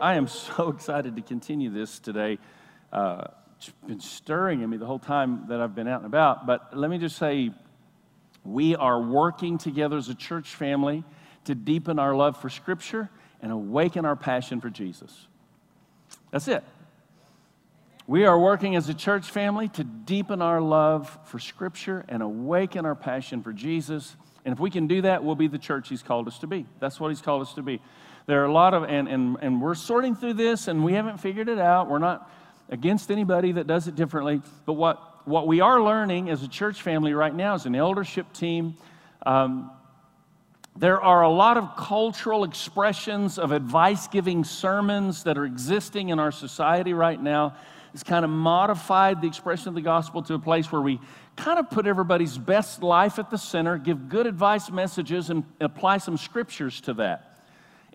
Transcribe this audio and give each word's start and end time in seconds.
I 0.00 0.16
am 0.16 0.28
so 0.28 0.68
excited 0.74 1.16
to 1.16 1.22
continue 1.22 1.70
this 1.70 1.98
today. 1.98 2.38
Uh, 2.92 3.24
it's 3.56 3.70
been 3.86 4.00
stirring 4.00 4.60
in 4.60 4.68
me 4.68 4.76
the 4.76 4.86
whole 4.86 4.98
time 4.98 5.46
that 5.48 5.60
I've 5.60 5.74
been 5.74 5.88
out 5.88 6.00
and 6.00 6.06
about. 6.06 6.46
But 6.46 6.76
let 6.76 6.90
me 6.90 6.98
just 6.98 7.16
say, 7.16 7.50
we 8.44 8.76
are 8.76 9.00
working 9.00 9.58
together 9.58 9.96
as 9.96 10.08
a 10.08 10.14
church 10.14 10.54
family 10.54 11.04
to 11.44 11.54
deepen 11.54 11.98
our 11.98 12.14
love 12.14 12.40
for 12.40 12.50
Scripture 12.50 13.08
and 13.40 13.50
awaken 13.50 14.04
our 14.04 14.16
passion 14.16 14.60
for 14.60 14.70
Jesus. 14.70 15.26
That's 16.30 16.48
it. 16.48 16.62
We 18.06 18.24
are 18.24 18.38
working 18.38 18.76
as 18.76 18.88
a 18.88 18.94
church 18.94 19.30
family 19.30 19.68
to 19.70 19.82
deepen 19.82 20.42
our 20.42 20.60
love 20.60 21.18
for 21.24 21.38
Scripture 21.38 22.04
and 22.08 22.22
awaken 22.22 22.84
our 22.84 22.94
passion 22.94 23.42
for 23.42 23.52
Jesus. 23.52 24.14
And 24.44 24.52
if 24.52 24.60
we 24.60 24.70
can 24.70 24.86
do 24.86 25.02
that, 25.02 25.24
we'll 25.24 25.34
be 25.34 25.48
the 25.48 25.58
church 25.58 25.88
He's 25.88 26.02
called 26.02 26.28
us 26.28 26.38
to 26.40 26.46
be. 26.46 26.66
That's 26.78 27.00
what 27.00 27.08
He's 27.08 27.22
called 27.22 27.42
us 27.42 27.54
to 27.54 27.62
be. 27.62 27.80
There 28.26 28.42
are 28.42 28.46
a 28.46 28.52
lot 28.52 28.74
of, 28.74 28.84
and, 28.84 29.08
and, 29.08 29.36
and 29.40 29.62
we're 29.62 29.76
sorting 29.76 30.16
through 30.16 30.34
this 30.34 30.68
and 30.68 30.84
we 30.84 30.94
haven't 30.94 31.18
figured 31.18 31.48
it 31.48 31.58
out. 31.58 31.88
We're 31.88 31.98
not 31.98 32.30
against 32.68 33.10
anybody 33.10 33.52
that 33.52 33.66
does 33.66 33.86
it 33.86 33.94
differently. 33.94 34.42
But 34.64 34.72
what, 34.74 35.26
what 35.28 35.46
we 35.46 35.60
are 35.60 35.80
learning 35.80 36.28
as 36.30 36.42
a 36.42 36.48
church 36.48 36.82
family 36.82 37.14
right 37.14 37.34
now, 37.34 37.54
as 37.54 37.66
an 37.66 37.76
eldership 37.76 38.32
team, 38.32 38.76
um, 39.24 39.70
there 40.76 41.00
are 41.00 41.22
a 41.22 41.30
lot 41.30 41.56
of 41.56 41.76
cultural 41.76 42.44
expressions 42.44 43.38
of 43.38 43.52
advice 43.52 44.08
giving 44.08 44.44
sermons 44.44 45.22
that 45.22 45.38
are 45.38 45.44
existing 45.44 46.10
in 46.10 46.18
our 46.18 46.32
society 46.32 46.92
right 46.92 47.22
now 47.22 47.54
It's 47.94 48.02
kind 48.02 48.26
of 48.26 48.30
modified 48.30 49.22
the 49.22 49.26
expression 49.26 49.68
of 49.68 49.74
the 49.74 49.80
gospel 49.80 50.22
to 50.24 50.34
a 50.34 50.38
place 50.38 50.70
where 50.70 50.82
we 50.82 51.00
kind 51.34 51.58
of 51.58 51.70
put 51.70 51.86
everybody's 51.86 52.36
best 52.36 52.82
life 52.82 53.18
at 53.18 53.30
the 53.30 53.38
center, 53.38 53.78
give 53.78 54.10
good 54.10 54.26
advice 54.26 54.70
messages, 54.70 55.30
and 55.30 55.44
apply 55.60 55.96
some 55.98 56.18
scriptures 56.18 56.82
to 56.82 56.92
that. 56.94 57.35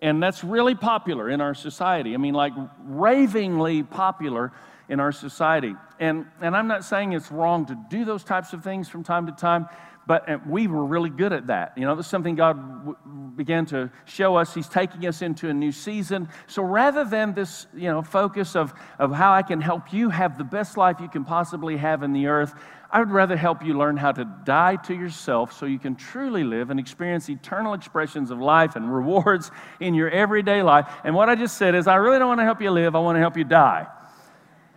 And 0.02 0.22
that's 0.22 0.42
really 0.42 0.74
popular 0.74 1.30
in 1.30 1.40
our 1.40 1.54
society. 1.54 2.12
I 2.12 2.16
mean, 2.18 2.34
like 2.34 2.52
ravingly 2.84 3.84
popular 3.84 4.52
in 4.88 4.98
our 5.00 5.12
society. 5.12 5.74
And, 6.00 6.26
and 6.40 6.56
I'm 6.56 6.66
not 6.66 6.84
saying 6.84 7.12
it's 7.12 7.30
wrong 7.30 7.64
to 7.66 7.78
do 7.88 8.04
those 8.04 8.24
types 8.24 8.52
of 8.52 8.64
things 8.64 8.88
from 8.88 9.04
time 9.04 9.26
to 9.26 9.32
time, 9.32 9.68
but 10.06 10.46
we 10.46 10.66
were 10.66 10.84
really 10.84 11.10
good 11.10 11.32
at 11.32 11.46
that. 11.46 11.72
You 11.76 11.84
know, 11.84 11.94
that's 11.94 12.08
something 12.08 12.34
God 12.34 13.36
began 13.36 13.66
to 13.66 13.90
show 14.04 14.36
us. 14.36 14.52
He's 14.54 14.68
taking 14.68 15.06
us 15.06 15.22
into 15.22 15.48
a 15.48 15.54
new 15.54 15.72
season. 15.72 16.28
So 16.46 16.62
rather 16.62 17.04
than 17.04 17.34
this, 17.34 17.66
you 17.74 17.88
know, 17.88 18.02
focus 18.02 18.56
of, 18.56 18.74
of 18.98 19.12
how 19.12 19.32
I 19.32 19.42
can 19.42 19.60
help 19.60 19.92
you 19.92 20.10
have 20.10 20.38
the 20.38 20.44
best 20.44 20.76
life 20.76 20.96
you 21.00 21.08
can 21.08 21.24
possibly 21.24 21.76
have 21.76 22.02
in 22.02 22.12
the 22.12 22.26
earth, 22.26 22.54
I 22.90 22.98
would 22.98 23.10
rather 23.10 23.36
help 23.36 23.64
you 23.64 23.72
learn 23.72 23.96
how 23.96 24.12
to 24.12 24.24
die 24.44 24.76
to 24.76 24.94
yourself 24.94 25.52
so 25.52 25.64
you 25.64 25.78
can 25.78 25.94
truly 25.94 26.44
live 26.44 26.68
and 26.68 26.78
experience 26.78 27.30
eternal 27.30 27.72
expressions 27.72 28.30
of 28.30 28.38
life 28.38 28.76
and 28.76 28.92
rewards 28.94 29.50
in 29.80 29.94
your 29.94 30.10
everyday 30.10 30.62
life. 30.62 30.86
And 31.04 31.14
what 31.14 31.28
I 31.28 31.34
just 31.34 31.56
said 31.56 31.74
is, 31.74 31.86
I 31.86 31.96
really 31.96 32.18
don't 32.18 32.28
want 32.28 32.40
to 32.40 32.44
help 32.44 32.60
you 32.60 32.70
live, 32.70 32.94
I 32.94 32.98
want 32.98 33.16
to 33.16 33.20
help 33.20 33.36
you 33.36 33.44
die. 33.44 33.86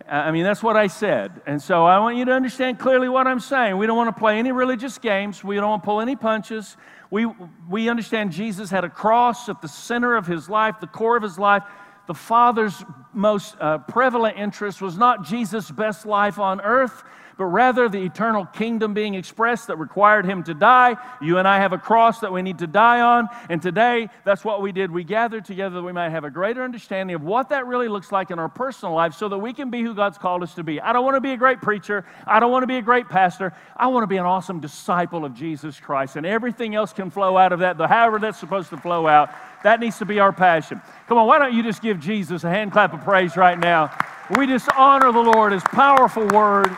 I 0.08 0.30
mean, 0.30 0.44
that's 0.44 0.62
what 0.62 0.76
I 0.76 0.86
said. 0.86 1.42
And 1.46 1.60
so 1.60 1.84
I 1.84 1.98
want 1.98 2.16
you 2.16 2.24
to 2.26 2.32
understand 2.32 2.78
clearly 2.78 3.08
what 3.08 3.26
I'm 3.26 3.40
saying. 3.40 3.76
We 3.76 3.86
don't 3.86 3.96
want 3.96 4.14
to 4.14 4.18
play 4.18 4.38
any 4.38 4.52
religious 4.52 4.98
games, 4.98 5.42
we 5.42 5.56
don't 5.56 5.68
want 5.68 5.82
to 5.82 5.86
pull 5.86 6.00
any 6.00 6.16
punches. 6.16 6.76
We, 7.10 7.26
we 7.68 7.88
understand 7.88 8.32
Jesus 8.32 8.68
had 8.68 8.84
a 8.84 8.90
cross 8.90 9.48
at 9.48 9.62
the 9.62 9.68
center 9.68 10.16
of 10.16 10.26
his 10.26 10.48
life, 10.48 10.80
the 10.80 10.88
core 10.88 11.16
of 11.16 11.22
his 11.22 11.38
life. 11.38 11.62
The 12.08 12.14
Father's 12.14 12.84
most 13.12 13.56
uh, 13.60 13.78
prevalent 13.78 14.36
interest 14.36 14.80
was 14.80 14.96
not 14.96 15.24
Jesus' 15.24 15.70
best 15.70 16.06
life 16.06 16.38
on 16.38 16.60
earth, 16.60 17.04
but 17.38 17.46
rather 17.46 17.88
the 17.88 18.02
eternal 18.02 18.46
kingdom 18.46 18.94
being 18.94 19.14
expressed 19.14 19.66
that 19.66 19.76
required 19.76 20.24
him 20.24 20.42
to 20.44 20.54
die. 20.54 20.96
You 21.20 21.38
and 21.38 21.46
I 21.46 21.58
have 21.58 21.72
a 21.72 21.78
cross 21.78 22.20
that 22.20 22.32
we 22.32 22.40
need 22.40 22.58
to 22.58 22.66
die 22.66 23.00
on. 23.00 23.28
And 23.50 23.60
today, 23.60 24.08
that's 24.24 24.44
what 24.44 24.62
we 24.62 24.72
did. 24.72 24.90
We 24.90 25.04
gathered 25.04 25.44
together 25.44 25.76
that 25.76 25.82
we 25.82 25.92
might 25.92 26.10
have 26.10 26.24
a 26.24 26.30
greater 26.30 26.62
understanding 26.62 27.14
of 27.14 27.22
what 27.22 27.50
that 27.50 27.66
really 27.66 27.88
looks 27.88 28.10
like 28.10 28.30
in 28.30 28.38
our 28.38 28.48
personal 28.48 28.94
life 28.94 29.14
so 29.14 29.28
that 29.28 29.38
we 29.38 29.52
can 29.52 29.70
be 29.70 29.82
who 29.82 29.94
God's 29.94 30.16
called 30.16 30.42
us 30.42 30.54
to 30.54 30.64
be. 30.64 30.80
I 30.80 30.92
don't 30.92 31.04
want 31.04 31.16
to 31.16 31.20
be 31.20 31.32
a 31.32 31.36
great 31.36 31.60
preacher. 31.60 32.06
I 32.26 32.40
don't 32.40 32.50
want 32.50 32.62
to 32.62 32.66
be 32.66 32.78
a 32.78 32.82
great 32.82 33.08
pastor. 33.08 33.52
I 33.76 33.88
want 33.88 34.02
to 34.02 34.08
be 34.08 34.16
an 34.16 34.24
awesome 34.24 34.60
disciple 34.60 35.24
of 35.24 35.34
Jesus 35.34 35.78
Christ. 35.78 36.16
And 36.16 36.24
everything 36.24 36.74
else 36.74 36.92
can 36.94 37.10
flow 37.10 37.36
out 37.36 37.52
of 37.52 37.58
that, 37.60 37.76
however 37.76 38.18
that's 38.18 38.40
supposed 38.40 38.70
to 38.70 38.78
flow 38.78 39.06
out. 39.06 39.30
That 39.62 39.80
needs 39.80 39.98
to 39.98 40.06
be 40.06 40.20
our 40.20 40.32
passion. 40.32 40.80
Come 41.06 41.18
on, 41.18 41.26
why 41.26 41.38
don't 41.38 41.52
you 41.52 41.62
just 41.62 41.82
give 41.82 42.00
Jesus 42.00 42.44
a 42.44 42.48
hand 42.48 42.72
clap 42.72 42.94
of 42.94 43.00
praise 43.02 43.36
right 43.36 43.58
now? 43.58 43.90
We 44.36 44.46
just 44.46 44.68
honor 44.76 45.12
the 45.12 45.20
Lord, 45.20 45.52
His 45.52 45.62
powerful 45.64 46.26
word. 46.28 46.76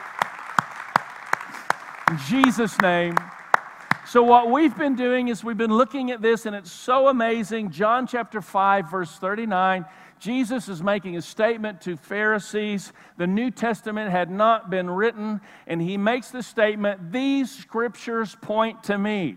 In 2.11 2.19
Jesus' 2.27 2.81
name. 2.81 3.17
So, 4.07 4.23
what 4.23 4.51
we've 4.51 4.77
been 4.77 4.95
doing 4.95 5.29
is 5.29 5.45
we've 5.45 5.59
been 5.59 5.77
looking 5.77 6.11
at 6.11 6.23
this, 6.23 6.47
and 6.47 6.57
it's 6.57 6.73
so 6.73 7.09
amazing. 7.09 7.71
John 7.71 8.07
chapter 8.07 8.41
5, 8.41 8.91
verse 8.91 9.13
39. 9.19 9.85
Jesus 10.19 10.71
is 10.71 10.83
making 10.83 11.19
a 11.19 11.23
statement 11.23 11.83
to 11.83 11.97
Pharisees. 11.97 12.95
The 13.19 13.27
New 13.27 13.51
Testament 13.51 14.11
had 14.11 14.31
not 14.31 14.71
been 14.71 14.89
written, 14.89 15.43
and 15.67 15.83
he 15.83 15.99
makes 15.99 16.31
the 16.31 16.43
statement, 16.43 17.13
These 17.13 17.55
scriptures 17.55 18.35
point 18.41 18.85
to 18.85 18.97
me. 18.97 19.37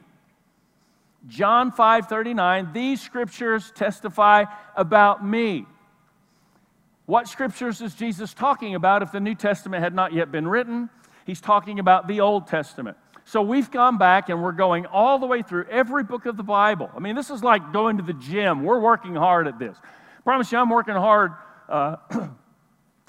John 1.28 1.74
5 1.74 2.08
39, 2.08 2.72
these 2.72 3.02
scriptures 3.02 3.72
testify 3.76 4.46
about 4.78 5.26
me. 5.26 5.66
What 7.06 7.28
scriptures 7.28 7.82
is 7.82 7.94
Jesus 7.94 8.34
talking 8.34 8.76
about 8.76 9.04
if 9.04 9.12
the 9.12 9.20
New 9.20 9.36
Testament 9.36 9.84
had 9.84 9.94
not 9.94 10.14
yet 10.14 10.32
been 10.32 10.48
written? 10.48 10.90
He's 11.26 11.42
talking 11.42 11.80
about 11.80 12.08
the 12.08 12.22
Old 12.22 12.48
Testament. 12.48 12.98
So 13.26 13.42
we've 13.42 13.70
gone 13.70 13.98
back 13.98 14.30
and 14.30 14.42
we're 14.42 14.52
going 14.52 14.86
all 14.86 15.20
the 15.20 15.28
way 15.28 15.42
through 15.42 15.66
every 15.70 16.04
book 16.04 16.26
of 16.26 16.38
the 16.38 16.44
Bible. 16.44 16.90
I 16.96 17.00
mean, 17.00 17.16
this 17.16 17.30
is 17.30 17.44
like 17.44 17.72
going 17.72 17.98
to 17.98 18.04
the 18.04 18.14
gym. 18.14 18.64
We're 18.64 18.80
working 18.80 19.16
hard 19.16 19.48
at 19.48 19.60
this. 19.60 19.78
Promise 20.24 20.52
you, 20.52 20.58
I'm 20.58 20.70
working 20.70 20.96
hard 20.96 21.34
uh, 21.70 21.98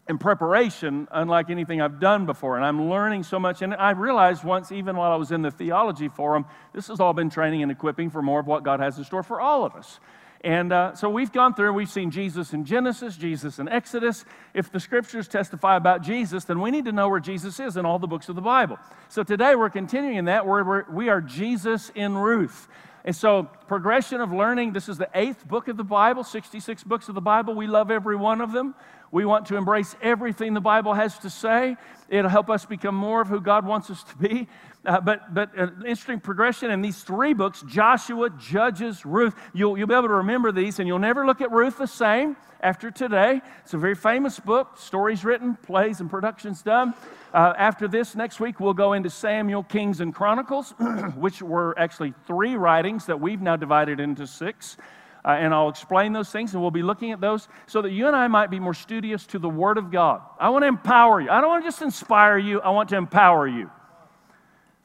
in 0.09 0.19
preparation, 0.19 1.09
unlike 1.11 1.50
anything 1.50 1.81
I've 1.81 1.99
done 1.99 2.27
before. 2.27 2.56
And 2.56 2.65
I'm 2.65 2.89
learning 2.89 3.23
so 3.23 3.39
much. 3.39 3.62
And 3.62 3.75
I 3.75 3.91
realized 3.91 4.44
once, 4.44 4.71
even 4.71 4.97
while 4.97 5.12
I 5.12 5.17
was 5.17 5.33
in 5.33 5.43
the 5.43 5.50
theology 5.50 6.09
forum, 6.09 6.44
this 6.75 6.89
has 6.89 7.00
all 7.00 7.15
been 7.15 7.31
training 7.31 7.62
and 7.62 7.73
equipping 7.73 8.11
for 8.11 8.23
more 8.23 8.41
of 8.41 8.47
what 8.47 8.62
God 8.62 8.81
has 8.81 8.99
in 8.99 9.05
store 9.05 9.23
for 9.23 9.41
all 9.41 9.65
of 9.65 9.75
us. 9.75 9.99
And 10.44 10.72
uh, 10.72 10.94
so 10.97 11.08
we've 11.08 11.30
gone 11.30 11.54
through, 11.54 11.72
we've 11.72 11.91
seen 11.91 12.10
Jesus 12.10 12.53
in 12.53 12.64
Genesis, 12.64 13.16
Jesus 13.16 13.60
in 13.60 13.69
Exodus. 13.69 14.25
If 14.54 14.72
the 14.72 14.80
scriptures 14.80 15.28
testify 15.28 15.76
about 15.76 16.03
Jesus, 16.03 16.44
then 16.44 16.60
we 16.60 16.72
need 16.72 16.86
to 16.86 16.92
know 16.92 17.08
where 17.08 17.20
Jesus 17.20 17.60
is 17.60 17.76
in 17.76 17.86
all 17.86 18.00
the 18.00 18.08
books 18.08 18.28
of 18.28 18.34
the 18.34 18.42
Bible. 18.42 18.78
So 19.08 19.22
today 19.22 19.54
we're 19.54 19.70
continuing 19.70 20.25
that, 20.25 20.44
where 20.44 20.64
we're, 20.64 20.91
we 20.91 21.08
are 21.08 21.20
Jesus 21.20 21.92
in 21.94 22.16
Ruth. 22.16 22.69
And 23.04 23.14
so, 23.14 23.44
progression 23.66 24.20
of 24.20 24.32
learning 24.32 24.75
this 24.75 24.88
is 24.88 24.97
the 24.97 25.08
eighth 25.14 25.47
book 25.47 25.66
of 25.66 25.76
the 25.76 25.84
Bible, 25.84 26.22
66 26.22 26.84
books 26.84 27.08
of 27.08 27.16
the 27.16 27.20
Bible. 27.20 27.54
We 27.54 27.66
love 27.66 27.91
every 27.91 28.14
one 28.14 28.41
of 28.41 28.52
them. 28.52 28.76
We 29.10 29.25
want 29.25 29.47
to 29.47 29.56
embrace 29.56 29.97
everything 30.00 30.54
the 30.54 30.60
Bible 30.60 30.94
has 30.94 31.19
to 31.19 31.31
say. 31.31 31.76
It'll 32.08 32.31
help 32.31 32.48
us 32.48 32.64
become 32.64 32.94
more 32.94 33.20
of 33.20 33.28
who 33.28 33.41
God 33.41 33.66
wants 33.66 33.91
us 33.91 34.04
to 34.04 34.16
be. 34.16 34.48
Uh, 34.84 35.00
but, 35.00 35.32
but 35.32 35.56
an 35.56 35.84
interesting 35.87 36.19
progression 36.19 36.70
in 36.70 36.82
these 36.82 37.03
three 37.03 37.34
books 37.34 37.62
Joshua, 37.69 38.31
Judges, 38.31 39.06
Ruth. 39.06 39.34
You'll, 39.53 39.78
you'll 39.78 39.87
be 39.87 39.94
able 39.94 40.09
to 40.09 40.15
remember 40.15 40.50
these, 40.50 40.81
and 40.81 40.88
you'll 40.88 40.98
never 40.98 41.25
look 41.25 41.41
at 41.41 41.53
Ruth 41.53 41.78
the 41.78 41.87
same 41.87 42.37
after 42.60 42.91
today. 42.91 43.41
It's 43.62 43.75
a 43.75 43.78
very 43.78 43.94
famous 43.94 44.41
book, 44.41 44.78
stories 44.78 45.25
written, 45.25 45.56
plays, 45.56 46.00
and 46.00 46.10
productions 46.10 46.62
done. 46.62 46.94
Uh, 47.32 47.54
after 47.56 47.87
this, 47.87 48.16
next 48.16 48.41
week, 48.41 48.59
we'll 48.59 48.75
go 48.75 48.93
into 48.93 49.09
Samuel, 49.09 49.62
Kings, 49.62 50.00
and 50.00 50.12
Chronicles, 50.12 50.72
which 51.16 51.43
were 51.43 51.78
actually 51.78 52.12
three 52.26 52.56
writings 52.56 53.06
that 53.06 53.20
we've 53.20 53.41
now 53.41 53.54
divided 53.54 54.00
into 54.00 54.26
six. 54.26 54.76
Uh, 55.25 55.28
and 55.28 55.54
I'll 55.54 55.69
explain 55.69 56.12
those 56.12 56.31
things, 56.31 56.54
and 56.54 56.60
we'll 56.60 56.72
be 56.72 56.82
looking 56.82 57.12
at 57.12 57.20
those 57.20 57.47
so 57.69 57.82
that 57.82 57.93
you 57.93 58.09
and 58.09 58.16
I 58.16 58.26
might 58.26 58.50
be 58.50 58.59
more 58.59 58.75
studious 58.75 59.26
to 59.26 59.38
the 59.38 59.49
Word 59.49 59.78
of 59.78 59.93
God. 59.93 60.22
I 60.41 60.49
want 60.49 60.64
to 60.64 60.66
empower 60.66 61.20
you. 61.20 61.31
I 61.31 61.41
don't 61.41 61.50
want 61.50 61.62
to 61.62 61.69
just 61.69 61.82
inspire 61.82 62.37
you, 62.37 62.60
I 62.60 62.70
want 62.70 62.88
to 62.88 62.97
empower 62.97 63.47
you 63.47 63.70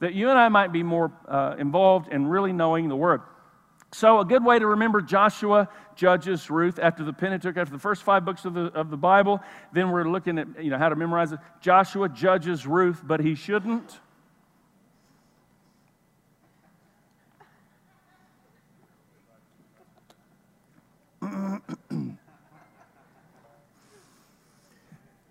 that 0.00 0.14
you 0.14 0.30
and 0.30 0.38
I 0.38 0.48
might 0.48 0.72
be 0.72 0.82
more 0.82 1.12
uh, 1.26 1.56
involved 1.58 2.12
in 2.12 2.26
really 2.26 2.52
knowing 2.52 2.88
the 2.88 2.96
Word. 2.96 3.22
So, 3.92 4.20
a 4.20 4.24
good 4.24 4.44
way 4.44 4.58
to 4.58 4.66
remember 4.66 5.00
Joshua, 5.00 5.68
Judges, 5.96 6.50
Ruth, 6.50 6.78
after 6.78 7.04
the 7.04 7.12
Pentateuch, 7.12 7.56
after 7.56 7.72
the 7.72 7.80
first 7.80 8.02
five 8.02 8.24
books 8.24 8.44
of 8.44 8.52
the, 8.52 8.66
of 8.74 8.90
the 8.90 8.98
Bible, 8.98 9.40
then 9.72 9.90
we're 9.90 10.04
looking 10.04 10.38
at 10.38 10.62
you 10.62 10.70
know, 10.70 10.78
how 10.78 10.90
to 10.90 10.96
memorize 10.96 11.32
it. 11.32 11.38
Joshua, 11.60 12.08
Judges, 12.08 12.66
Ruth, 12.66 13.00
but 13.02 13.20
he 13.20 13.34
shouldn't. 13.34 13.98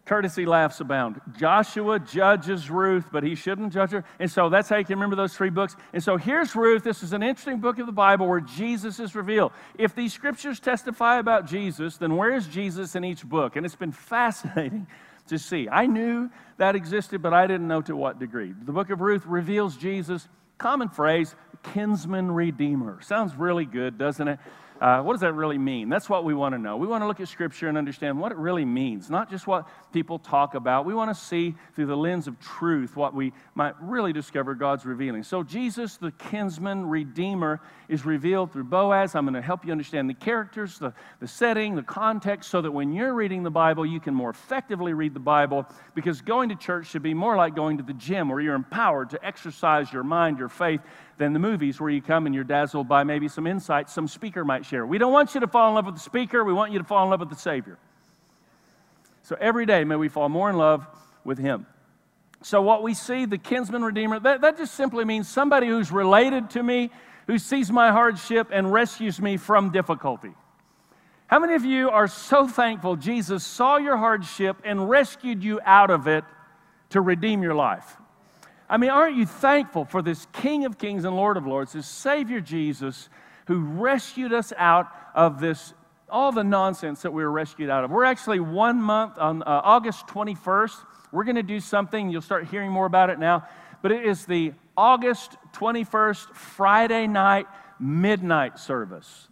Courtesy 0.07 0.45
laughs 0.45 0.80
abound. 0.80 1.19
Joshua 1.38 2.00
judges 2.00 2.69
Ruth, 2.69 3.09
but 3.12 3.24
he 3.24 3.36
shouldn't 3.36 3.74
judge 3.74 3.92
her. 3.92 4.06
And 4.19 4.31
so 4.31 4.48
that's 4.48 4.69
how 4.69 4.77
you 4.77 4.86
can 4.86 4.95
remember 4.95 5.18
those 5.18 5.36
three 5.36 5.50
books. 5.50 5.75
And 5.92 6.01
so 6.01 6.15
here's 6.15 6.56
Ruth. 6.56 6.81
This 6.81 7.04
is 7.04 7.12
an 7.12 7.21
interesting 7.21 7.59
book 7.59 7.77
of 7.77 7.88
the 7.88 7.92
Bible 7.92 8.25
where 8.25 8.39
Jesus 8.39 9.01
is 9.01 9.15
revealed. 9.15 9.51
If 9.77 9.95
these 9.95 10.13
scriptures 10.13 10.62
testify 10.62 11.19
about 11.19 11.45
Jesus, 11.45 11.98
then 11.98 12.15
where 12.15 12.33
is 12.33 12.48
Jesus 12.48 12.95
in 12.95 13.04
each 13.04 13.25
book? 13.25 13.57
And 13.57 13.65
it's 13.65 13.75
been 13.75 13.92
fascinating 13.92 14.88
to 15.27 15.38
see. 15.38 15.68
I 15.68 15.88
knew 15.88 16.30
that 16.56 16.77
existed, 16.77 17.21
but 17.21 17.33
I 17.33 17.45
didn't 17.45 17.68
know 17.68 17.81
to 17.81 17.95
what 17.95 18.18
degree. 18.18 18.54
The 18.54 18.71
book 18.71 18.89
of 18.89 19.01
Ruth 19.01 19.25
reveals 19.25 19.75
Jesus, 19.75 20.30
common 20.57 20.88
phrase, 20.88 21.36
kinsman 21.74 22.31
redeemer. 22.31 23.01
Sounds 23.01 23.36
really 23.36 23.65
good, 23.65 23.98
doesn't 23.98 24.27
it? 24.27 24.39
Uh, 24.80 25.02
what 25.02 25.14
does 25.14 25.22
that 25.22 25.34
really 25.34 25.58
mean? 25.58 25.90
That's 25.90 26.10
what 26.10 26.24
we 26.24 26.34
want 26.34 26.54
to 26.54 26.60
know. 26.60 26.78
We 26.78 26.88
want 26.88 27.02
to 27.02 27.08
look 27.08 27.20
at 27.20 27.28
Scripture 27.28 27.68
and 27.68 27.78
understand 27.78 28.20
what 28.20 28.32
it 28.32 28.38
really 28.38 28.66
means, 28.66 29.10
not 29.10 29.30
just 29.30 29.48
what 29.48 29.68
people 29.92 30.20
talk 30.20 30.54
about. 30.54 30.86
We 30.86 30.94
want 30.94 31.16
to 31.16 31.20
see 31.20 31.56
through 31.76 31.88
the 31.88 31.98
lens 31.98 32.28
of 32.28 32.40
truth 32.40 32.96
what 32.96 33.14
we 33.14 33.34
might 33.56 33.74
really 33.82 34.14
discover 34.14 34.54
God's 34.54 34.86
revealing. 34.86 35.24
So, 35.24 35.42
Jesus, 35.42 35.98
the 35.98 36.12
kinsman 36.12 36.88
redeemer, 36.88 37.60
is 37.90 38.06
revealed 38.06 38.52
through 38.52 38.66
Boaz. 38.66 39.16
I'm 39.16 39.26
going 39.26 39.34
to 39.34 39.42
help 39.42 39.66
you 39.66 39.72
understand 39.72 40.10
the 40.10 40.14
characters, 40.14 40.78
the, 40.78 40.94
the 41.20 41.28
setting, 41.28 41.76
the 41.76 41.84
context, 41.84 42.50
so 42.52 42.62
that 42.62 42.72
when 42.72 42.94
you're 42.94 43.14
reading 43.14 43.44
the 43.44 43.52
Bible, 43.52 43.86
you 43.86 44.00
can 44.00 44.14
more 44.14 44.30
effectively 44.30 44.94
read 44.94 45.14
the 45.14 45.20
Bible 45.20 45.66
because 45.96 46.22
going 46.22 46.50
to 46.50 46.56
church 46.56 46.88
should 46.88 47.04
be 47.04 47.14
more 47.14 47.36
like 47.36 47.56
going 47.56 47.78
to 47.78 47.84
the 47.84 47.94
gym 47.94 48.30
where 48.30 48.40
you're 48.40 48.56
empowered 48.56 49.10
to 49.12 49.26
exercise 49.26 49.92
your 49.92 50.04
mind, 50.04 50.38
your 50.38 50.50
faith, 50.50 50.82
than 51.18 51.34
the 51.34 51.40
movies 51.40 51.80
where 51.80 51.90
you 51.90 52.02
come 52.02 52.25
and 52.25 52.36
you're 52.36 52.44
dazzled 52.44 52.88
by 52.88 53.04
maybe 53.04 53.28
some 53.28 53.48
insights 53.48 53.94
some 53.94 54.08
speaker 54.08 54.46
might 54.46 54.66
share. 54.66 54.86
We 54.86 54.98
don't 54.98 55.12
want 55.12 55.34
you 55.34 55.42
to 55.42 55.48
fall 55.48 55.69
in 55.69 55.75
love 55.75 55.86
with 55.86 55.96
the 55.96 56.02
speaker, 56.02 56.44
we 56.44 56.54
want 56.54 56.72
you 56.72 56.80
to 56.80 56.86
fall 56.86 57.04
in 57.04 57.10
love 57.10 57.19
with 57.19 57.30
the 57.30 57.36
Savior. 57.36 57.78
So 59.24 59.36
every 59.40 59.66
day, 59.66 59.84
may 59.84 59.96
we 59.96 60.10
fall 60.10 60.30
more 60.30 60.50
in 60.50 60.58
love 60.58 60.88
with 61.24 61.38
Him. 61.38 61.66
So, 62.44 62.62
what 62.62 62.84
we 62.84 62.94
see, 62.94 63.25
the 63.25 63.38
kinsman 63.38 63.84
redeemer, 63.84 64.19
that, 64.19 64.42
that 64.42 64.58
just 64.58 64.75
simply 64.75 65.04
means 65.06 65.28
somebody 65.28 65.68
who's 65.68 65.92
related 65.92 66.52
to 66.52 66.64
me, 66.64 66.92
who 67.25 67.40
sees 67.40 67.72
my 67.72 67.92
hardship 67.92 68.50
and 68.52 68.72
rescues 68.72 69.19
me 69.19 69.38
from 69.38 69.72
difficulty. 69.72 70.34
How 71.25 71.40
many 71.40 71.56
of 71.56 71.66
you 71.66 71.90
are 71.90 72.08
so 72.08 72.48
thankful 72.48 72.96
Jesus 72.96 73.44
saw 73.44 73.78
your 73.78 73.98
hardship 73.98 74.58
and 74.64 74.90
rescued 74.90 75.44
you 75.44 75.60
out 75.66 75.90
of 75.90 76.08
it 76.08 76.24
to 76.92 77.02
redeem 77.02 77.44
your 77.44 77.56
life? 77.56 77.98
I 78.69 78.78
mean, 78.78 78.90
aren't 78.90 79.16
you 79.16 79.25
thankful 79.25 79.86
for 79.86 80.02
this 80.02 80.28
King 80.34 80.66
of 80.66 80.78
Kings 80.78 81.06
and 81.06 81.16
Lord 81.16 81.38
of 81.38 81.48
Lords, 81.48 81.74
this 81.74 81.88
Savior 81.88 82.42
Jesus, 82.42 83.10
who 83.46 83.60
rescued 83.60 84.34
us 84.34 84.52
out 84.58 84.88
of 85.16 85.40
this, 85.40 85.74
all 86.10 86.31
the 86.34 86.44
nonsense 86.44 87.02
that 87.04 87.12
we 87.12 87.24
were 87.24 87.31
rescued 87.31 87.69
out 87.69 87.86
of? 87.86 87.92
We're 87.92 88.04
actually 88.04 88.42
one 88.42 88.81
month 88.81 89.18
on 89.18 89.42
uh, 89.44 89.62
August 89.64 90.08
21st. 90.08 90.75
We're 91.14 91.24
going 91.24 91.36
to 91.38 91.44
do 91.44 91.62
something, 91.62 92.10
you'll 92.10 92.22
start 92.22 92.48
hearing 92.48 92.69
more 92.69 92.86
about 92.86 93.10
it 93.10 93.19
now, 93.19 93.48
but 93.81 93.94
it 93.94 94.06
is 94.06 94.25
the 94.25 94.54
August 94.75 95.38
21st 95.54 96.36
Friday 96.36 97.08
night 97.08 97.48
midnight 97.80 98.60
service. 98.60 99.30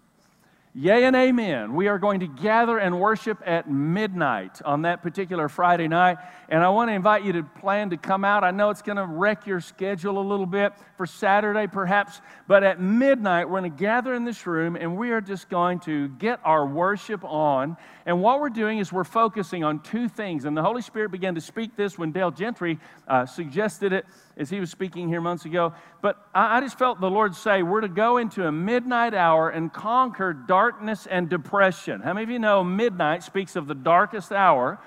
Yay 0.78 1.06
and 1.06 1.16
amen. 1.16 1.74
We 1.74 1.88
are 1.88 1.98
going 1.98 2.20
to 2.20 2.28
gather 2.28 2.78
and 2.78 3.00
worship 3.00 3.42
at 3.46 3.72
midnight 3.72 4.62
on 4.66 4.82
that 4.82 5.02
particular 5.02 5.48
Friday 5.48 5.88
night. 5.88 6.18
And 6.50 6.62
I 6.62 6.68
want 6.68 6.90
to 6.90 6.94
invite 6.94 7.24
you 7.24 7.32
to 7.32 7.44
plan 7.44 7.92
to 7.92 7.98
come 7.98 8.26
out. 8.26 8.44
I 8.44 8.52
know 8.52 8.72
it's 8.72 8.82
going 8.82 8.98
to 8.98 9.06
wreck 9.06 9.48
your 9.48 9.62
schedule 9.62 10.20
a 10.20 10.26
little 10.28 10.46
bit 10.46 10.74
for 10.98 11.06
Saturday, 11.06 11.68
perhaps. 11.68 12.20
But 12.46 12.66
at 12.66 12.82
midnight, 12.82 13.46
we're 13.50 13.62
going 13.62 13.72
to 13.72 13.78
gather 13.78 14.14
in 14.14 14.26
this 14.26 14.46
room 14.46 14.76
and 14.76 14.98
we 14.98 15.12
are 15.12 15.22
just 15.22 15.48
going 15.50 15.80
to 15.82 16.10
get 16.10 16.42
our 16.44 16.68
worship 16.68 17.24
on. 17.24 17.78
And 18.06 18.22
what 18.22 18.42
we're 18.42 18.50
doing 18.50 18.80
is 18.80 18.92
we're 18.92 19.06
focusing 19.06 19.64
on 19.64 19.80
two 19.80 20.10
things. 20.10 20.44
And 20.44 20.58
the 20.58 20.62
Holy 20.62 20.82
Spirit 20.82 21.10
began 21.10 21.36
to 21.36 21.42
speak 21.42 21.78
this 21.78 21.98
when 21.98 22.12
Dale 22.12 22.32
Gentry 22.32 22.80
uh, 23.08 23.26
suggested 23.26 23.94
it 23.94 24.06
as 24.38 24.50
he 24.50 24.60
was 24.60 24.70
speaking 24.70 25.08
here 25.08 25.22
months 25.22 25.46
ago. 25.46 25.74
But 26.02 26.18
I, 26.34 26.58
I 26.58 26.60
just 26.60 26.78
felt 26.78 27.00
the 27.00 27.10
Lord 27.10 27.34
say, 27.34 27.64
we're 27.64 27.82
to 27.82 27.88
go 27.88 28.18
into 28.18 28.46
a 28.46 28.52
midnight 28.52 29.14
hour 29.14 29.50
and 29.50 29.72
conquer 29.72 30.34
darkness 30.66 31.06
and 31.06 31.30
depression. 31.30 32.02
How 32.02 32.14
many 32.14 32.24
of 32.24 32.30
you 32.32 32.40
know 32.40 32.64
midnight 32.64 33.22
speaks 33.22 33.56
of 33.56 33.68
the 33.68 33.76
darkest 33.76 34.32
hour? 34.32 34.80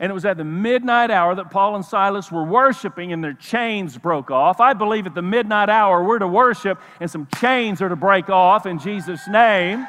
And 0.00 0.08
it 0.08 0.14
was 0.14 0.24
at 0.24 0.38
the 0.38 0.44
midnight 0.44 1.10
hour 1.10 1.34
that 1.34 1.50
Paul 1.50 1.76
and 1.76 1.84
Silas 1.84 2.32
were 2.32 2.44
worshiping 2.44 3.12
and 3.12 3.22
their 3.22 3.34
chains 3.34 3.98
broke 3.98 4.30
off. 4.30 4.60
I 4.60 4.72
believe 4.72 5.06
at 5.06 5.14
the 5.14 5.20
midnight 5.20 5.68
hour 5.68 6.02
we're 6.02 6.20
to 6.20 6.26
worship 6.26 6.80
and 7.00 7.10
some 7.10 7.28
chains 7.38 7.82
are 7.82 7.90
to 7.90 7.96
break 7.96 8.30
off 8.30 8.64
in 8.64 8.78
Jesus' 8.78 9.28
name. 9.28 9.86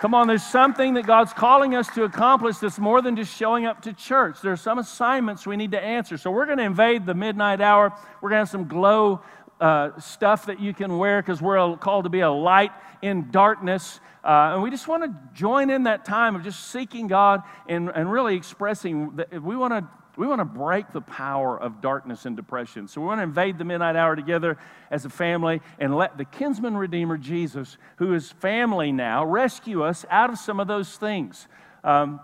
Come 0.00 0.14
on, 0.14 0.26
there's 0.26 0.42
something 0.42 0.94
that 0.94 1.06
God's 1.06 1.32
calling 1.32 1.76
us 1.76 1.86
to 1.88 2.02
accomplish 2.02 2.56
that's 2.56 2.80
more 2.80 3.02
than 3.02 3.14
just 3.14 3.36
showing 3.36 3.66
up 3.66 3.82
to 3.82 3.92
church. 3.92 4.40
There 4.40 4.50
are 4.50 4.56
some 4.56 4.80
assignments 4.80 5.46
we 5.46 5.56
need 5.56 5.70
to 5.72 5.80
answer. 5.80 6.16
So 6.16 6.32
we're 6.32 6.46
going 6.46 6.58
to 6.58 6.64
invade 6.64 7.06
the 7.06 7.14
midnight 7.14 7.60
hour. 7.60 7.92
We're 8.20 8.30
going 8.30 8.38
to 8.38 8.40
have 8.40 8.48
some 8.48 8.66
glow 8.66 9.20
uh, 9.60 9.98
stuff 10.00 10.46
that 10.46 10.60
you 10.60 10.72
can 10.72 10.98
wear 10.98 11.20
because 11.20 11.42
we're 11.42 11.76
called 11.76 12.04
to 12.04 12.10
be 12.10 12.20
a 12.20 12.30
light 12.30 12.72
in 13.02 13.30
darkness. 13.30 14.00
Uh, 14.24 14.52
and 14.54 14.62
we 14.62 14.70
just 14.70 14.88
want 14.88 15.02
to 15.02 15.14
join 15.34 15.70
in 15.70 15.84
that 15.84 16.04
time 16.04 16.34
of 16.34 16.42
just 16.42 16.70
seeking 16.70 17.06
God 17.06 17.42
and, 17.68 17.90
and 17.94 18.10
really 18.10 18.36
expressing 18.36 19.16
that 19.16 19.42
we 19.42 19.56
want 19.56 19.72
to 19.72 19.88
we 20.16 20.26
want 20.26 20.40
to 20.40 20.44
break 20.44 20.92
the 20.92 21.00
power 21.00 21.58
of 21.58 21.80
darkness 21.80 22.26
and 22.26 22.36
depression. 22.36 22.88
So 22.88 23.00
we 23.00 23.06
want 23.06 23.20
to 23.20 23.22
invade 23.22 23.56
the 23.56 23.64
midnight 23.64 23.96
hour 23.96 24.14
together 24.14 24.58
as 24.90 25.06
a 25.06 25.08
family 25.08 25.62
and 25.78 25.96
let 25.96 26.18
the 26.18 26.26
kinsman 26.26 26.76
redeemer 26.76 27.16
Jesus, 27.16 27.78
who 27.96 28.12
is 28.12 28.30
family 28.30 28.92
now, 28.92 29.24
rescue 29.24 29.82
us 29.82 30.04
out 30.10 30.28
of 30.28 30.38
some 30.38 30.60
of 30.60 30.66
those 30.66 30.94
things. 30.96 31.48
Um, 31.84 32.20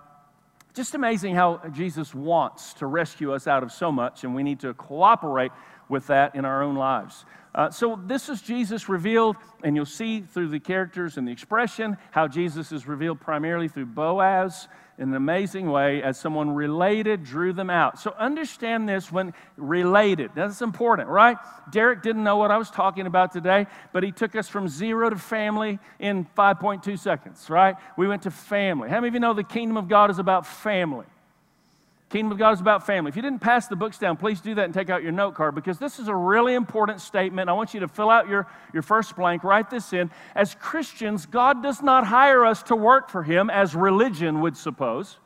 just 0.75 0.95
amazing 0.95 1.35
how 1.35 1.63
Jesus 1.73 2.15
wants 2.15 2.75
to 2.75 2.87
rescue 2.87 3.33
us 3.33 3.47
out 3.47 3.63
of 3.63 3.73
so 3.73 3.91
much, 3.91 4.25
and 4.25 4.35
we 4.35 4.43
need 4.43 4.61
to 4.61 4.75
cooperate 4.75 5.51
with 5.89 6.07
that 6.09 6.35
in 6.35 6.45
our 6.45 6.63
own 6.63 6.77
lives. 6.77 7.25
Uh, 7.55 7.71
so, 7.71 7.99
this 8.05 8.29
is 8.29 8.43
Jesus 8.43 8.87
revealed, 8.87 9.37
and 9.65 9.75
you'll 9.75 9.87
see 9.87 10.21
through 10.21 10.49
the 10.49 10.61
characters 10.61 11.17
and 11.17 11.27
the 11.27 11.33
expression 11.33 11.97
how 12.11 12.29
Jesus 12.29 12.71
is 12.71 12.87
revealed 12.87 13.19
primarily 13.19 13.67
through 13.67 13.87
Boaz 13.87 14.69
in 14.99 15.11
an 15.11 15.15
amazing 15.15 15.71
way 15.71 16.03
as 16.03 16.19
someone 16.19 16.51
related 16.51 17.25
drew 17.25 17.53
them 17.53 17.71
out. 17.71 17.99
So 17.99 18.15
understand 18.19 18.89
this 18.89 19.13
when 19.13 19.35
related. 19.57 20.31
That's 20.35 20.63
important, 20.63 21.09
right? 21.09 21.37
Derek 21.71 22.03
didn't 22.03 22.25
know 22.25 22.37
what 22.37 22.51
I 22.51 22.59
was 22.59 22.71
talking 22.71 23.07
about 23.07 23.33
today, 23.33 23.67
but 23.93 24.03
he 24.03 24.13
took 24.13 24.35
us 24.37 24.49
from 24.49 24.69
zero 24.69 25.11
to 25.11 25.17
family 25.17 25.79
in 25.99 26.27
5.2 26.37 26.99
seconds, 26.99 27.49
right? 27.51 27.77
We 27.97 28.09
went 28.09 28.23
to 28.23 28.31
family. 28.31 28.89
How 28.89 28.97
many 28.97 29.09
of 29.09 29.15
you 29.15 29.21
know 29.21 29.35
the 29.35 29.45
kingdom 29.45 29.77
of 29.77 29.89
God 29.89 30.11
is 30.11 30.19
about 30.19 30.47
family? 30.47 31.07
Kingdom 32.09 32.33
of 32.33 32.39
God 32.39 32.53
is 32.53 32.61
about 32.61 32.87
family. 32.87 33.09
If 33.09 33.17
you 33.17 33.23
didn't 33.23 33.41
pass 33.41 33.67
the 33.67 33.75
books 33.75 33.99
down, 33.99 34.17
please 34.17 34.41
do 34.41 34.55
that 34.55 34.65
and 34.65 34.73
take 34.73 34.91
out 34.91 35.03
your 35.03 35.11
note 35.11 35.35
card 35.35 35.57
because 35.57 35.79
this 35.79 35.99
is 35.99 36.07
a 36.07 36.15
really 36.15 36.55
important 36.55 37.01
statement. 37.01 37.51
I 37.51 37.53
want 37.53 37.75
you 37.75 37.81
to 37.81 37.89
fill 37.89 38.11
out 38.11 38.29
your, 38.29 38.47
your 38.73 38.83
first 38.83 39.17
blank, 39.17 39.43
write 39.43 39.71
this 39.71 39.93
in. 39.93 40.11
As 40.37 40.55
Christians, 40.55 41.27
God 41.27 41.65
does 41.65 41.83
not 41.83 42.07
hire 42.07 42.45
us 42.45 42.63
to 42.65 42.77
work 42.77 43.11
for 43.11 43.25
Him 43.25 43.51
as 43.51 43.75
religion 43.75 44.41
would 44.41 44.57
suppose. 44.57 45.19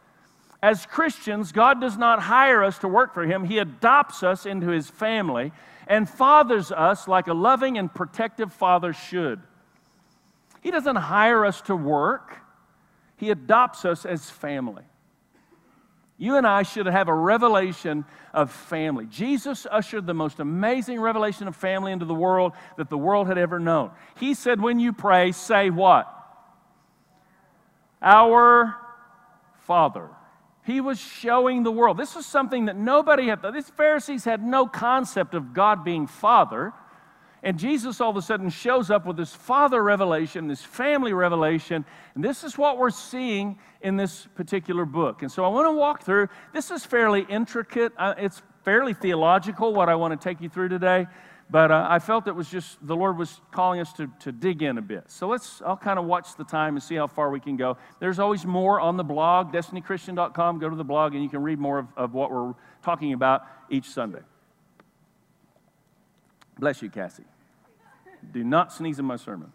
As 0.63 0.87
Christians, 0.87 1.53
God 1.53 1.83
does 1.83 1.99
not 1.99 2.21
hire 2.21 2.65
us 2.65 2.79
to 2.79 2.89
work 2.89 3.13
for 3.13 3.25
Him. 3.25 3.45
He 3.45 3.59
adopts 3.59 4.23
us 4.23 4.47
into 4.47 4.69
His 4.69 4.89
family 4.89 5.53
and 5.87 6.09
fathers 6.09 6.73
us 6.73 7.07
like 7.07 7.27
a 7.27 7.35
loving 7.35 7.77
and 7.77 7.93
protective 7.93 8.55
father 8.55 8.95
should. 8.95 9.41
He 10.63 10.71
doesn't 10.71 10.97
hire 10.97 11.45
us 11.45 11.61
to 11.63 11.77
work, 11.77 12.39
He 13.19 13.31
adopts 13.31 13.85
us 13.85 14.07
as 14.07 14.31
family. 14.31 14.85
You 16.21 16.37
and 16.37 16.47
I 16.47 16.65
should 16.65 16.85
have 16.85 17.09
a 17.09 17.15
revelation 17.15 18.05
of 18.35 18.53
family. 18.53 19.07
Jesus 19.07 19.67
ushered 19.71 20.07
the 20.07 20.13
most 20.13 20.39
amazing 20.39 21.01
revelation 21.01 21.49
of 21.49 21.57
family 21.57 21.93
into 21.93 22.05
the 22.05 22.15
world 22.15 22.53
that 22.77 22.91
the 22.91 22.99
world 22.99 23.27
had 23.27 23.39
ever 23.39 23.59
known. 23.59 23.91
He 24.19 24.35
said, 24.35 24.61
When 24.61 24.79
you 24.79 24.93
pray, 24.93 25.33
say 25.33 25.71
what? 25.71 26.15
Our 28.03 28.77
Father. 29.61 30.11
He 30.65 30.83
was 30.83 31.01
showing 31.01 31.63
the 31.63 31.73
world. 31.73 31.97
This 31.97 32.15
was 32.15 32.27
something 32.27 32.67
that 32.67 32.77
nobody 32.77 33.29
had. 33.29 33.41
These 33.55 33.71
Pharisees 33.71 34.25
had 34.25 34.45
no 34.45 34.67
concept 34.67 35.35
of 35.35 35.55
God 35.55 35.85
being 35.85 36.07
Father. 36.07 36.75
And 37.43 37.59
Jesus 37.59 38.01
all 38.01 38.11
of 38.11 38.17
a 38.17 38.23
sudden 38.23 38.51
shows 38.51 38.91
up 38.91 39.07
with 39.07 39.17
this 39.17 39.35
father 39.35 39.83
revelation, 39.83 40.47
this 40.47 40.63
family 40.63 41.13
revelation, 41.13 41.85
and 42.15 42.23
this 42.23 42.45
is 42.45 42.59
what 42.59 42.77
we're 42.77 42.91
seeing 42.91 43.59
in 43.81 43.97
this 43.97 44.29
particular 44.35 44.85
book. 44.85 45.23
And 45.23 45.33
so 45.33 45.45
I 45.45 45.49
want 45.49 45.67
to 45.67 45.73
walk 45.73 46.03
through. 46.03 46.29
This 46.53 46.71
is 46.71 46.85
fairly 46.85 47.23
intricate, 47.23 47.93
uh, 47.97 48.15
it's 48.19 48.43
fairly 48.65 48.93
theological, 48.93 49.73
what 49.73 49.89
I 49.89 49.95
want 49.95 50.19
to 50.19 50.23
take 50.23 50.43
you 50.43 50.51
through 50.51 50.69
today. 50.69 51.07
But 51.51 51.73
uh, 51.73 51.87
I 51.91 51.99
felt 51.99 52.29
it 52.29 52.35
was 52.35 52.49
just 52.49 52.79
the 52.87 52.95
Lord 52.95 53.19
was 53.19 53.41
calling 53.51 53.81
us 53.81 53.93
to, 53.95 54.09
to 54.21 54.31
dig 54.31 54.63
in 54.63 54.79
a 54.79 54.83
bit. 54.83 55.11
So 55.11 55.27
let's, 55.27 55.61
I'll 55.63 55.77
kind 55.77 55.99
of 55.99 56.05
watch 56.05 56.37
the 56.37 56.45
time 56.45 56.77
and 56.77 56.83
see 56.83 56.95
how 56.95 57.09
far 57.09 57.31
we 57.31 57.41
can 57.41 57.57
go. 57.57 57.77
There's 57.99 58.21
always 58.21 58.47
more 58.47 58.79
on 58.79 58.97
the 58.97 59.03
blog, 59.03 59.53
destinychristian.com. 59.53 60.61
Go 60.61 60.71
to 60.71 60.77
the 60.77 60.85
blog 60.85 61.15
and 61.15 61.25
you 61.25 61.29
can 61.29 61.43
read 61.43 61.59
more 61.59 61.81
of, 61.81 61.89
of 61.97 62.15
what 62.15 62.31
we're 62.31 62.55
talking 62.83 63.15
about 63.15 63.43
each 63.69 63.89
Sunday. 63.89 64.21
Bless 66.61 66.83
you, 66.83 66.91
Cassie. 66.91 67.25
Do 68.33 68.45
not 68.45 68.73
sneeze 68.73 68.99
in 68.99 69.05
my 69.05 69.17
sermon. 69.17 69.53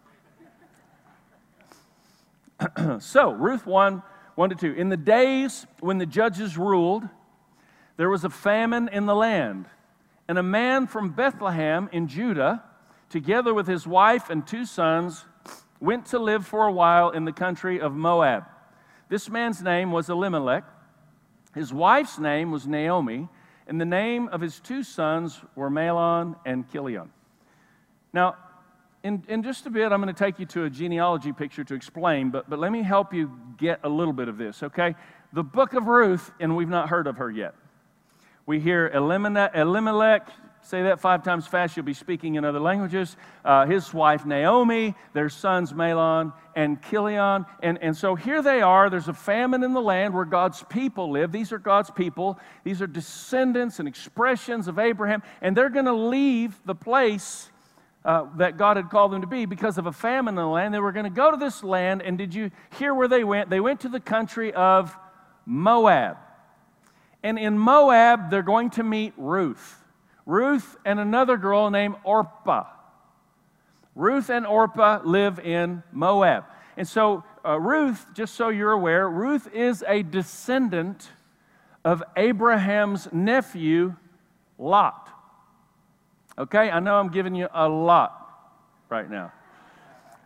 so, 2.99 3.31
Ruth 3.31 3.65
1 3.65 4.01
1 4.35 4.49
to 4.49 4.55
2. 4.55 4.73
In 4.73 4.89
the 4.89 4.97
days 4.97 5.65
when 5.79 5.97
the 5.97 6.05
judges 6.05 6.57
ruled, 6.57 7.07
there 7.97 8.09
was 8.09 8.25
a 8.25 8.29
famine 8.29 8.89
in 8.89 9.05
the 9.05 9.15
land, 9.15 9.65
and 10.27 10.37
a 10.37 10.43
man 10.43 10.87
from 10.87 11.11
Bethlehem 11.11 11.89
in 11.93 12.07
Judah, 12.07 12.63
together 13.09 13.53
with 13.53 13.67
his 13.67 13.87
wife 13.87 14.29
and 14.29 14.45
two 14.45 14.65
sons, 14.65 15.25
went 15.79 16.07
to 16.07 16.19
live 16.19 16.45
for 16.45 16.65
a 16.65 16.71
while 16.71 17.11
in 17.11 17.23
the 17.23 17.31
country 17.31 17.79
of 17.79 17.93
Moab. 17.93 18.43
This 19.07 19.29
man's 19.29 19.61
name 19.61 19.91
was 19.91 20.09
Elimelech. 20.09 20.65
His 21.53 21.71
wife's 21.71 22.19
name 22.19 22.51
was 22.51 22.67
Naomi, 22.67 23.29
and 23.67 23.79
the 23.79 23.85
name 23.85 24.27
of 24.29 24.41
his 24.41 24.59
two 24.59 24.83
sons 24.83 25.39
were 25.55 25.69
Mahlon 25.69 26.35
and 26.45 26.69
Chilion. 26.69 27.09
Now, 28.11 28.35
in, 29.05 29.23
in 29.27 29.43
just 29.43 29.67
a 29.67 29.69
bit, 29.69 29.91
I'm 29.91 30.01
going 30.01 30.13
to 30.13 30.17
take 30.17 30.39
you 30.39 30.47
to 30.47 30.63
a 30.63 30.69
genealogy 30.69 31.31
picture 31.31 31.63
to 31.63 31.75
explain, 31.75 32.31
but, 32.31 32.49
but 32.49 32.57
let 32.57 32.71
me 32.71 32.81
help 32.81 33.13
you 33.13 33.31
get 33.55 33.81
a 33.83 33.89
little 33.89 34.13
bit 34.13 34.27
of 34.27 34.39
this, 34.39 34.63
okay? 34.63 34.95
The 35.31 35.43
book 35.43 35.73
of 35.73 35.85
Ruth, 35.85 36.31
and 36.39 36.55
we've 36.55 36.69
not 36.69 36.89
heard 36.89 37.05
of 37.05 37.17
her 37.17 37.29
yet. 37.29 37.53
We 38.47 38.59
hear 38.59 38.87
Elimelech, 38.91 40.27
say 40.63 40.81
that 40.83 40.99
five 40.99 41.23
times 41.23 41.45
fast, 41.45 41.77
you'll 41.77 41.85
be 41.85 41.93
speaking 41.93 42.33
in 42.33 42.45
other 42.45 42.59
languages. 42.59 43.15
Uh, 43.43 43.67
his 43.67 43.93
wife 43.93 44.25
Naomi, 44.25 44.95
their 45.13 45.29
sons 45.29 45.71
Mahlon 45.71 46.33
and 46.55 46.81
Chilion. 46.89 47.45
And, 47.61 47.77
and 47.83 47.95
so 47.95 48.15
here 48.15 48.41
they 48.41 48.61
are. 48.61 48.89
There's 48.89 49.07
a 49.07 49.13
famine 49.13 49.63
in 49.63 49.73
the 49.73 49.81
land 49.81 50.15
where 50.15 50.25
God's 50.25 50.63
people 50.63 51.11
live. 51.11 51.31
These 51.31 51.51
are 51.51 51.59
God's 51.59 51.91
people, 51.91 52.39
these 52.63 52.81
are 52.81 52.87
descendants 52.87 53.77
and 53.77 53.87
expressions 53.87 54.67
of 54.67 54.79
Abraham, 54.79 55.21
and 55.43 55.55
they're 55.55 55.69
going 55.69 55.85
to 55.85 55.93
leave 55.93 56.59
the 56.65 56.73
place 56.73 57.51
uh, 58.05 58.27
that 58.37 58.55
God 58.55 58.77
had 58.77 58.89
called 58.91 59.11
them 59.11 59.21
to 59.21 59.27
be 59.27 59.45
because 59.45 59.79
of 59.79 59.87
a 59.87 59.91
famine 59.91 60.33
in 60.33 60.35
the 60.35 60.47
land. 60.47 60.73
They 60.73 60.79
were 60.79 60.91
going 60.91 61.05
to 61.05 61.09
go 61.09 61.31
to 61.31 61.37
this 61.37 61.63
land, 61.63 62.03
and 62.03 62.17
did 62.17 62.35
you 62.35 62.51
hear 62.77 62.93
where 62.93 63.07
they 63.07 63.23
went? 63.23 63.49
They 63.49 63.59
went 63.59 63.81
to 63.81 63.89
the 63.89 63.99
country 63.99 64.53
of 64.53 64.95
Moab. 65.45 66.17
And 67.23 67.39
in 67.39 67.57
Moab, 67.57 68.29
they're 68.29 68.43
going 68.43 68.69
to 68.71 68.83
meet 68.83 69.13
Ruth. 69.17 69.83
Ruth 70.27 70.77
and 70.85 70.99
another 70.99 71.37
girl 71.37 71.71
named 71.71 71.95
Orpah. 72.03 72.65
Ruth 73.95 74.29
and 74.29 74.45
Orpah 74.45 75.01
live 75.03 75.39
in 75.39 75.81
Moab. 75.91 76.45
And 76.77 76.87
so, 76.87 77.23
uh, 77.43 77.59
Ruth, 77.59 78.05
just 78.13 78.35
so 78.35 78.49
you're 78.49 78.71
aware, 78.71 79.09
Ruth 79.09 79.51
is 79.53 79.83
a 79.87 80.03
descendant 80.03 81.09
of 81.83 82.03
Abraham's 82.15 83.07
nephew, 83.11 83.95
Lot. 84.59 85.04
Okay, 86.37 86.69
I 86.69 86.79
know 86.79 86.97
I'm 86.97 87.09
giving 87.09 87.33
you 87.33 87.47
a 87.53 87.67
lot 87.67 88.21
right 88.89 89.09
now. 89.09 89.31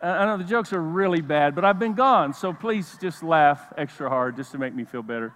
I 0.02 0.26
know 0.26 0.38
the 0.38 0.44
jokes 0.44 0.74
are 0.74 0.82
really 0.82 1.22
bad, 1.22 1.54
but 1.56 1.66
I've 1.66 1.78
been 1.78 1.94
gone, 1.94 2.34
so 2.34 2.54
please 2.54 2.98
just 3.02 3.22
laugh 3.22 3.62
extra 3.78 4.10
hard 4.10 4.38
just 4.38 4.52
to 4.54 4.58
make 4.58 4.74
me 4.74 4.86
feel 4.86 5.04
better. 5.04 5.34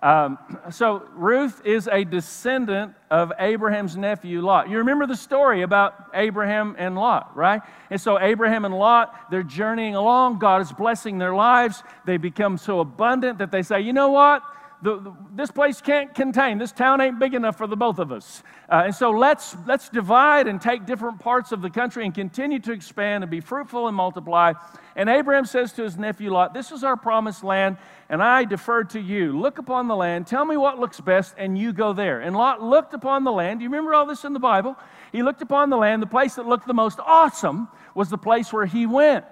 Um, 0.00 0.38
so, 0.70 1.02
Ruth 1.14 1.60
is 1.64 1.88
a 1.90 2.04
descendant 2.04 2.94
of 3.10 3.32
Abraham's 3.40 3.96
nephew 3.96 4.40
Lot. 4.42 4.68
You 4.70 4.78
remember 4.78 5.06
the 5.06 5.16
story 5.16 5.62
about 5.62 6.10
Abraham 6.14 6.76
and 6.78 6.94
Lot, 6.94 7.36
right? 7.36 7.62
And 7.90 8.00
so, 8.00 8.20
Abraham 8.20 8.64
and 8.64 8.78
Lot, 8.78 9.30
they're 9.32 9.42
journeying 9.42 9.96
along. 9.96 10.38
God 10.38 10.62
is 10.62 10.70
blessing 10.70 11.18
their 11.18 11.34
lives. 11.34 11.82
They 12.04 12.16
become 12.16 12.58
so 12.58 12.78
abundant 12.78 13.38
that 13.38 13.50
they 13.50 13.62
say, 13.62 13.80
you 13.80 13.92
know 13.92 14.10
what? 14.10 14.42
The, 14.80 15.00
the, 15.00 15.12
this 15.34 15.50
place 15.50 15.80
can't 15.80 16.14
contain, 16.14 16.58
this 16.58 16.70
town 16.70 17.00
ain't 17.00 17.18
big 17.18 17.34
enough 17.34 17.56
for 17.56 17.66
the 17.66 17.76
both 17.76 17.98
of 17.98 18.12
us. 18.12 18.42
Uh, 18.68 18.82
and 18.84 18.94
so 18.94 19.10
let's, 19.10 19.56
let's 19.66 19.88
divide 19.88 20.46
and 20.46 20.60
take 20.60 20.86
different 20.86 21.18
parts 21.18 21.50
of 21.50 21.62
the 21.62 21.70
country 21.70 22.04
and 22.04 22.14
continue 22.14 22.60
to 22.60 22.72
expand 22.72 23.24
and 23.24 23.30
be 23.30 23.40
fruitful 23.40 23.88
and 23.88 23.96
multiply. 23.96 24.52
And 24.94 25.08
Abraham 25.08 25.46
says 25.46 25.72
to 25.74 25.82
his 25.82 25.96
nephew 25.96 26.30
Lot, 26.30 26.54
This 26.54 26.70
is 26.70 26.84
our 26.84 26.96
promised 26.96 27.42
land, 27.42 27.76
and 28.08 28.22
I 28.22 28.44
defer 28.44 28.84
to 28.84 29.00
you. 29.00 29.38
Look 29.38 29.58
upon 29.58 29.88
the 29.88 29.96
land, 29.96 30.26
tell 30.26 30.44
me 30.44 30.56
what 30.56 30.78
looks 30.78 31.00
best, 31.00 31.34
and 31.38 31.58
you 31.58 31.72
go 31.72 31.92
there. 31.92 32.20
And 32.20 32.36
Lot 32.36 32.62
looked 32.62 32.94
upon 32.94 33.24
the 33.24 33.32
land. 33.32 33.58
Do 33.58 33.64
you 33.64 33.70
remember 33.70 33.94
all 33.94 34.06
this 34.06 34.24
in 34.24 34.32
the 34.32 34.38
Bible? 34.38 34.76
He 35.10 35.22
looked 35.22 35.42
upon 35.42 35.70
the 35.70 35.76
land. 35.76 36.02
The 36.02 36.06
place 36.06 36.36
that 36.36 36.46
looked 36.46 36.66
the 36.66 36.74
most 36.74 37.00
awesome 37.00 37.68
was 37.94 38.10
the 38.10 38.18
place 38.18 38.52
where 38.52 38.66
he 38.66 38.86
went. 38.86 39.24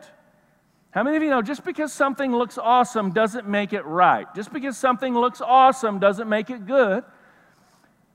How 0.96 1.02
many 1.02 1.18
of 1.18 1.22
you 1.22 1.28
know 1.28 1.42
just 1.42 1.62
because 1.62 1.92
something 1.92 2.34
looks 2.34 2.56
awesome 2.56 3.10
doesn't 3.10 3.46
make 3.46 3.74
it 3.74 3.84
right? 3.84 4.26
Just 4.34 4.50
because 4.50 4.78
something 4.78 5.12
looks 5.12 5.42
awesome 5.42 5.98
doesn't 5.98 6.26
make 6.26 6.48
it 6.48 6.66
good. 6.66 7.04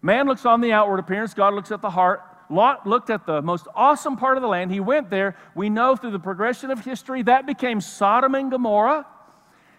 Man 0.01 0.25
looks 0.25 0.47
on 0.47 0.61
the 0.61 0.71
outward 0.71 0.97
appearance, 0.97 1.35
God 1.35 1.53
looks 1.53 1.71
at 1.71 1.83
the 1.83 1.91
heart. 1.91 2.23
Lot 2.49 2.87
looked 2.87 3.11
at 3.11 3.27
the 3.27 3.39
most 3.43 3.67
awesome 3.75 4.17
part 4.17 4.35
of 4.35 4.41
the 4.41 4.47
land. 4.47 4.71
He 4.71 4.79
went 4.79 5.11
there. 5.11 5.35
We 5.53 5.69
know 5.69 5.95
through 5.95 6.09
the 6.09 6.19
progression 6.19 6.71
of 6.71 6.83
history 6.83 7.21
that 7.21 7.45
became 7.45 7.81
Sodom 7.81 8.33
and 8.33 8.49
Gomorrah. 8.49 9.05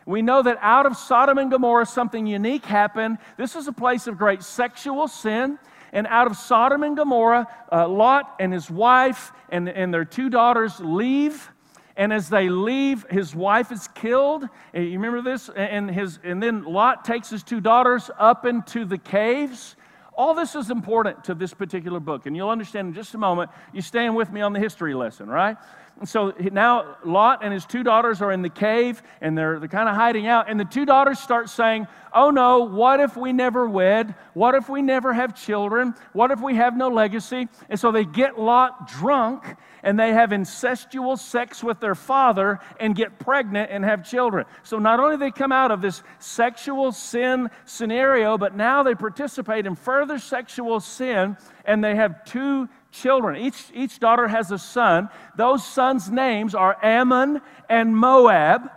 We 0.07 0.23
know 0.23 0.41
that 0.41 0.59
out 0.61 0.87
of 0.87 0.97
Sodom 0.97 1.39
and 1.39 1.51
Gomorrah, 1.51 1.87
something 1.87 2.25
unique 2.25 2.65
happened. 2.65 3.19
This 3.37 3.57
is 3.57 3.67
a 3.67 3.73
place 3.73 4.07
of 4.07 4.17
great 4.17 4.45
sexual 4.45 5.09
sin. 5.09 5.59
And 5.93 6.07
out 6.07 6.29
of 6.29 6.37
Sodom 6.37 6.85
and 6.85 6.97
Gomorrah, 6.97 7.49
uh, 7.73 7.89
Lot 7.89 8.37
and 8.39 8.53
his 8.53 8.71
wife 8.71 9.33
and, 9.49 9.69
and 9.69 9.93
their 9.93 10.05
two 10.05 10.31
daughters 10.31 10.79
leave 10.79 11.52
and 11.97 12.13
as 12.13 12.29
they 12.29 12.49
leave, 12.49 13.05
his 13.11 13.35
wife 13.35 13.71
is 13.71 13.89
killed. 13.89 14.45
Eh, 14.75 14.81
you 14.81 14.99
remember 14.99 15.23
this? 15.23 15.49
And, 15.51 15.91
his, 15.91 16.19
and 16.25 16.43
then 16.43 16.65
Lot 16.65 17.05
takes 17.05 17.31
his 17.31 17.43
two 17.43 17.61
daughters 17.61 18.11
up 18.19 18.47
into 18.47 18.85
the 18.85 18.99
caves. 18.99 19.77
All 20.15 20.35
this 20.35 20.55
is 20.55 20.71
important 20.71 21.25
to 21.25 21.35
this 21.35 21.55
particular 21.55 22.01
book, 22.01 22.27
and 22.27 22.37
you'll 22.37 22.51
understand 22.51 22.89
in 22.89 22.95
just 22.95 23.15
a 23.15 23.19
moment. 23.19 23.51
You 23.73 23.81
staying 23.81 24.15
with 24.15 24.31
me 24.31 24.43
on 24.43 24.53
the 24.53 24.61
history 24.61 24.95
lesson, 24.95 25.29
right? 25.29 25.57
And 26.01 26.09
so 26.09 26.33
now 26.51 26.97
Lot 27.05 27.45
and 27.45 27.53
his 27.53 27.65
two 27.65 27.83
daughters 27.83 28.21
are 28.23 28.33
in 28.33 28.43
the 28.43 28.49
cave 28.49 29.03
and 29.21 29.39
they're, 29.39 29.59
they're 29.59 29.69
kind 29.69 29.89
of 29.89 29.95
hiding 29.95 30.27
out. 30.27 30.51
And 30.51 30.59
the 30.59 30.65
two 30.65 30.85
daughters 30.85 31.19
start 31.21 31.49
saying, 31.49 31.87
Oh 32.15 32.31
no, 32.31 32.65
what 32.65 33.01
if 33.01 33.17
we 33.17 33.33
never 33.33 33.69
wed? 33.69 34.15
What 34.35 34.55
if 34.55 34.69
we 34.69 34.83
never 34.83 35.13
have 35.13 35.35
children? 35.35 35.95
What 36.13 36.31
if 36.31 36.41
we 36.41 36.57
have 36.57 36.77
no 36.77 36.89
legacy? 36.89 37.49
And 37.69 37.79
so 37.79 37.91
they 37.91 38.05
get 38.05 38.39
Lot 38.39 38.89
drunk 38.89 39.57
and 39.83 39.99
they 39.99 40.13
have 40.13 40.31
incestual 40.31 41.19
sex 41.19 41.63
with 41.65 41.81
their 41.81 41.95
father 41.95 42.61
and 42.79 42.95
get 42.95 43.19
pregnant 43.19 43.71
and 43.71 43.85
have 43.85 44.05
children. 44.09 44.45
So 44.63 44.79
not 44.79 45.01
only 45.01 45.17
they 45.17 45.31
come 45.31 45.53
out 45.53 45.71
of 45.71 45.81
this 45.81 46.03
sexual 46.19 46.93
sin 46.93 47.51
scenario, 47.65 48.37
but 48.37 48.57
now 48.57 48.83
they 48.83 48.95
participate 48.95 49.67
in 49.67 49.75
further 49.75 50.19
sexual 50.19 50.81
sin 50.81 51.37
and 51.65 51.83
they 51.83 51.95
have 51.97 52.25
two 52.25 52.69
children. 52.93 53.41
Each, 53.41 53.65
each 53.75 53.99
daughter 53.99 54.29
has 54.29 54.53
a 54.53 54.59
son. 54.59 55.09
Those 55.37 55.67
sons' 55.67 56.11
names 56.11 56.55
are 56.55 56.77
Ammon 56.83 57.41
and 57.69 57.97
Moab. 57.97 58.71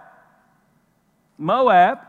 Moab. 1.38 2.00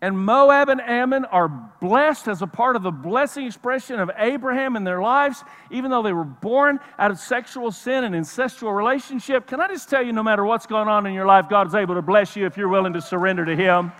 And 0.00 0.16
Moab 0.16 0.68
and 0.68 0.80
Ammon 0.80 1.24
are 1.24 1.48
blessed 1.80 2.28
as 2.28 2.40
a 2.40 2.46
part 2.46 2.76
of 2.76 2.84
the 2.84 2.92
blessing 2.92 3.46
expression 3.46 3.98
of 3.98 4.12
Abraham 4.16 4.76
in 4.76 4.84
their 4.84 5.02
lives, 5.02 5.42
even 5.72 5.90
though 5.90 6.02
they 6.02 6.12
were 6.12 6.24
born 6.24 6.78
out 7.00 7.10
of 7.10 7.18
sexual 7.18 7.72
sin 7.72 8.04
and 8.04 8.14
incestual 8.14 8.76
relationship. 8.76 9.48
Can 9.48 9.60
I 9.60 9.66
just 9.66 9.90
tell 9.90 10.02
you, 10.02 10.12
no 10.12 10.22
matter 10.22 10.44
what's 10.44 10.66
going 10.66 10.86
on 10.86 11.04
in 11.06 11.14
your 11.14 11.26
life, 11.26 11.48
God 11.48 11.66
is 11.66 11.74
able 11.74 11.96
to 11.96 12.02
bless 12.02 12.36
you 12.36 12.46
if 12.46 12.56
you're 12.56 12.68
willing 12.68 12.92
to 12.92 13.00
surrender 13.00 13.44
to 13.44 13.56
Him. 13.56 13.90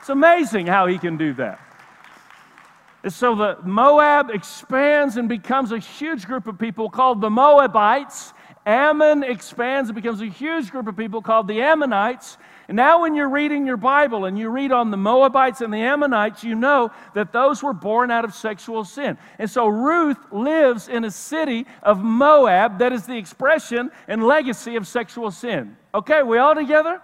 It's 0.00 0.08
amazing 0.08 0.66
how 0.66 0.88
He 0.88 0.98
can 0.98 1.16
do 1.16 1.32
that. 1.34 1.60
And 3.04 3.12
so 3.12 3.34
the 3.34 3.58
Moab 3.62 4.30
expands 4.30 5.18
and 5.18 5.28
becomes 5.28 5.72
a 5.72 5.78
huge 5.78 6.26
group 6.26 6.46
of 6.46 6.58
people 6.58 6.88
called 6.88 7.20
the 7.20 7.28
Moabites. 7.28 8.32
Ammon 8.64 9.22
expands 9.22 9.90
and 9.90 9.94
becomes 9.94 10.22
a 10.22 10.26
huge 10.26 10.70
group 10.70 10.88
of 10.88 10.96
people 10.96 11.20
called 11.20 11.46
the 11.46 11.60
Ammonites. 11.60 12.38
And 12.66 12.76
now, 12.76 13.02
when 13.02 13.14
you're 13.14 13.28
reading 13.28 13.66
your 13.66 13.76
Bible 13.76 14.24
and 14.24 14.38
you 14.38 14.48
read 14.48 14.72
on 14.72 14.90
the 14.90 14.96
Moabites 14.96 15.60
and 15.60 15.70
the 15.70 15.82
Ammonites, 15.82 16.42
you 16.42 16.54
know 16.54 16.92
that 17.12 17.30
those 17.30 17.62
were 17.62 17.74
born 17.74 18.10
out 18.10 18.24
of 18.24 18.34
sexual 18.34 18.84
sin. 18.84 19.18
And 19.38 19.50
so 19.50 19.66
Ruth 19.66 20.16
lives 20.32 20.88
in 20.88 21.04
a 21.04 21.10
city 21.10 21.66
of 21.82 22.02
Moab 22.02 22.78
that 22.78 22.94
is 22.94 23.04
the 23.04 23.18
expression 23.18 23.90
and 24.08 24.24
legacy 24.24 24.76
of 24.76 24.86
sexual 24.86 25.30
sin. 25.30 25.76
Okay, 25.94 26.22
we 26.22 26.38
all 26.38 26.54
together? 26.54 27.02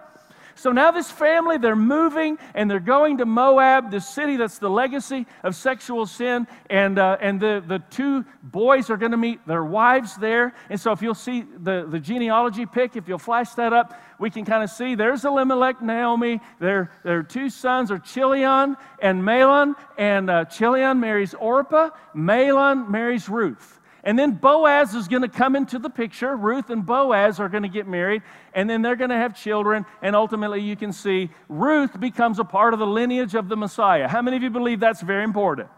So 0.55 0.71
now 0.71 0.91
this 0.91 1.09
family, 1.09 1.57
they're 1.57 1.75
moving 1.75 2.37
and 2.53 2.69
they're 2.69 2.79
going 2.79 3.17
to 3.17 3.25
Moab, 3.25 3.91
the 3.91 4.01
city 4.01 4.37
that's 4.37 4.59
the 4.59 4.69
legacy 4.69 5.25
of 5.43 5.55
sexual 5.55 6.05
sin. 6.05 6.47
And, 6.69 6.99
uh, 6.99 7.17
and 7.19 7.39
the, 7.39 7.63
the 7.65 7.79
two 7.89 8.25
boys 8.43 8.89
are 8.89 8.97
going 8.97 9.11
to 9.11 9.17
meet 9.17 9.45
their 9.47 9.63
wives 9.63 10.15
there. 10.17 10.53
And 10.69 10.79
so 10.79 10.91
if 10.91 11.01
you'll 11.01 11.15
see 11.15 11.41
the, 11.41 11.87
the 11.89 11.99
genealogy 11.99 12.65
pick, 12.65 12.95
if 12.95 13.07
you'll 13.07 13.17
flash 13.17 13.51
that 13.51 13.73
up, 13.73 13.99
we 14.19 14.29
can 14.29 14.45
kind 14.45 14.63
of 14.63 14.69
see 14.69 14.95
there's 14.95 15.25
Elimelech, 15.25 15.81
Naomi. 15.81 16.39
Their, 16.59 16.91
their 17.03 17.23
two 17.23 17.49
sons 17.49 17.91
are 17.91 17.99
Chilion 17.99 18.77
and 19.01 19.23
Mahlon. 19.23 19.73
And 19.97 20.29
uh, 20.29 20.45
Chilion 20.45 20.99
marries 20.99 21.33
Orpah, 21.33 21.89
Mahlon 22.15 22.89
marries 22.89 23.27
Ruth. 23.27 23.80
And 24.03 24.17
then 24.17 24.31
Boaz 24.31 24.95
is 24.95 25.07
going 25.07 25.21
to 25.21 25.29
come 25.29 25.55
into 25.55 25.77
the 25.77 25.89
picture. 25.89 26.35
Ruth 26.35 26.71
and 26.71 26.83
Boaz 26.85 27.39
are 27.39 27.49
going 27.49 27.63
to 27.63 27.69
get 27.69 27.87
married, 27.87 28.23
and 28.53 28.67
then 28.67 28.81
they're 28.81 28.95
going 28.95 29.11
to 29.11 29.15
have 29.15 29.39
children. 29.39 29.85
And 30.01 30.15
ultimately, 30.15 30.61
you 30.61 30.75
can 30.75 30.91
see 30.91 31.29
Ruth 31.47 31.99
becomes 31.99 32.39
a 32.39 32.43
part 32.43 32.73
of 32.73 32.79
the 32.79 32.87
lineage 32.87 33.35
of 33.35 33.47
the 33.47 33.55
Messiah. 33.55 34.07
How 34.07 34.21
many 34.23 34.37
of 34.37 34.43
you 34.43 34.49
believe 34.49 34.79
that's 34.79 35.01
very 35.01 35.23
important? 35.23 35.69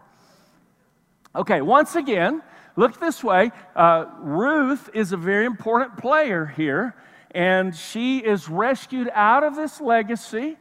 Okay, 1.36 1.60
once 1.60 1.96
again, 1.96 2.42
look 2.76 2.98
this 2.98 3.22
way. 3.22 3.50
Uh, 3.76 4.06
Ruth 4.20 4.88
is 4.94 5.12
a 5.12 5.18
very 5.18 5.44
important 5.44 5.98
player 5.98 6.46
here, 6.46 6.94
and 7.32 7.76
she 7.76 8.18
is 8.18 8.48
rescued 8.48 9.10
out 9.12 9.44
of 9.44 9.54
this 9.54 9.82
legacy 9.82 10.56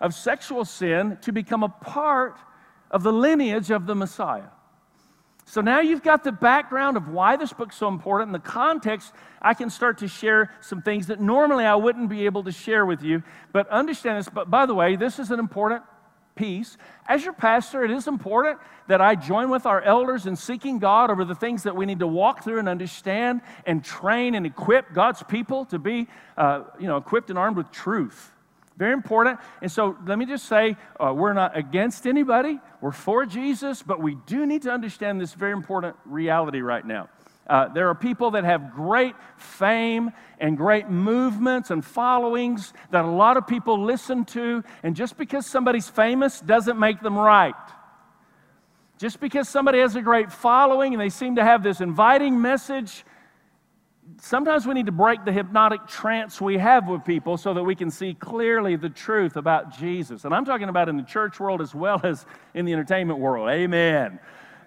of 0.00 0.12
sexual 0.12 0.66
sin 0.66 1.16
to 1.22 1.32
become 1.32 1.62
a 1.62 1.68
part 1.68 2.36
of 2.90 3.02
the 3.02 3.12
lineage 3.12 3.70
of 3.70 3.86
the 3.86 3.94
Messiah. 3.94 4.50
So 5.48 5.60
now 5.60 5.80
you've 5.80 6.02
got 6.02 6.24
the 6.24 6.32
background 6.32 6.96
of 6.96 7.08
why 7.08 7.36
this 7.36 7.52
book's 7.52 7.76
so 7.76 7.86
important, 7.86 8.28
and 8.28 8.34
the 8.34 8.50
context, 8.50 9.12
I 9.40 9.54
can 9.54 9.70
start 9.70 9.98
to 9.98 10.08
share 10.08 10.50
some 10.60 10.82
things 10.82 11.06
that 11.06 11.20
normally 11.20 11.64
I 11.64 11.76
wouldn't 11.76 12.08
be 12.08 12.26
able 12.26 12.42
to 12.44 12.52
share 12.52 12.84
with 12.84 13.02
you. 13.02 13.22
But 13.52 13.68
understand 13.68 14.18
this, 14.18 14.28
but 14.28 14.50
by 14.50 14.66
the 14.66 14.74
way, 14.74 14.96
this 14.96 15.20
is 15.20 15.30
an 15.30 15.38
important 15.38 15.84
piece. 16.34 16.76
As 17.08 17.24
your 17.24 17.32
pastor, 17.32 17.84
it 17.84 17.92
is 17.92 18.08
important 18.08 18.58
that 18.88 19.00
I 19.00 19.14
join 19.14 19.48
with 19.48 19.66
our 19.66 19.80
elders 19.80 20.26
in 20.26 20.34
seeking 20.34 20.80
God 20.80 21.10
over 21.10 21.24
the 21.24 21.34
things 21.34 21.62
that 21.62 21.76
we 21.76 21.86
need 21.86 22.00
to 22.00 22.08
walk 22.08 22.42
through 22.42 22.58
and 22.58 22.68
understand 22.68 23.40
and 23.64 23.84
train 23.84 24.34
and 24.34 24.46
equip 24.46 24.92
God's 24.92 25.22
people 25.22 25.64
to 25.66 25.78
be, 25.78 26.08
uh, 26.36 26.64
you 26.80 26.88
know, 26.88 26.96
equipped 26.96 27.30
and 27.30 27.38
armed 27.38 27.56
with 27.56 27.70
truth. 27.70 28.32
Very 28.76 28.92
important. 28.92 29.40
And 29.62 29.72
so 29.72 29.96
let 30.06 30.18
me 30.18 30.26
just 30.26 30.46
say 30.46 30.76
uh, 31.00 31.12
we're 31.14 31.32
not 31.32 31.56
against 31.56 32.06
anybody, 32.06 32.60
we're 32.80 32.92
for 32.92 33.24
Jesus, 33.24 33.82
but 33.82 34.02
we 34.02 34.16
do 34.26 34.44
need 34.44 34.62
to 34.62 34.70
understand 34.70 35.20
this 35.20 35.32
very 35.32 35.52
important 35.52 35.96
reality 36.04 36.60
right 36.60 36.84
now. 36.84 37.08
Uh, 37.46 37.68
there 37.68 37.88
are 37.88 37.94
people 37.94 38.32
that 38.32 38.44
have 38.44 38.74
great 38.74 39.14
fame 39.36 40.10
and 40.40 40.56
great 40.56 40.90
movements 40.90 41.70
and 41.70 41.84
followings 41.84 42.72
that 42.90 43.04
a 43.04 43.10
lot 43.10 43.36
of 43.36 43.46
people 43.46 43.84
listen 43.84 44.24
to, 44.24 44.64
and 44.82 44.96
just 44.96 45.16
because 45.16 45.46
somebody's 45.46 45.88
famous 45.88 46.40
doesn't 46.40 46.78
make 46.78 47.00
them 47.00 47.16
right. 47.16 47.54
Just 48.98 49.20
because 49.20 49.48
somebody 49.48 49.78
has 49.78 49.94
a 49.94 50.02
great 50.02 50.32
following 50.32 50.92
and 50.92 51.00
they 51.00 51.10
seem 51.10 51.36
to 51.36 51.44
have 51.44 51.62
this 51.62 51.80
inviting 51.80 52.40
message, 52.40 53.04
sometimes 54.20 54.66
we 54.66 54.74
need 54.74 54.86
to 54.86 54.92
break 54.92 55.24
the 55.24 55.32
hypnotic 55.32 55.86
trance 55.86 56.40
we 56.40 56.58
have 56.58 56.88
with 56.88 57.04
people 57.04 57.36
so 57.36 57.54
that 57.54 57.62
we 57.62 57.74
can 57.74 57.90
see 57.90 58.14
clearly 58.14 58.76
the 58.76 58.88
truth 58.88 59.36
about 59.36 59.76
Jesus. 59.76 60.24
And 60.24 60.34
I'm 60.34 60.44
talking 60.44 60.68
about 60.68 60.88
in 60.88 60.96
the 60.96 61.02
church 61.02 61.40
world 61.40 61.60
as 61.60 61.74
well 61.74 62.00
as 62.04 62.24
in 62.54 62.64
the 62.64 62.72
entertainment 62.72 63.18
world. 63.18 63.48
Amen. 63.48 64.18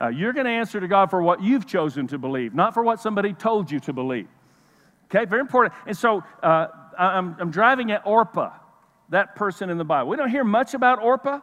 Uh, 0.02 0.08
you're 0.08 0.34
going 0.34 0.46
to 0.46 0.52
answer 0.52 0.80
to 0.80 0.88
God 0.88 1.10
for 1.10 1.22
what 1.22 1.42
you've 1.42 1.66
chosen 1.66 2.08
to 2.08 2.18
believe, 2.18 2.54
not 2.54 2.74
for 2.74 2.84
what 2.84 3.02
somebody 3.02 3.34
told 3.34 3.70
you 3.70 3.80
to 3.82 3.94
believe. 3.94 4.28
Okay, 5.06 5.26
very 5.26 5.42
important. 5.42 5.74
And 5.86 5.98
so 5.98 6.24
uh, 6.42 6.68
I'm, 6.98 7.36
I'm 7.40 7.52
driving 7.52 7.92
at 7.92 8.06
Orpah, 8.06 8.52
that 9.10 9.36
person 9.36 9.70
in 9.70 9.78
the 9.78 9.84
Bible. 9.84 10.10
We 10.10 10.18
don't 10.18 10.30
hear 10.30 10.44
much 10.44 10.74
about 10.74 11.02
Orpah, 11.02 11.42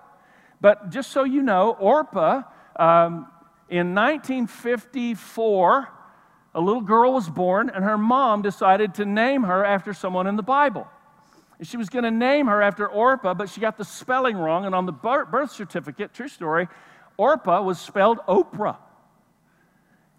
but 0.61 0.91
just 0.91 1.11
so 1.11 1.25
you 1.25 1.43
know, 1.43 1.73
Orpah, 1.73 2.43
um, 2.76 3.26
in 3.69 3.95
1954, 3.95 5.88
a 6.57 6.61
little 6.61 6.81
girl 6.81 7.13
was 7.13 7.29
born, 7.29 7.69
and 7.69 7.85
her 7.85 7.99
mom 7.99 8.41
decided 8.41 8.95
to 8.95 9.05
name 9.05 9.43
her 9.43 9.63
after 9.63 9.93
someone 9.93 10.27
in 10.27 10.37
the 10.37 10.43
Bible. 10.43 10.89
She 11.61 11.77
was 11.77 11.91
going 11.91 12.05
to 12.05 12.11
name 12.11 12.47
her 12.47 12.63
after 12.63 12.89
Orpah, 12.89 13.35
but 13.35 13.51
she 13.51 13.61
got 13.61 13.77
the 13.77 13.85
spelling 13.85 14.39
wrong. 14.39 14.65
And 14.65 14.75
on 14.75 14.87
the 14.87 14.93
birth 14.93 15.53
certificate, 15.53 16.15
true 16.15 16.29
story, 16.29 16.67
Orpah 17.19 17.61
was 17.61 17.79
spelled 17.79 18.21
Oprah. 18.27 18.79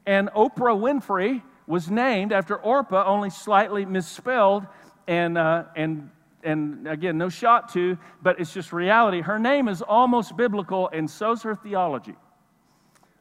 And 0.05 0.29
Oprah 0.29 0.77
Winfrey 0.79 1.41
was 1.65 1.89
named 1.89 2.31
after 2.31 2.55
Orpah, 2.55 3.03
only 3.05 3.31
slightly 3.31 3.83
misspelled. 3.85 4.67
And, 5.07 5.39
uh, 5.39 5.63
and, 5.75 6.11
and 6.43 6.87
again, 6.87 7.17
no 7.17 7.29
shot 7.29 7.73
to, 7.73 7.97
but 8.21 8.39
it's 8.39 8.53
just 8.53 8.71
reality. 8.71 9.21
Her 9.21 9.39
name 9.39 9.67
is 9.67 9.81
almost 9.81 10.37
biblical, 10.37 10.87
and 10.93 11.09
so's 11.09 11.41
her 11.41 11.55
theology. 11.55 12.15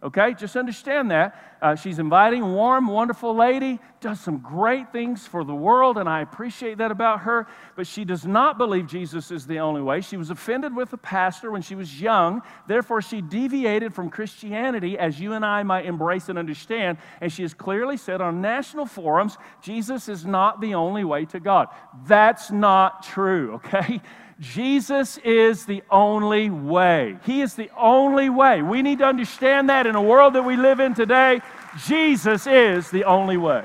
Okay, 0.07 0.35
just 0.35 0.55
understand 0.55 1.11
that. 1.11 1.59
Uh, 1.61 1.75
she's 1.75 1.99
inviting, 1.99 2.53
warm, 2.53 2.87
wonderful 2.87 3.35
lady, 3.35 3.81
does 4.01 4.21
some 4.21 4.39
great 4.39 4.93
things 4.93 5.27
for 5.27 5.43
the 5.43 5.55
world, 5.55 5.99
and 5.99 6.09
I 6.09 6.21
appreciate 6.21 6.79
that 6.79 6.93
about 6.93 7.23
her. 7.23 7.49
But 7.75 7.89
she 7.89 8.05
does 8.05 8.25
not 8.25 8.57
believe 8.57 8.87
Jesus 8.87 9.33
is 9.33 9.49
the 9.49 9.59
only 9.59 9.83
way. 9.83 10.01
She 10.03 10.17
was 10.17 10.31
offended 10.31 10.77
with 10.77 10.91
the 10.91 10.97
pastor 10.97 11.51
when 11.51 11.61
she 11.61 11.75
was 11.75 12.01
young. 12.01 12.43
Therefore, 12.69 13.03
she 13.03 13.21
deviated 13.21 13.93
from 13.93 14.09
Christianity, 14.09 14.97
as 14.97 15.19
you 15.19 15.33
and 15.33 15.45
I 15.45 15.65
might 15.65 15.87
embrace 15.87 16.29
and 16.29 16.39
understand. 16.39 16.99
And 17.21 17.33
she 17.33 17.43
has 17.43 17.53
clearly 17.53 17.97
said 17.97 18.21
on 18.21 18.41
national 18.41 18.87
forums 18.87 19.37
Jesus 19.61 20.09
is 20.09 20.25
not 20.25 20.61
the 20.61 20.77
only 20.77 21.03
way 21.03 21.25
to 21.25 21.41
God. 21.41 21.67
That's 22.07 22.53
not 22.53 23.03
true, 23.03 23.55
okay? 23.67 24.01
Jesus 24.39 25.17
is 25.19 25.65
the 25.65 25.83
only 25.91 26.51
way. 26.51 27.17
He 27.25 27.41
is 27.41 27.55
the 27.55 27.71
only 27.77 28.29
way. 28.29 28.61
We 28.61 28.83
need 28.83 28.99
to 28.99 29.07
understand 29.07 29.71
that 29.71 29.87
in 29.87 29.95
a 29.95 30.03
world 30.03 30.35
that 30.35 30.45
we 30.45 30.57
live 30.57 30.79
in 30.79 30.95
today. 30.95 31.41
Jesus 31.87 32.47
is 32.47 32.91
the 32.91 33.05
only 33.05 33.39
way. 33.39 33.65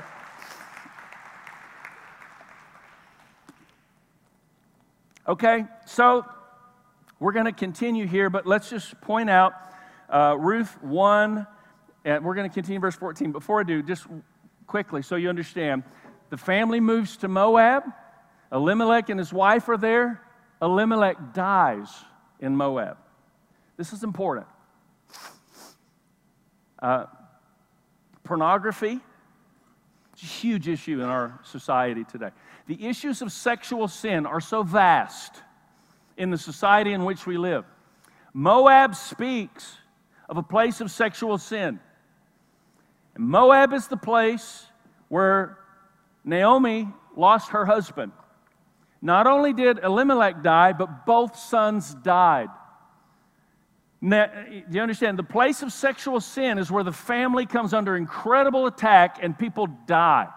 Okay, 5.28 5.66
so 5.86 6.24
we're 7.20 7.32
going 7.32 7.46
to 7.46 7.52
continue 7.52 8.06
here, 8.06 8.30
but 8.30 8.46
let's 8.46 8.70
just 8.70 8.98
point 9.02 9.30
out 9.30 9.52
uh, 10.08 10.36
Ruth 10.38 10.82
1, 10.82 11.46
and 12.04 12.24
we're 12.24 12.34
going 12.34 12.48
to 12.48 12.52
continue 12.52 12.80
verse 12.80 12.96
14. 12.96 13.30
Before 13.30 13.60
I 13.60 13.62
do, 13.62 13.82
just 13.82 14.06
quickly 14.66 15.02
so 15.02 15.16
you 15.16 15.28
understand 15.28 15.84
the 16.30 16.38
family 16.38 16.80
moves 16.80 17.18
to 17.18 17.28
Moab. 17.28 17.84
Elimelech 18.50 19.10
and 19.10 19.18
his 19.18 19.32
wife 19.32 19.68
are 19.68 19.76
there. 19.76 20.20
Elimelech 20.62 21.34
dies 21.34 21.88
in 22.38 22.56
Moab. 22.56 22.96
This 23.76 23.92
is 23.92 24.04
important. 24.04 24.46
Uh, 26.78 27.06
pornography 28.22 29.00
is 30.16 30.22
a 30.22 30.26
huge 30.26 30.68
issue 30.68 31.02
in 31.02 31.08
our 31.08 31.40
society 31.44 32.04
today. 32.04 32.30
The 32.68 32.86
issues 32.86 33.22
of 33.22 33.32
sexual 33.32 33.88
sin 33.88 34.24
are 34.24 34.40
so 34.40 34.62
vast 34.62 35.42
in 36.16 36.30
the 36.30 36.38
society 36.38 36.92
in 36.92 37.04
which 37.04 37.26
we 37.26 37.36
live. 37.36 37.64
Moab 38.32 38.94
speaks 38.94 39.78
of 40.28 40.36
a 40.36 40.42
place 40.42 40.80
of 40.80 40.90
sexual 40.90 41.38
sin. 41.38 41.80
And 43.16 43.24
Moab 43.24 43.72
is 43.72 43.88
the 43.88 43.96
place 43.96 44.66
where 45.08 45.58
Naomi 46.24 46.88
lost 47.16 47.50
her 47.50 47.66
husband. 47.66 48.12
Not 49.02 49.26
only 49.26 49.52
did 49.52 49.80
Elimelech 49.80 50.44
die, 50.44 50.72
but 50.72 51.04
both 51.04 51.36
sons 51.36 51.92
died. 51.92 52.48
Now, 54.00 54.26
do 54.48 54.62
you 54.70 54.80
understand? 54.80 55.18
The 55.18 55.24
place 55.24 55.62
of 55.62 55.72
sexual 55.72 56.20
sin 56.20 56.56
is 56.56 56.70
where 56.70 56.84
the 56.84 56.92
family 56.92 57.44
comes 57.44 57.74
under 57.74 57.96
incredible 57.96 58.66
attack 58.66 59.18
and 59.20 59.36
people 59.36 59.66
die. 59.86 60.28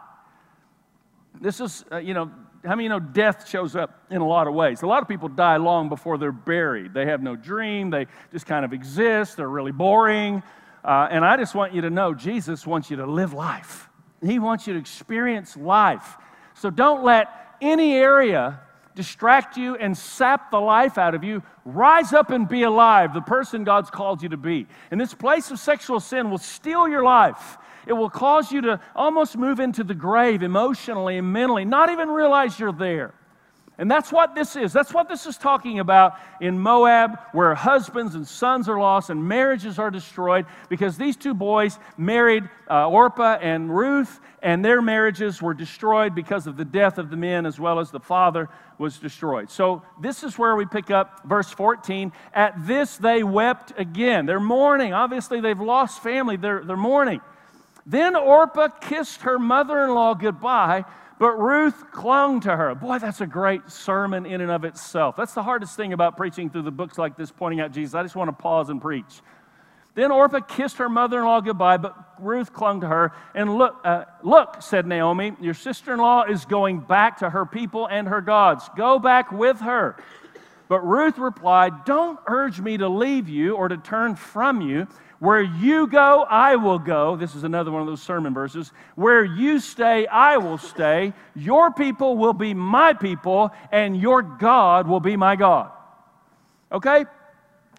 This 1.40 1.60
is, 1.62 1.86
uh, 1.92 1.98
you 1.98 2.14
know, 2.16 2.32
how 2.64 2.72
many 2.72 2.84
you 2.84 2.90
know 2.90 3.00
death 3.00 3.48
shows 3.48 3.76
up 3.76 4.04
in 4.10 4.22
a 4.22 4.28
lot 4.28 4.48
of 4.48 4.54
ways? 4.56 4.82
A 4.82 4.88
lot 4.88 5.04
of 5.04 5.08
people 5.08 5.30
die 5.30 5.58
long 5.58 5.90
before 5.90 6.18
they're 6.18 6.32
buried. 6.32 6.94
They 6.94 7.06
have 7.06 7.22
no 7.22 7.36
dream, 7.36 7.92
they 7.92 8.08
just 8.32 8.46
kind 8.48 8.66
of 8.66 8.74
exist, 8.74 9.38
they're 9.38 9.50
really 9.50 9.72
boring. 9.72 10.42
Uh, 10.84 11.08
and 11.12 11.26
I 11.26 11.38
just 11.38 11.54
want 11.54 11.74
you 11.74 11.82
to 11.82 11.90
know 11.90 12.14
Jesus 12.14 12.66
wants 12.66 12.90
you 12.90 12.98
to 12.98 13.06
live 13.06 13.34
life, 13.34 13.90
He 14.24 14.40
wants 14.40 14.66
you 14.66 14.74
to 14.74 14.80
experience 14.80 15.56
life. 15.56 16.18
So 16.56 16.70
don't 16.70 17.04
let 17.04 17.45
any 17.62 17.94
area 17.94 18.60
distract 18.96 19.58
you 19.58 19.76
and 19.76 19.96
sap 19.96 20.52
the 20.52 20.60
life 20.60 20.98
out 20.98 21.14
of 21.14 21.24
you, 21.24 21.44
rise 21.66 22.14
up 22.14 22.30
and 22.30 22.48
be 22.48 22.64
alive, 22.64 23.14
the 23.14 23.22
person 23.22 23.64
God's 23.64 23.90
called 23.90 24.24
you 24.24 24.30
to 24.30 24.38
be. 24.38 24.68
And 24.90 25.00
this 25.00 25.14
place 25.14 25.52
of 25.52 25.60
sexual 25.60 26.00
sin 26.00 26.32
will 26.32 26.38
steal 26.38 26.88
your 26.88 27.04
life. 27.04 27.58
It 27.86 27.94
will 27.94 28.10
cause 28.10 28.52
you 28.52 28.62
to 28.62 28.80
almost 28.96 29.38
move 29.38 29.60
into 29.60 29.84
the 29.84 29.94
grave 29.94 30.42
emotionally 30.42 31.18
and 31.18 31.32
mentally, 31.32 31.66
not 31.66 31.90
even 31.90 32.10
realize 32.10 32.60
you're 32.60 32.72
there. 32.72 33.14
And 33.78 33.92
that's 33.92 34.12
what 34.12 34.36
this 34.36 34.56
is. 34.56 34.72
That's 34.72 34.94
what 34.94 35.10
this 35.10 35.26
is 35.26 35.38
talking 35.38 35.80
about 35.80 36.14
in 36.40 36.58
Moab, 36.58 37.20
where 37.34 37.54
husbands 37.54 38.16
and 38.16 38.26
sons 38.26 38.70
are 38.70 38.80
lost 38.80 39.10
and 39.10 39.28
marriages 39.28 39.78
are 39.78 39.92
destroyed 39.92 40.46
because 40.70 40.98
these 40.98 41.18
two 41.18 41.34
boys 41.34 41.78
married 41.98 42.50
uh, 42.70 42.88
Orpah 42.88 43.38
and 43.42 43.76
Ruth, 43.76 44.22
and 44.42 44.64
their 44.64 44.82
marriages 44.82 45.42
were 45.42 45.54
destroyed 45.54 46.16
because 46.16 46.48
of 46.48 46.56
the 46.56 46.64
death 46.64 46.98
of 46.98 47.10
the 47.10 47.18
men 47.18 47.46
as 47.46 47.60
well 47.60 47.80
as 47.80 47.92
the 47.92 48.00
father 48.00 48.50
was 48.78 48.98
destroyed. 48.98 49.50
So 49.52 49.82
this 50.00 50.24
is 50.24 50.38
where 50.38 50.56
we 50.56 50.66
pick 50.66 50.90
up 50.90 51.22
verse 51.26 51.50
14. 51.50 52.14
At 52.34 52.66
this 52.66 52.96
they 52.96 53.24
wept 53.24 53.74
again. 53.78 54.26
They're 54.26 54.40
mourning. 54.40 54.94
Obviously, 54.94 55.42
they've 55.42 55.60
lost 55.60 56.02
family, 56.02 56.38
they're, 56.38 56.64
they're 56.64 56.78
mourning. 56.78 57.20
Then 57.86 58.16
Orpah 58.16 58.70
kissed 58.70 59.22
her 59.22 59.38
mother 59.38 59.84
in 59.84 59.94
law 59.94 60.14
goodbye 60.16 60.86
but 61.18 61.40
Ruth 61.40 61.92
clung 61.92 62.42
to 62.42 62.56
her. 62.56 62.76
Boy, 62.76 63.00
that's 63.00 63.22
a 63.22 63.28
great 63.28 63.70
sermon 63.70 64.26
in 64.26 64.42
and 64.42 64.52
of 64.52 64.66
itself. 64.66 65.16
That's 65.16 65.34
the 65.34 65.44
hardest 65.44 65.76
thing 65.76 65.94
about 65.94 66.18
preaching 66.18 66.50
through 66.50 66.64
the 66.64 66.72
books 66.72 66.98
like 66.98 67.16
this, 67.16 67.32
pointing 67.32 67.62
out 67.62 67.72
Jesus. 67.72 67.96
I 67.96 68.04
just 68.04 68.16
want 68.16 68.28
to 68.28 68.34
pause 68.34 68.70
and 68.70 68.82
preach. 68.82 69.22
Then 69.96 70.12
Orpah 70.12 70.42
kissed 70.42 70.76
her 70.78 70.90
mother 70.90 71.20
in 71.20 71.26
law 71.26 71.40
goodbye, 71.40 71.78
but 71.78 71.96
Ruth 72.20 72.52
clung 72.52 72.82
to 72.82 72.88
her. 72.88 73.14
And 73.34 73.58
look, 73.58 73.80
uh, 73.86 74.04
look, 74.24 74.62
said 74.62 74.86
Naomi, 74.86 75.34
your 75.40 75.54
sister 75.54 75.94
in 75.94 76.00
law 76.00 76.24
is 76.24 76.44
going 76.44 76.82
back 76.82 77.20
to 77.20 77.30
her 77.30 77.46
people 77.46 77.88
and 77.88 78.10
her 78.10 78.20
gods. 78.20 78.70
Go 78.76 79.00
back 79.00 79.32
with 79.32 79.62
her. 79.62 79.96
But 80.68 80.86
Ruth 80.86 81.18
replied, 81.18 81.86
Don't 81.86 82.20
urge 82.28 82.60
me 82.60 82.78
to 82.78 82.90
leave 82.90 83.30
you 83.30 83.56
or 83.56 83.70
to 83.70 83.78
turn 83.78 84.16
from 84.16 84.60
you. 84.60 84.88
Where 85.26 85.42
you 85.42 85.88
go, 85.88 86.24
I 86.30 86.56
will 86.56 86.78
go. 86.78 87.16
This 87.16 87.34
is 87.34 87.44
another 87.44 87.72
one 87.72 87.82
of 87.82 87.88
those 87.88 88.04
sermon 88.04 88.32
verses. 88.32 88.72
Where 88.94 89.26
you 89.26 89.60
stay, 89.60 90.06
I 90.06 90.38
will 90.38 90.60
stay. 90.60 91.14
Your 91.34 91.72
people 91.72 92.16
will 92.16 92.34
be 92.34 92.54
my 92.54 92.94
people, 92.94 93.50
and 93.72 94.00
your 94.00 94.22
God 94.22 94.88
will 94.88 95.00
be 95.00 95.18
my 95.18 95.36
God. 95.36 95.72
Okay? 96.72 97.06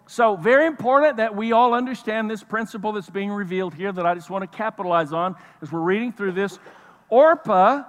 So, 0.07 0.35
very 0.35 0.67
important 0.67 1.15
that 1.17 1.37
we 1.37 1.53
all 1.53 1.73
understand 1.73 2.29
this 2.29 2.43
principle 2.43 2.91
that's 2.91 3.09
being 3.09 3.31
revealed 3.31 3.73
here 3.73 3.93
that 3.93 4.05
I 4.05 4.13
just 4.13 4.29
want 4.29 4.51
to 4.51 4.57
capitalize 4.57 5.13
on 5.13 5.37
as 5.61 5.71
we're 5.71 5.79
reading 5.79 6.11
through 6.11 6.33
this. 6.33 6.59
Orpah 7.07 7.83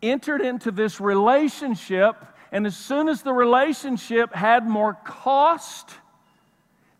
entered 0.00 0.42
into 0.42 0.70
this 0.70 1.00
relationship, 1.00 2.24
and 2.52 2.64
as 2.64 2.76
soon 2.76 3.08
as 3.08 3.22
the 3.22 3.32
relationship 3.32 4.32
had 4.32 4.64
more 4.64 4.94
cost 5.04 5.90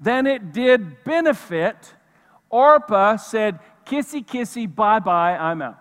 than 0.01 0.27
it 0.27 0.53
did 0.53 1.05
benefit, 1.05 1.95
Orpah 2.51 3.17
said, 3.17 3.59
Kissy, 3.85 4.25
kissy, 4.25 4.73
bye 4.73 4.99
bye, 4.99 5.37
I'm 5.37 5.63
out. 5.63 5.79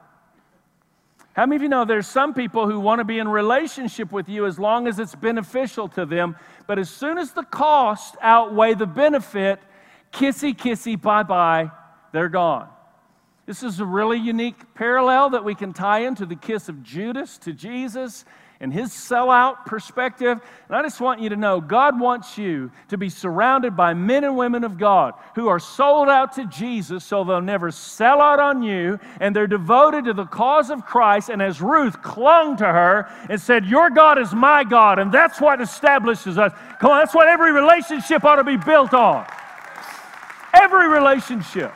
How 1.34 1.46
many 1.46 1.58
of 1.58 1.62
you 1.64 1.70
know 1.70 1.84
there's 1.84 2.08
some 2.08 2.34
people 2.34 2.70
who 2.70 2.80
want 2.80 3.00
to 3.00 3.04
be 3.04 3.20
in 3.20 3.28
relationship 3.28 4.12
with 4.12 4.30
you 4.30 4.46
as 4.46 4.58
long 4.58 4.88
as 4.88 5.00
it's 5.00 5.16
beneficial 5.16 5.90
to 5.90 6.06
them, 6.06 6.38
but 6.66 6.80
as 6.80 6.90
soon 6.90 7.18
as 7.18 7.34
the 7.34 7.44
cost 7.44 8.16
outweigh 8.22 8.74
the 8.74 8.86
benefit, 8.86 9.60
kissy, 10.14 10.56
kissy, 10.56 11.00
bye 11.00 11.24
bye, 11.24 11.70
they're 12.14 12.30
gone. 12.30 12.70
This 13.46 13.64
is 13.64 13.80
a 13.80 13.86
really 13.86 14.18
unique 14.18 14.74
parallel 14.76 15.32
that 15.32 15.44
we 15.44 15.56
can 15.56 15.74
tie 15.74 16.00
into 16.00 16.26
the 16.26 16.36
kiss 16.36 16.70
of 16.70 16.82
Judas 16.82 17.38
to 17.40 17.52
Jesus 17.52 18.24
and 18.60 18.74
his 18.74 18.92
sellout 18.92 19.66
perspective. 19.66 20.40
And 20.68 20.76
I 20.76 20.82
just 20.82 21.02
want 21.02 21.20
you 21.20 21.30
to 21.30 21.36
know 21.36 21.60
God 21.60 22.00
wants 22.00 22.38
you 22.38 22.72
to 22.90 22.98
be 22.98 23.10
surrounded 23.10 23.76
by 23.76 23.94
men 23.94 24.24
and 24.24 24.38
women 24.38 24.64
of 24.64 24.78
God 24.78 25.14
who 25.36 25.48
are 25.48 25.60
sold 25.60 26.08
out 26.08 26.34
to 26.34 26.46
Jesus 26.46 27.04
so 27.04 27.24
they'll 27.24 27.42
never 27.42 27.72
sell 27.72 28.22
out 28.22 28.40
on 28.40 28.64
you 28.64 29.00
and 29.20 29.36
they're 29.36 29.48
devoted 29.48 30.06
to 30.06 30.14
the 30.14 30.26
cause 30.26 30.70
of 30.70 30.86
Christ. 30.86 31.30
And 31.30 31.42
as 31.42 31.62
Ruth 31.62 32.02
clung 32.02 32.58
to 32.58 32.66
her 32.66 33.10
and 33.30 33.40
said, 33.40 33.66
Your 33.66 33.90
God 33.90 34.18
is 34.18 34.34
my 34.34 34.64
God, 34.64 35.00
and 35.00 35.12
that's 35.12 35.42
what 35.42 35.62
establishes 35.62 36.38
us. 36.38 36.54
Come 36.80 36.92
on, 36.92 37.00
that's 37.00 37.16
what 37.16 37.28
every 37.28 37.52
relationship 37.52 38.24
ought 38.24 38.38
to 38.38 38.44
be 38.44 38.58
built 38.58 38.94
on. 38.94 39.26
Every 40.54 40.88
relationship. 40.88 41.74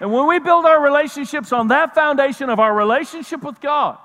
And 0.00 0.10
when 0.12 0.26
we 0.26 0.38
build 0.38 0.64
our 0.64 0.82
relationships 0.82 1.52
on 1.52 1.68
that 1.68 1.94
foundation 1.94 2.48
of 2.48 2.58
our 2.58 2.74
relationship 2.74 3.42
with 3.42 3.60
God, 3.60 3.98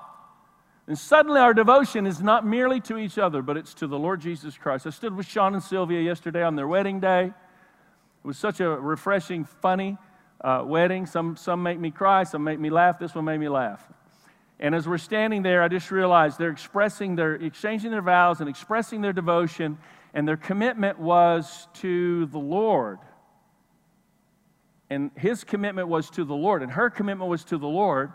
and 0.88 0.96
suddenly 0.96 1.40
our 1.40 1.52
devotion 1.52 2.06
is 2.06 2.22
not 2.22 2.46
merely 2.46 2.80
to 2.82 2.96
each 2.96 3.18
other, 3.18 3.42
but 3.42 3.56
it's 3.56 3.74
to 3.74 3.86
the 3.86 3.98
Lord 3.98 4.20
Jesus 4.20 4.56
Christ. 4.56 4.86
I 4.86 4.90
stood 4.90 5.16
with 5.16 5.26
Sean 5.26 5.54
and 5.54 5.62
Sylvia 5.62 6.00
yesterday 6.00 6.42
on 6.42 6.54
their 6.54 6.68
wedding 6.68 7.00
day. 7.00 7.24
It 7.24 8.26
was 8.26 8.38
such 8.38 8.60
a 8.60 8.68
refreshing, 8.68 9.44
funny 9.44 9.98
uh, 10.40 10.62
wedding. 10.64 11.06
Some, 11.06 11.36
some 11.36 11.62
make 11.62 11.80
me 11.80 11.90
cry, 11.90 12.22
some 12.24 12.44
make 12.44 12.60
me 12.60 12.70
laugh. 12.70 12.98
This 12.98 13.14
one 13.14 13.24
made 13.24 13.38
me 13.38 13.48
laugh. 13.48 13.84
And 14.58 14.74
as 14.74 14.88
we're 14.88 14.98
standing 14.98 15.42
there, 15.42 15.62
I 15.62 15.68
just 15.68 15.90
realized 15.90 16.38
they're 16.38 16.50
expressing, 16.50 17.16
they're 17.16 17.34
exchanging 17.34 17.90
their 17.90 18.02
vows 18.02 18.40
and 18.40 18.48
expressing 18.48 19.00
their 19.00 19.12
devotion, 19.12 19.78
and 20.14 20.26
their 20.26 20.36
commitment 20.36 20.98
was 20.98 21.68
to 21.74 22.26
the 22.26 22.38
Lord. 22.38 22.98
And 24.88 25.10
his 25.16 25.44
commitment 25.44 25.88
was 25.88 26.08
to 26.10 26.24
the 26.24 26.34
Lord, 26.34 26.62
and 26.62 26.70
her 26.72 26.90
commitment 26.90 27.28
was 27.28 27.44
to 27.46 27.58
the 27.58 27.66
Lord. 27.66 28.12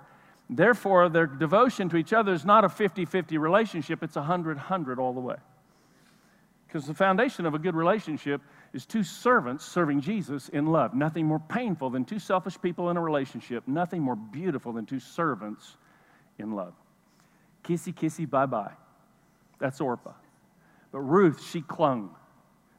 Therefore, 0.53 1.07
their 1.07 1.27
devotion 1.27 1.87
to 1.89 1.97
each 1.97 2.11
other 2.11 2.33
is 2.33 2.43
not 2.43 2.65
a 2.65 2.69
50 2.69 3.05
50 3.05 3.37
relationship, 3.37 4.03
it's 4.03 4.17
100 4.17 4.57
100 4.57 4.99
all 4.99 5.13
the 5.13 5.21
way. 5.21 5.37
Because 6.67 6.85
the 6.85 6.93
foundation 6.93 7.45
of 7.45 7.53
a 7.53 7.59
good 7.59 7.75
relationship 7.75 8.41
is 8.73 8.85
two 8.85 9.03
servants 9.03 9.65
serving 9.65 10.01
Jesus 10.01 10.49
in 10.49 10.65
love. 10.65 10.93
Nothing 10.93 11.25
more 11.25 11.39
painful 11.39 11.89
than 11.89 12.03
two 12.03 12.19
selfish 12.19 12.59
people 12.61 12.89
in 12.89 12.97
a 12.97 13.01
relationship, 13.01 13.65
nothing 13.65 14.01
more 14.01 14.15
beautiful 14.15 14.73
than 14.73 14.85
two 14.85 14.99
servants 14.99 15.77
in 16.37 16.51
love. 16.51 16.73
Kissy, 17.63 17.93
kissy, 17.93 18.29
bye 18.29 18.45
bye. 18.45 18.71
That's 19.59 19.79
Orpah. 19.79 20.13
But 20.91 20.99
Ruth, 20.99 21.41
she 21.49 21.61
clung. 21.61 22.13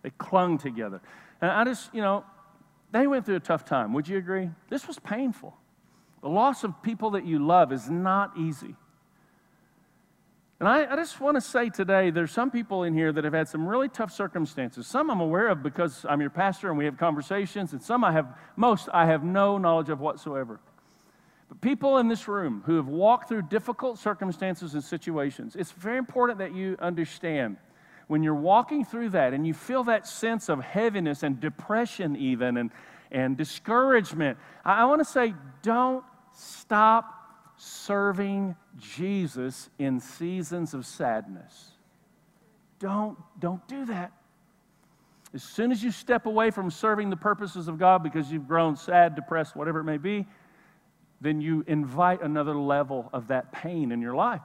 They 0.02 0.10
clung 0.10 0.58
together. 0.58 1.00
And 1.40 1.50
I 1.50 1.64
just, 1.64 1.94
you 1.94 2.02
know, 2.02 2.24
they 2.90 3.06
went 3.06 3.24
through 3.24 3.36
a 3.36 3.40
tough 3.40 3.64
time. 3.64 3.94
Would 3.94 4.08
you 4.08 4.18
agree? 4.18 4.50
This 4.68 4.86
was 4.86 4.98
painful. 4.98 5.56
The 6.22 6.28
loss 6.28 6.64
of 6.64 6.82
people 6.82 7.10
that 7.10 7.26
you 7.26 7.44
love 7.44 7.72
is 7.72 7.90
not 7.90 8.38
easy. 8.38 8.76
And 10.60 10.68
I, 10.68 10.92
I, 10.92 10.94
just 10.94 11.20
want 11.20 11.34
to 11.34 11.40
say 11.40 11.70
today, 11.70 12.10
there's 12.10 12.30
some 12.30 12.48
people 12.48 12.84
in 12.84 12.94
here 12.94 13.12
that 13.12 13.24
have 13.24 13.32
had 13.32 13.48
some 13.48 13.66
really 13.66 13.88
tough 13.88 14.12
circumstances. 14.12 14.86
Some 14.86 15.10
I'm 15.10 15.18
aware 15.18 15.48
of 15.48 15.60
because 15.60 16.06
I'm 16.08 16.20
your 16.20 16.30
pastor 16.30 16.68
and 16.68 16.78
we 16.78 16.84
have 16.84 16.96
conversations, 16.96 17.72
and 17.72 17.82
some 17.82 18.04
I 18.04 18.12
have, 18.12 18.38
most 18.54 18.88
I 18.92 19.06
have 19.06 19.24
no 19.24 19.58
knowledge 19.58 19.88
of 19.88 19.98
whatsoever. 19.98 20.60
But 21.48 21.60
people 21.60 21.98
in 21.98 22.06
this 22.06 22.28
room 22.28 22.62
who 22.64 22.76
have 22.76 22.86
walked 22.86 23.28
through 23.28 23.42
difficult 23.42 23.98
circumstances 23.98 24.74
and 24.74 24.84
situations, 24.84 25.56
it's 25.56 25.72
very 25.72 25.98
important 25.98 26.38
that 26.38 26.54
you 26.54 26.76
understand 26.78 27.56
when 28.06 28.22
you're 28.22 28.32
walking 28.32 28.84
through 28.84 29.08
that 29.10 29.32
and 29.32 29.44
you 29.44 29.54
feel 29.54 29.82
that 29.84 30.06
sense 30.06 30.48
of 30.48 30.60
heaviness 30.60 31.24
and 31.24 31.40
depression, 31.40 32.14
even, 32.14 32.56
and, 32.56 32.70
and 33.10 33.36
discouragement, 33.36 34.38
I, 34.64 34.82
I 34.82 34.84
want 34.84 35.00
to 35.00 35.04
say, 35.04 35.34
don't 35.62 36.04
stop 36.34 37.22
serving 37.56 38.56
Jesus 38.78 39.70
in 39.78 40.00
seasons 40.00 40.74
of 40.74 40.84
sadness. 40.84 41.72
Don't, 42.78 43.16
don't 43.38 43.66
do 43.68 43.84
that. 43.86 44.12
As 45.34 45.42
soon 45.42 45.70
as 45.72 45.82
you 45.82 45.90
step 45.90 46.26
away 46.26 46.50
from 46.50 46.70
serving 46.70 47.08
the 47.08 47.16
purposes 47.16 47.68
of 47.68 47.78
God 47.78 48.02
because 48.02 48.30
you've 48.30 48.48
grown 48.48 48.76
sad, 48.76 49.14
depressed, 49.14 49.56
whatever 49.56 49.80
it 49.80 49.84
may 49.84 49.96
be, 49.96 50.26
then 51.20 51.40
you 51.40 51.64
invite 51.66 52.20
another 52.20 52.54
level 52.54 53.08
of 53.12 53.28
that 53.28 53.52
pain 53.52 53.92
in 53.92 54.02
your 54.02 54.14
life. 54.14 54.42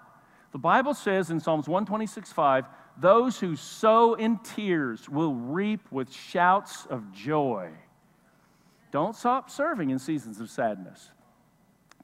The 0.52 0.60
Bible 0.60 0.93
says 0.93 1.30
in 1.30 1.39
Psalms 1.39 1.67
126 1.67 2.32
5, 2.32 2.65
those 3.00 3.39
who 3.39 3.56
sow 3.56 4.13
in 4.13 4.38
tears 4.39 5.10
will 5.10 5.34
reap 5.34 5.91
with 5.91 6.12
shouts 6.12 6.86
of 6.86 7.12
joy. 7.12 7.71
Don't 8.91 9.15
stop 9.15 9.50
serving 9.50 9.89
in 9.89 10.00
seasons 10.00 10.39
of 10.39 10.50
sadness 10.50 11.12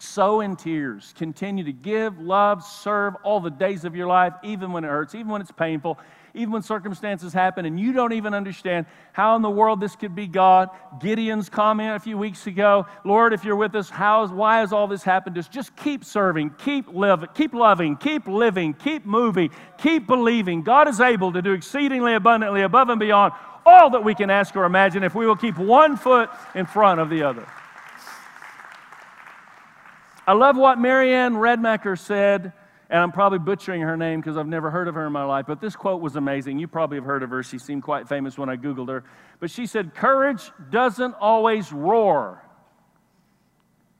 sow 0.03 0.41
in 0.41 0.55
tears. 0.55 1.13
Continue 1.17 1.63
to 1.63 1.71
give, 1.71 2.19
love, 2.19 2.63
serve 2.63 3.15
all 3.23 3.39
the 3.39 3.49
days 3.49 3.85
of 3.85 3.95
your 3.95 4.07
life, 4.07 4.33
even 4.43 4.71
when 4.71 4.83
it 4.83 4.87
hurts, 4.87 5.15
even 5.15 5.29
when 5.29 5.41
it's 5.41 5.51
painful, 5.51 5.97
even 6.33 6.51
when 6.51 6.61
circumstances 6.61 7.31
happen 7.31 7.65
and 7.65 7.79
you 7.79 7.93
don't 7.93 8.13
even 8.13 8.33
understand 8.33 8.85
how 9.11 9.35
in 9.35 9.41
the 9.41 9.49
world 9.49 9.79
this 9.79 9.95
could 9.95 10.15
be 10.15 10.27
God. 10.27 10.69
Gideon's 10.99 11.47
comment 11.47 11.95
a 11.95 11.99
few 11.99 12.17
weeks 12.17 12.47
ago 12.47 12.85
Lord, 13.05 13.33
if 13.33 13.43
you're 13.43 13.55
with 13.55 13.75
us, 13.75 13.89
how, 13.89 14.27
why 14.27 14.59
has 14.59 14.73
all 14.73 14.87
this 14.87 15.03
happened 15.03 15.37
us? 15.37 15.47
Just 15.47 15.75
keep 15.75 16.03
serving, 16.03 16.51
keep 16.57 16.87
living, 16.93 17.29
keep 17.33 17.53
loving, 17.53 17.95
keep 17.95 18.27
living, 18.27 18.73
keep 18.73 19.05
moving, 19.05 19.51
keep 19.77 20.07
believing. 20.07 20.63
God 20.63 20.87
is 20.87 20.99
able 20.99 21.31
to 21.33 21.41
do 21.41 21.53
exceedingly 21.53 22.15
abundantly 22.15 22.63
above 22.63 22.89
and 22.89 22.99
beyond 22.99 23.33
all 23.65 23.91
that 23.91 24.03
we 24.03 24.15
can 24.15 24.29
ask 24.29 24.55
or 24.55 24.65
imagine 24.65 25.03
if 25.03 25.15
we 25.15 25.25
will 25.25 25.35
keep 25.35 25.57
one 25.57 25.95
foot 25.97 26.29
in 26.55 26.65
front 26.65 26.99
of 26.99 27.09
the 27.09 27.23
other. 27.23 27.47
I 30.25 30.33
love 30.33 30.55
what 30.55 30.79
Marianne 30.79 31.33
Redmacher 31.33 31.99
said, 31.99 32.53
and 32.89 33.01
I'm 33.01 33.11
probably 33.11 33.39
butchering 33.39 33.81
her 33.81 33.97
name 33.97 34.21
because 34.21 34.37
I've 34.37 34.47
never 34.47 34.71
heard 34.71 34.87
of 34.87 34.95
her 34.95 35.05
in 35.05 35.11
my 35.11 35.25
life, 35.25 35.45
but 35.47 35.59
this 35.59 35.75
quote 35.75 36.01
was 36.01 36.15
amazing. 36.15 36.59
You 36.59 36.67
probably 36.67 36.97
have 36.97 37.05
heard 37.05 37.23
of 37.23 37.29
her. 37.29 37.43
She 37.43 37.57
seemed 37.57 37.83
quite 37.83 38.07
famous 38.07 38.37
when 38.37 38.49
I 38.49 38.55
Googled 38.55 38.87
her. 38.89 39.03
But 39.39 39.51
she 39.51 39.65
said, 39.65 39.93
Courage 39.93 40.51
doesn't 40.69 41.15
always 41.19 41.73
roar. 41.73 42.41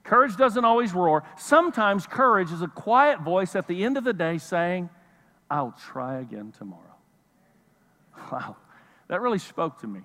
Courage 0.04 0.36
doesn't 0.38 0.64
always 0.64 0.94
roar. 0.94 1.24
Sometimes 1.38 2.06
courage 2.08 2.52
is 2.52 2.62
a 2.62 2.68
quiet 2.68 3.22
voice 3.22 3.56
at 3.56 3.68
the 3.68 3.84
end 3.84 3.98
of 3.98 4.04
the 4.04 4.14
day 4.14 4.38
saying, 4.38 4.90
I'll 5.50 5.76
try 5.92 6.20
again 6.20 6.54
tomorrow. 6.58 6.82
Wow, 8.32 8.58
that 9.10 9.22
really 9.22 9.40
spoke 9.40 9.80
to 9.82 9.88
me. 9.88 10.02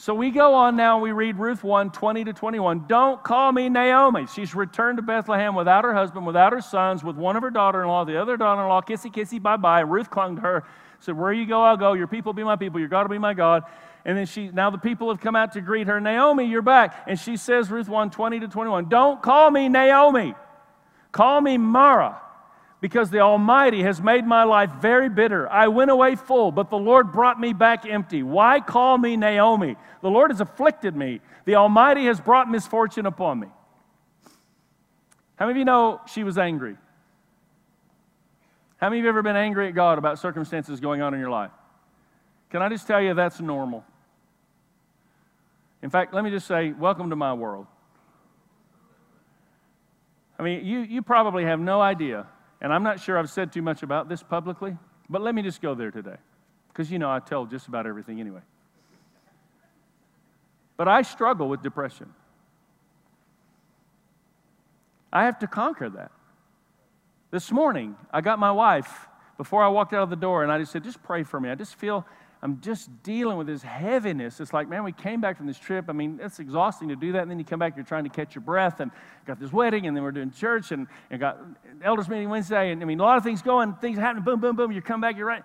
So 0.00 0.14
we 0.14 0.30
go 0.30 0.54
on 0.54 0.76
now, 0.76 1.00
we 1.00 1.10
read 1.10 1.38
Ruth 1.38 1.64
1 1.64 1.90
20 1.90 2.24
to 2.26 2.32
21. 2.32 2.84
Don't 2.86 3.20
call 3.24 3.50
me 3.50 3.68
Naomi. 3.68 4.28
She's 4.32 4.54
returned 4.54 4.98
to 4.98 5.02
Bethlehem 5.02 5.56
without 5.56 5.82
her 5.82 5.92
husband, 5.92 6.24
without 6.24 6.52
her 6.52 6.60
sons, 6.60 7.02
with 7.02 7.16
one 7.16 7.34
of 7.34 7.42
her 7.42 7.50
daughter 7.50 7.82
in 7.82 7.88
law, 7.88 8.04
the 8.04 8.16
other 8.16 8.36
daughter 8.36 8.62
in 8.62 8.68
law, 8.68 8.80
kissy, 8.80 9.12
kissy, 9.12 9.42
bye 9.42 9.56
bye. 9.56 9.80
Ruth 9.80 10.08
clung 10.08 10.36
to 10.36 10.42
her, 10.42 10.64
said, 11.00 11.16
Where 11.16 11.32
you 11.32 11.46
go, 11.46 11.64
I'll 11.64 11.76
go. 11.76 11.94
Your 11.94 12.06
people 12.06 12.32
be 12.32 12.44
my 12.44 12.54
people. 12.54 12.78
Your 12.78 12.88
God 12.88 13.08
will 13.08 13.16
be 13.16 13.18
my 13.18 13.34
God. 13.34 13.64
And 14.04 14.16
then 14.16 14.26
she, 14.26 14.50
now 14.50 14.70
the 14.70 14.78
people 14.78 15.08
have 15.08 15.20
come 15.20 15.34
out 15.34 15.54
to 15.54 15.60
greet 15.60 15.88
her. 15.88 16.00
Naomi, 16.00 16.44
you're 16.44 16.62
back. 16.62 17.02
And 17.08 17.18
she 17.18 17.36
says, 17.36 17.68
Ruth 17.68 17.88
1 17.88 18.10
20 18.10 18.38
to 18.38 18.46
21, 18.46 18.88
Don't 18.88 19.20
call 19.20 19.50
me 19.50 19.68
Naomi. 19.68 20.36
Call 21.10 21.40
me 21.40 21.58
Mara 21.58 22.20
because 22.80 23.10
the 23.10 23.20
Almighty 23.20 23.82
has 23.82 24.00
made 24.00 24.24
my 24.24 24.44
life 24.44 24.70
very 24.80 25.08
bitter. 25.08 25.48
I 25.50 25.68
went 25.68 25.90
away 25.90 26.14
full, 26.14 26.52
but 26.52 26.70
the 26.70 26.78
Lord 26.78 27.12
brought 27.12 27.40
me 27.40 27.52
back 27.52 27.84
empty. 27.86 28.22
Why 28.22 28.60
call 28.60 28.98
me 28.98 29.16
Naomi? 29.16 29.76
The 30.00 30.10
Lord 30.10 30.30
has 30.30 30.40
afflicted 30.40 30.94
me. 30.94 31.20
The 31.44 31.56
Almighty 31.56 32.04
has 32.04 32.20
brought 32.20 32.48
misfortune 32.48 33.06
upon 33.06 33.40
me. 33.40 33.48
How 35.36 35.46
many 35.46 35.52
of 35.52 35.58
you 35.58 35.64
know 35.64 36.00
she 36.06 36.22
was 36.22 36.38
angry? 36.38 36.76
How 38.76 38.88
many 38.88 39.00
of 39.00 39.04
you 39.04 39.06
have 39.08 39.14
ever 39.14 39.22
been 39.22 39.36
angry 39.36 39.66
at 39.66 39.74
God 39.74 39.98
about 39.98 40.20
circumstances 40.20 40.78
going 40.78 41.02
on 41.02 41.14
in 41.14 41.20
your 41.20 41.30
life? 41.30 41.50
Can 42.50 42.62
I 42.62 42.68
just 42.68 42.86
tell 42.86 43.00
you 43.02 43.12
that's 43.14 43.40
normal? 43.40 43.84
In 45.82 45.90
fact, 45.90 46.14
let 46.14 46.22
me 46.22 46.30
just 46.30 46.46
say, 46.46 46.72
welcome 46.72 47.10
to 47.10 47.16
my 47.16 47.34
world. 47.34 47.66
I 50.38 50.44
mean, 50.44 50.64
you, 50.64 50.80
you 50.80 51.02
probably 51.02 51.44
have 51.44 51.58
no 51.58 51.80
idea 51.80 52.26
and 52.60 52.72
I'm 52.72 52.82
not 52.82 53.00
sure 53.00 53.18
I've 53.18 53.30
said 53.30 53.52
too 53.52 53.62
much 53.62 53.82
about 53.82 54.08
this 54.08 54.22
publicly, 54.22 54.76
but 55.08 55.22
let 55.22 55.34
me 55.34 55.42
just 55.42 55.62
go 55.62 55.74
there 55.74 55.90
today. 55.90 56.16
Because 56.68 56.90
you 56.90 56.98
know, 56.98 57.10
I 57.10 57.20
tell 57.20 57.46
just 57.46 57.68
about 57.68 57.86
everything 57.86 58.20
anyway. 58.20 58.40
But 60.76 60.88
I 60.88 61.02
struggle 61.02 61.48
with 61.48 61.62
depression. 61.62 62.12
I 65.12 65.24
have 65.24 65.38
to 65.40 65.46
conquer 65.46 65.88
that. 65.90 66.12
This 67.30 67.50
morning, 67.50 67.96
I 68.12 68.20
got 68.20 68.38
my 68.38 68.52
wife 68.52 69.08
before 69.36 69.62
I 69.62 69.68
walked 69.68 69.92
out 69.92 70.02
of 70.02 70.10
the 70.10 70.16
door, 70.16 70.42
and 70.42 70.50
I 70.50 70.58
just 70.58 70.72
said, 70.72 70.84
just 70.84 71.02
pray 71.02 71.22
for 71.22 71.40
me. 71.40 71.50
I 71.50 71.54
just 71.54 71.74
feel 71.76 72.06
I'm 72.40 72.60
just 72.60 73.02
dealing 73.02 73.36
with 73.36 73.48
this 73.48 73.62
heaviness. 73.62 74.40
It's 74.40 74.52
like, 74.52 74.68
man, 74.68 74.84
we 74.84 74.92
came 74.92 75.20
back 75.20 75.36
from 75.36 75.46
this 75.46 75.58
trip. 75.58 75.86
I 75.88 75.92
mean, 75.92 76.20
it's 76.22 76.38
exhausting 76.38 76.88
to 76.88 76.96
do 76.96 77.12
that. 77.12 77.22
And 77.22 77.30
then 77.30 77.38
you 77.38 77.44
come 77.44 77.58
back, 77.58 77.74
you're 77.74 77.84
trying 77.84 78.04
to 78.04 78.10
catch 78.10 78.34
your 78.34 78.42
breath, 78.42 78.78
and 78.80 78.92
got 79.26 79.40
this 79.40 79.52
wedding, 79.52 79.86
and 79.86 79.96
then 79.96 80.04
we're 80.04 80.12
doing 80.12 80.30
church, 80.30 80.70
and, 80.70 80.86
and 81.10 81.18
got 81.18 81.38
elders 81.82 82.08
meeting 82.08 82.28
Wednesday. 82.28 82.70
And 82.70 82.80
I 82.80 82.84
mean, 82.84 83.00
a 83.00 83.02
lot 83.02 83.18
of 83.18 83.24
things 83.24 83.42
going, 83.42 83.74
things 83.74 83.98
happening, 83.98 84.24
boom, 84.24 84.40
boom, 84.40 84.54
boom. 84.54 84.70
You 84.70 84.80
come 84.80 85.00
back, 85.00 85.16
you're 85.16 85.26
right. 85.26 85.42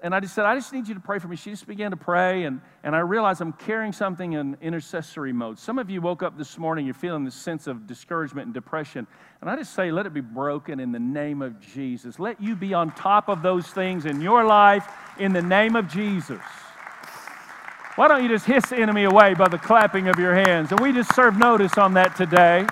And 0.00 0.14
I 0.14 0.20
just 0.20 0.32
said, 0.32 0.44
I 0.44 0.54
just 0.54 0.72
need 0.72 0.86
you 0.86 0.94
to 0.94 1.00
pray 1.00 1.18
for 1.18 1.26
me. 1.26 1.34
She 1.34 1.50
just 1.50 1.66
began 1.66 1.90
to 1.90 1.96
pray, 1.96 2.44
and, 2.44 2.60
and 2.84 2.94
I 2.94 3.00
realized 3.00 3.40
I'm 3.40 3.52
carrying 3.52 3.92
something 3.92 4.34
in 4.34 4.56
intercessory 4.60 5.32
mode. 5.32 5.58
Some 5.58 5.76
of 5.76 5.90
you 5.90 6.00
woke 6.00 6.22
up 6.22 6.38
this 6.38 6.56
morning, 6.56 6.84
you're 6.84 6.94
feeling 6.94 7.24
this 7.24 7.34
sense 7.34 7.66
of 7.66 7.88
discouragement 7.88 8.46
and 8.46 8.54
depression. 8.54 9.08
And 9.40 9.50
I 9.50 9.56
just 9.56 9.74
say, 9.74 9.90
let 9.90 10.06
it 10.06 10.14
be 10.14 10.20
broken 10.20 10.78
in 10.78 10.92
the 10.92 11.00
name 11.00 11.42
of 11.42 11.58
Jesus. 11.60 12.20
Let 12.20 12.40
you 12.40 12.54
be 12.54 12.74
on 12.74 12.92
top 12.92 13.28
of 13.28 13.42
those 13.42 13.66
things 13.66 14.06
in 14.06 14.20
your 14.20 14.44
life 14.44 14.86
in 15.18 15.32
the 15.32 15.42
name 15.42 15.74
of 15.74 15.88
Jesus. 15.88 16.40
Why 17.96 18.06
don't 18.06 18.22
you 18.22 18.28
just 18.28 18.46
hiss 18.46 18.66
the 18.66 18.76
enemy 18.76 19.02
away 19.02 19.34
by 19.34 19.48
the 19.48 19.58
clapping 19.58 20.06
of 20.06 20.20
your 20.20 20.32
hands? 20.32 20.70
And 20.70 20.78
we 20.78 20.92
just 20.92 21.12
serve 21.16 21.36
notice 21.36 21.76
on 21.76 21.94
that 21.94 22.14
today. 22.14 22.64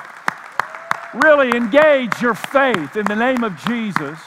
Really 1.14 1.56
engage 1.56 2.22
your 2.22 2.34
faith 2.34 2.96
in 2.96 3.04
the 3.06 3.16
name 3.16 3.42
of 3.42 3.56
Jesus. 3.66 4.20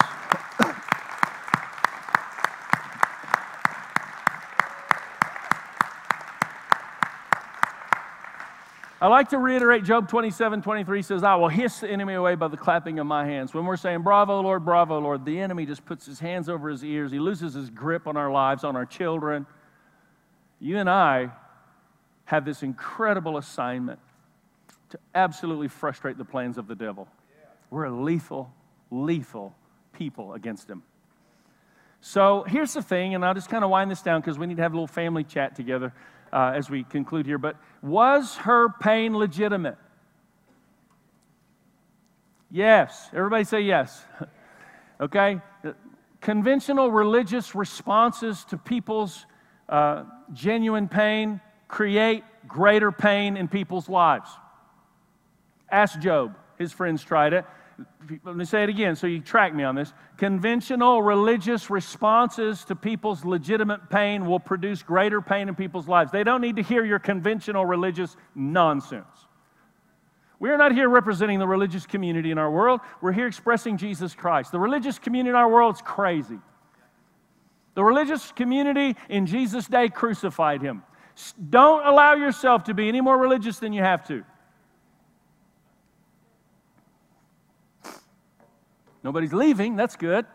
I 9.01 9.07
like 9.07 9.29
to 9.29 9.37
reiterate 9.37 9.85
Job 9.85 10.09
27 10.09 10.61
23 10.61 11.01
says, 11.01 11.23
I 11.23 11.35
will 11.35 11.47
hiss 11.47 11.79
the 11.79 11.89
enemy 11.89 12.15
away 12.15 12.35
by 12.35 12.49
the 12.49 12.57
clapping 12.57 12.99
of 12.99 13.07
my 13.07 13.25
hands. 13.25 13.53
When 13.53 13.65
we're 13.65 13.77
saying, 13.77 14.01
Bravo, 14.01 14.41
Lord, 14.41 14.65
bravo, 14.65 14.99
Lord, 14.99 15.23
the 15.23 15.39
enemy 15.39 15.65
just 15.65 15.85
puts 15.85 16.05
his 16.05 16.19
hands 16.19 16.49
over 16.49 16.69
his 16.69 16.83
ears. 16.83 17.11
He 17.11 17.19
loses 17.19 17.53
his 17.53 17.69
grip 17.69 18.07
on 18.07 18.17
our 18.17 18.29
lives, 18.29 18.65
on 18.65 18.75
our 18.75 18.85
children. 18.85 19.45
You 20.59 20.79
and 20.79 20.89
I 20.89 21.31
have 22.25 22.43
this 22.43 22.61
incredible 22.61 23.37
assignment 23.37 23.99
to 24.89 24.99
absolutely 25.15 25.69
frustrate 25.69 26.17
the 26.17 26.25
plans 26.25 26.57
of 26.57 26.67
the 26.67 26.75
devil. 26.75 27.07
We're 27.69 27.85
a 27.85 27.91
lethal, 27.91 28.51
lethal 28.91 29.55
people 29.93 30.33
against 30.33 30.69
him. 30.69 30.83
So 32.01 32.43
here's 32.47 32.73
the 32.73 32.81
thing, 32.81 33.15
and 33.15 33.23
I'll 33.23 33.33
just 33.33 33.49
kind 33.49 33.63
of 33.63 33.69
wind 33.69 33.91
this 33.91 34.01
down 34.01 34.19
because 34.19 34.37
we 34.37 34.45
need 34.45 34.57
to 34.57 34.63
have 34.63 34.73
a 34.73 34.75
little 34.75 34.87
family 34.87 35.23
chat 35.23 35.55
together 35.55 35.93
uh, 36.31 36.53
as 36.55 36.69
we 36.69 36.83
conclude 36.83 37.25
here. 37.25 37.37
But 37.37 37.57
was 37.81 38.35
her 38.37 38.69
pain 38.81 39.17
legitimate? 39.17 39.77
Yes. 42.51 43.09
Everybody 43.13 43.43
say 43.43 43.61
yes. 43.61 44.03
okay? 45.01 45.41
Conventional 46.21 46.91
religious 46.91 47.55
responses 47.55 48.43
to 48.45 48.57
people's 48.57 49.25
uh, 49.67 50.03
genuine 50.33 50.87
pain 50.87 51.39
create 51.67 52.23
greater 52.47 52.91
pain 52.91 53.37
in 53.37 53.47
people's 53.47 53.87
lives. 53.87 54.29
Ask 55.71 55.99
Job. 55.99 56.35
His 56.57 56.73
friends 56.73 57.03
tried 57.03 57.33
it. 57.33 57.45
Let 58.23 58.35
me 58.35 58.45
say 58.45 58.63
it 58.63 58.69
again 58.69 58.95
so 58.95 59.07
you 59.07 59.19
track 59.19 59.53
me 59.53 59.63
on 59.63 59.75
this. 59.75 59.93
Conventional 60.17 61.01
religious 61.01 61.69
responses 61.69 62.63
to 62.65 62.75
people's 62.75 63.23
legitimate 63.23 63.89
pain 63.89 64.25
will 64.25 64.39
produce 64.39 64.81
greater 64.83 65.21
pain 65.21 65.49
in 65.49 65.55
people's 65.55 65.87
lives. 65.87 66.11
They 66.11 66.23
don't 66.23 66.41
need 66.41 66.55
to 66.55 66.63
hear 66.63 66.83
your 66.83 66.99
conventional 66.99 67.65
religious 67.65 68.15
nonsense. 68.35 69.05
We 70.39 70.49
are 70.49 70.57
not 70.57 70.71
here 70.71 70.87
representing 70.87 71.39
the 71.39 71.47
religious 71.47 71.85
community 71.85 72.31
in 72.31 72.37
our 72.37 72.49
world. 72.49 72.79
We're 73.01 73.11
here 73.11 73.27
expressing 73.27 73.77
Jesus 73.77 74.15
Christ. 74.15 74.51
The 74.51 74.59
religious 74.59 74.97
community 74.97 75.31
in 75.31 75.35
our 75.35 75.49
world 75.49 75.75
is 75.75 75.81
crazy. 75.81 76.39
The 77.75 77.83
religious 77.83 78.31
community 78.31 78.95
in 79.09 79.25
Jesus' 79.25 79.67
day 79.67 79.89
crucified 79.89 80.61
him. 80.61 80.83
Don't 81.49 81.85
allow 81.85 82.15
yourself 82.15 82.63
to 82.65 82.73
be 82.73 82.87
any 82.87 83.01
more 83.01 83.17
religious 83.17 83.59
than 83.59 83.73
you 83.73 83.81
have 83.81 84.07
to. 84.07 84.23
Nobody's 89.03 89.33
leaving, 89.33 89.75
that's 89.75 89.95
good. 89.95 90.25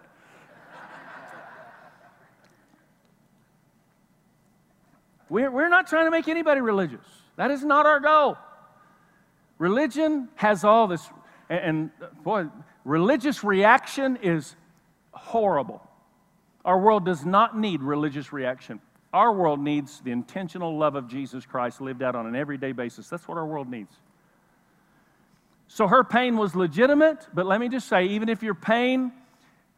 We're, 5.28 5.50
we're 5.50 5.68
not 5.68 5.86
trying 5.88 6.04
to 6.06 6.10
make 6.10 6.28
anybody 6.28 6.60
religious. 6.60 7.04
That 7.36 7.50
is 7.50 7.64
not 7.64 7.86
our 7.86 8.00
goal. 8.00 8.36
Religion 9.58 10.28
has 10.36 10.64
all 10.64 10.86
this, 10.86 11.08
and, 11.48 11.90
and 12.00 12.22
boy, 12.22 12.46
religious 12.84 13.42
reaction 13.42 14.18
is 14.22 14.54
horrible. 15.12 15.82
Our 16.64 16.78
world 16.78 17.04
does 17.04 17.24
not 17.24 17.58
need 17.58 17.82
religious 17.82 18.32
reaction. 18.32 18.80
Our 19.12 19.32
world 19.32 19.60
needs 19.60 20.00
the 20.00 20.10
intentional 20.10 20.76
love 20.76 20.94
of 20.94 21.08
Jesus 21.08 21.46
Christ 21.46 21.80
lived 21.80 22.02
out 22.02 22.16
on 22.16 22.26
an 22.26 22.34
everyday 22.34 22.72
basis. 22.72 23.08
That's 23.08 23.28
what 23.28 23.38
our 23.38 23.46
world 23.46 23.68
needs. 23.68 23.94
So 25.68 25.88
her 25.88 26.04
pain 26.04 26.36
was 26.36 26.54
legitimate, 26.54 27.26
but 27.32 27.46
let 27.46 27.60
me 27.60 27.68
just 27.68 27.88
say, 27.88 28.06
even 28.06 28.28
if 28.28 28.42
your 28.42 28.54
pain 28.54 29.12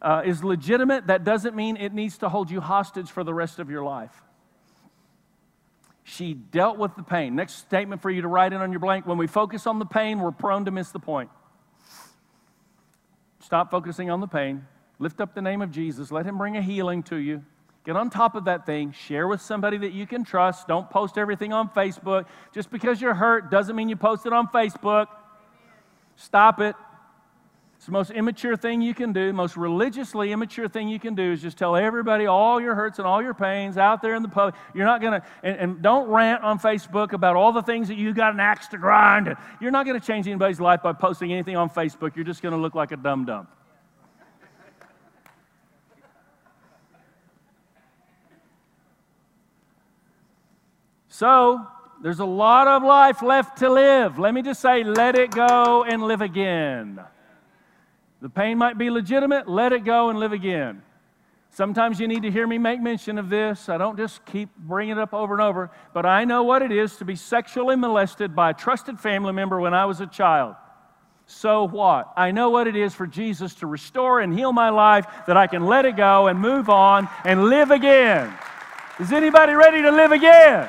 uh, 0.03 0.23
is 0.25 0.45
legitimate, 0.45 1.07
that 1.07 1.25
doesn't 1.25 1.57
mean 1.57 1.77
it 1.77 1.95
needs 1.95 2.19
to 2.19 2.29
hold 2.29 2.51
you 2.51 2.61
hostage 2.61 3.11
for 3.11 3.25
the 3.25 3.33
rest 3.33 3.59
of 3.59 3.71
your 3.71 3.83
life. 3.83 4.23
She 6.05 6.35
dealt 6.35 6.79
with 6.79 6.95
the 6.97 7.03
pain. 7.03 7.35
Next 7.35 7.55
statement 7.55 8.01
for 8.01 8.11
you 8.11 8.23
to 8.23 8.29
write 8.29 8.53
in 8.53 8.61
on 8.61 8.71
your 8.71 8.81
blank. 8.81 9.07
When 9.07 9.19
we 9.19 9.27
focus 9.27 9.67
on 9.67 9.79
the 9.79 9.87
pain, 9.87 10.21
we're 10.21 10.31
prone 10.31 10.65
to 10.67 10.71
miss 10.71 10.91
the 10.91 11.01
point. 11.01 11.31
Stop 13.41 13.71
focusing 13.71 14.11
on 14.11 14.21
the 14.21 14.27
pain. 14.27 14.67
Lift 14.99 15.21
up 15.21 15.35
the 15.35 15.43
name 15.43 15.63
of 15.63 15.71
Jesus. 15.71 16.13
Let 16.13 16.27
Him 16.27 16.39
bring 16.39 16.57
a 16.57 16.63
healing 16.63 17.03
to 17.05 17.17
you. 17.17 17.45
Get 17.85 17.97
on 17.97 18.11
top 18.11 18.35
of 18.35 18.45
that 18.47 18.67
thing. 18.67 18.93
Share 18.93 19.29
with 19.29 19.41
somebody 19.41 19.79
that 19.79 19.93
you 19.93 20.07
can 20.07 20.25
trust. 20.25 20.67
Don't 20.69 20.91
post 20.91 21.19
everything 21.19 21.53
on 21.53 21.69
Facebook. 21.71 22.27
Just 22.53 22.71
because 22.71 23.01
you're 23.01 23.15
hurt 23.15 23.51
doesn't 23.51 23.77
mean 23.77 23.89
you 23.89 23.97
post 23.97 24.27
it 24.27 24.33
on 24.33 24.49
Facebook. 24.49 25.07
Stop 26.17 26.61
it. 26.61 26.75
It's 27.77 27.85
the 27.85 27.93
most 27.93 28.11
immature 28.11 28.57
thing 28.57 28.81
you 28.81 28.95
can 28.95 29.13
do, 29.13 29.33
most 29.35 29.57
religiously 29.57 30.33
immature 30.33 30.67
thing 30.67 30.89
you 30.89 30.99
can 30.99 31.15
do 31.15 31.33
is 31.33 31.43
just 31.43 31.59
tell 31.59 31.77
everybody 31.77 32.25
all 32.25 32.59
your 32.61 32.75
hurts 32.75 32.99
and 32.99 33.07
all 33.07 33.23
your 33.23 33.35
pains 33.35 33.77
out 33.77 34.01
there 34.01 34.15
in 34.15 34.23
the 34.23 34.29
public. 34.29 34.55
You're 34.75 34.87
not 34.87 35.03
going 35.03 35.21
to, 35.21 35.27
and, 35.43 35.57
and, 35.59 35.83
don't 35.83 36.09
rant 36.09 36.43
on 36.43 36.59
Facebook 36.59 37.13
about 37.13 37.37
all 37.37 37.53
the 37.53 37.63
things 37.63 37.89
that 37.89 37.99
you 37.99 38.15
got 38.15 38.33
an 38.33 38.41
axe 38.41 38.67
to 38.69 38.79
grind. 38.79 39.37
You're 39.61 39.71
not 39.71 39.85
going 39.85 40.01
to 40.01 40.05
change 40.05 40.27
anybody's 40.27 40.59
life 40.59 40.83
by 40.83 40.95
posting 40.95 41.33
anything 41.33 41.55
on 41.55 41.69
Facebook. 41.69 42.17
You're 42.17 42.25
just 42.25 42.41
going 42.41 42.55
to 42.55 42.61
look 42.61 42.75
like 42.75 42.93
a 42.93 42.97
dum 42.97 43.27
dum. 43.27 43.47
So, 51.09 51.67
there's 52.03 52.21
a 52.21 52.25
lot 52.25 52.69
of 52.69 52.83
life 52.83 53.23
left 53.23 53.59
to 53.59 53.71
live. 53.71 54.19
Let 54.19 54.35
me 54.35 54.43
just 54.43 54.61
say, 54.61 54.85
let 54.85 55.17
it 55.17 55.31
go 55.31 55.85
and 55.85 56.03
live 56.03 56.21
again. 56.21 57.01
The 58.21 58.29
pain 58.29 58.59
might 58.59 58.79
be 58.79 58.91
legitimate, 58.91 59.49
let 59.49 59.73
it 59.73 59.85
go 59.85 60.11
and 60.11 60.19
live 60.19 60.33
again. 60.33 60.83
Sometimes 61.51 61.99
you 61.99 62.07
need 62.07 62.23
to 62.23 62.31
hear 62.31 62.47
me 62.47 62.59
make 62.59 62.83
mention 62.83 63.17
of 63.17 63.31
this. 63.31 63.71
I 63.71 63.79
don't 63.79 63.97
just 63.97 64.25
keep 64.27 64.55
bringing 64.59 64.99
it 64.99 64.99
up 64.99 65.15
over 65.15 65.33
and 65.33 65.43
over, 65.43 65.71
but 65.95 66.05
I 66.05 66.25
know 66.25 66.43
what 66.43 66.61
it 66.61 66.71
is 66.71 66.97
to 66.97 67.05
be 67.05 67.17
sexually 67.17 67.77
molested 67.77 68.37
by 68.37 68.51
a 68.51 68.55
trusted 68.55 69.01
family 69.01 69.33
member 69.33 69.59
when 69.59 69.73
I 69.73 69.87
was 69.87 70.01
a 70.03 70.07
child. 70.07 70.55
So 71.25 71.67
what? 71.67 72.13
I 72.17 72.31
know 72.31 72.51
what 72.51 72.67
it 72.67 72.77
is 72.77 72.95
for 72.95 73.07
Jesus 73.07 73.55
to 73.57 73.67
restore 73.67 74.21
and 74.21 74.33
heal 74.33 74.53
my 74.53 74.69
life 74.69 75.07
that 75.27 75.37
I 75.37 75.47
can 75.47 75.67
let 75.67 75.87
it 75.87 75.97
go 75.97 76.27
and 76.29 76.39
move 76.39 76.69
on 76.69 77.09
and 77.25 77.45
live 77.45 77.71
again. 77.71 78.33
Is 79.01 79.13
anybody 79.13 79.55
ready 79.55 79.83
to 79.83 79.91
live 79.91 80.13
again? 80.13 80.69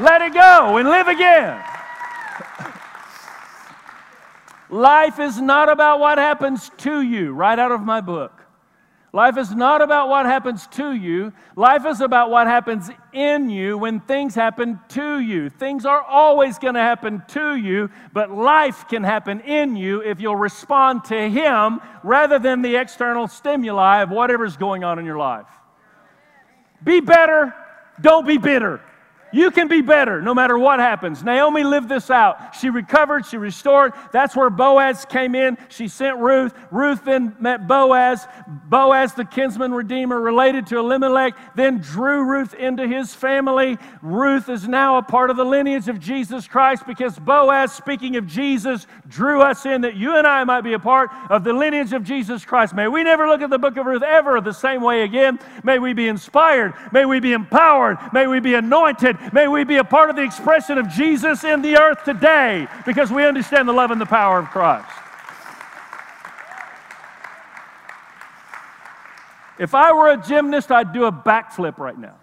Let 0.00 0.22
it 0.22 0.32
go 0.32 0.78
and 0.78 0.88
live 0.88 1.08
again. 1.08 1.62
Life 4.70 5.18
is 5.18 5.40
not 5.40 5.68
about 5.68 6.00
what 6.00 6.16
happens 6.16 6.70
to 6.78 7.02
you, 7.02 7.32
right 7.32 7.58
out 7.58 7.70
of 7.70 7.82
my 7.82 8.00
book. 8.00 8.32
Life 9.12 9.36
is 9.36 9.52
not 9.54 9.82
about 9.82 10.08
what 10.08 10.24
happens 10.24 10.68
to 10.68 10.92
you. 10.92 11.32
Life 11.56 11.84
is 11.84 12.00
about 12.00 12.30
what 12.30 12.46
happens 12.46 12.88
in 13.12 13.50
you 13.50 13.76
when 13.76 13.98
things 14.00 14.36
happen 14.36 14.78
to 14.90 15.18
you. 15.18 15.50
Things 15.50 15.84
are 15.84 16.00
always 16.00 16.58
going 16.58 16.74
to 16.74 16.80
happen 16.80 17.22
to 17.28 17.56
you, 17.56 17.90
but 18.12 18.30
life 18.30 18.86
can 18.88 19.02
happen 19.02 19.40
in 19.40 19.74
you 19.74 20.00
if 20.00 20.20
you'll 20.20 20.36
respond 20.36 21.04
to 21.06 21.28
Him 21.28 21.80
rather 22.04 22.38
than 22.38 22.62
the 22.62 22.76
external 22.76 23.26
stimuli 23.26 24.02
of 24.02 24.10
whatever's 24.10 24.56
going 24.56 24.84
on 24.84 25.00
in 25.00 25.04
your 25.04 25.18
life. 25.18 25.48
Be 26.82 27.00
better, 27.00 27.52
don't 28.00 28.26
be 28.26 28.38
bitter. 28.38 28.80
You 29.32 29.50
can 29.50 29.68
be 29.68 29.80
better 29.80 30.20
no 30.20 30.34
matter 30.34 30.58
what 30.58 30.80
happens. 30.80 31.22
Naomi 31.22 31.62
lived 31.62 31.88
this 31.88 32.10
out. 32.10 32.54
She 32.56 32.70
recovered, 32.70 33.26
she 33.26 33.36
restored. 33.36 33.92
That's 34.12 34.34
where 34.34 34.50
Boaz 34.50 35.04
came 35.04 35.34
in. 35.34 35.56
She 35.68 35.88
sent 35.88 36.18
Ruth. 36.18 36.54
Ruth 36.70 37.04
then 37.04 37.36
met 37.38 37.66
Boaz. 37.66 38.26
Boaz, 38.46 39.14
the 39.14 39.24
kinsman 39.24 39.72
redeemer, 39.72 40.20
related 40.20 40.66
to 40.68 40.78
Elimelech, 40.78 41.34
then 41.54 41.78
drew 41.78 42.24
Ruth 42.24 42.54
into 42.54 42.86
his 42.86 43.14
family. 43.14 43.78
Ruth 44.02 44.48
is 44.48 44.66
now 44.66 44.98
a 44.98 45.02
part 45.02 45.30
of 45.30 45.36
the 45.36 45.44
lineage 45.44 45.88
of 45.88 46.00
Jesus 46.00 46.46
Christ 46.48 46.86
because 46.86 47.18
Boaz, 47.18 47.72
speaking 47.72 48.16
of 48.16 48.26
Jesus, 48.26 48.86
drew 49.08 49.42
us 49.42 49.66
in 49.66 49.82
that 49.82 49.96
you 49.96 50.16
and 50.16 50.26
I 50.26 50.44
might 50.44 50.62
be 50.62 50.72
a 50.72 50.78
part 50.78 51.10
of 51.28 51.44
the 51.44 51.52
lineage 51.52 51.92
of 51.92 52.04
Jesus 52.04 52.44
Christ. 52.44 52.74
May 52.74 52.88
we 52.88 53.02
never 53.02 53.28
look 53.28 53.42
at 53.42 53.50
the 53.50 53.58
book 53.58 53.76
of 53.76 53.86
Ruth 53.86 54.02
ever 54.02 54.40
the 54.40 54.52
same 54.52 54.82
way 54.82 55.02
again. 55.02 55.38
May 55.62 55.78
we 55.78 55.92
be 55.92 56.08
inspired. 56.08 56.74
May 56.92 57.04
we 57.04 57.20
be 57.20 57.32
empowered. 57.32 57.98
May 58.12 58.26
we 58.26 58.40
be 58.40 58.54
anointed. 58.54 59.18
May 59.32 59.48
we 59.48 59.64
be 59.64 59.76
a 59.76 59.84
part 59.84 60.10
of 60.10 60.16
the 60.16 60.22
expression 60.22 60.78
of 60.78 60.88
Jesus 60.88 61.44
in 61.44 61.62
the 61.62 61.78
earth 61.78 62.04
today 62.04 62.66
because 62.86 63.10
we 63.10 63.24
understand 63.24 63.68
the 63.68 63.72
love 63.72 63.90
and 63.90 64.00
the 64.00 64.06
power 64.06 64.38
of 64.38 64.46
Christ. 64.46 64.88
If 69.58 69.74
I 69.74 69.92
were 69.92 70.10
a 70.10 70.16
gymnast, 70.16 70.72
I'd 70.72 70.94
do 70.94 71.04
a 71.04 71.12
backflip 71.12 71.76
right 71.76 71.98
now. 71.98 72.16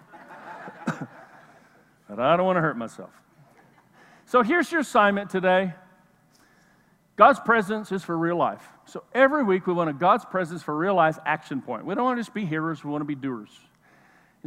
but 0.87 2.19
I 2.19 2.35
don't 2.35 2.47
want 2.47 2.57
to 2.57 2.61
hurt 2.61 2.77
myself. 2.77 3.11
So 4.25 4.41
here's 4.41 4.71
your 4.71 4.81
assignment 4.81 5.29
today 5.29 5.73
God's 7.15 7.39
presence 7.39 7.91
is 7.91 8.03
for 8.03 8.17
real 8.17 8.37
life. 8.37 8.67
So 8.85 9.03
every 9.13 9.43
week 9.43 9.67
we 9.67 9.73
want 9.73 9.89
a 9.89 9.93
God's 9.93 10.25
presence 10.25 10.63
for 10.63 10.75
real 10.75 10.95
life 10.95 11.19
action 11.25 11.61
point. 11.61 11.85
We 11.85 11.93
don't 11.93 12.03
want 12.03 12.17
to 12.17 12.21
just 12.21 12.33
be 12.33 12.45
hearers, 12.45 12.83
we 12.83 12.89
want 12.89 13.01
to 13.01 13.05
be 13.05 13.15
doers. 13.15 13.51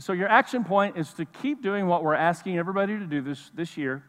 And 0.00 0.04
so 0.06 0.14
your 0.14 0.28
action 0.28 0.64
point 0.64 0.96
is 0.96 1.12
to 1.12 1.26
keep 1.26 1.62
doing 1.62 1.86
what 1.86 2.02
we're 2.02 2.14
asking 2.14 2.56
everybody 2.56 2.98
to 2.98 3.04
do 3.04 3.20
this, 3.20 3.50
this 3.52 3.76
year. 3.76 4.02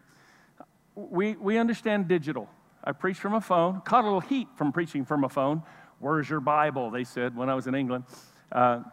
We, 0.95 1.33
we 1.33 1.57
understand 1.57 2.07
digital. 2.07 2.47
I 2.81 2.93
preach 2.93 3.17
from 3.17 3.33
a 3.33 3.41
phone, 3.41 3.81
caught 3.81 4.05
a 4.05 4.07
little 4.07 4.21
heat 4.21 4.47
from 4.55 4.71
preaching 4.71 5.03
from 5.03 5.25
a 5.25 5.27
phone. 5.27 5.63
Where's 5.99 6.29
your 6.29 6.39
Bible? 6.39 6.91
They 6.91 7.03
said 7.03 7.35
when 7.35 7.49
I 7.49 7.55
was 7.55 7.67
in 7.67 7.75
England. 7.75 8.05
Uh, 8.53 8.83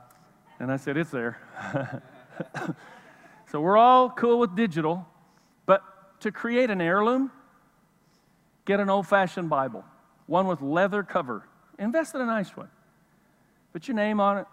and 0.59 0.73
I 0.73 0.77
said, 0.77 0.97
It's 0.97 1.13
there. 1.13 1.39
so 3.53 3.61
we're 3.61 3.79
all 3.79 4.11
cool 4.11 4.41
with 4.41 4.57
digital, 4.57 5.07
but 5.67 5.85
to 6.23 6.33
create 6.33 6.69
an 6.69 6.81
heirloom, 6.81 7.31
get 8.65 8.81
an 8.81 8.91
old 8.91 9.07
fashioned 9.07 9.49
Bible, 9.49 9.85
one 10.27 10.49
with 10.49 10.63
leather 10.63 11.05
cover. 11.05 11.47
Invest 11.79 12.17
in 12.17 12.23
a 12.23 12.27
nice 12.27 12.57
one. 12.57 12.71
Put 13.73 13.87
your 13.87 13.95
name 13.95 14.19
on 14.19 14.39
it, 14.39 14.47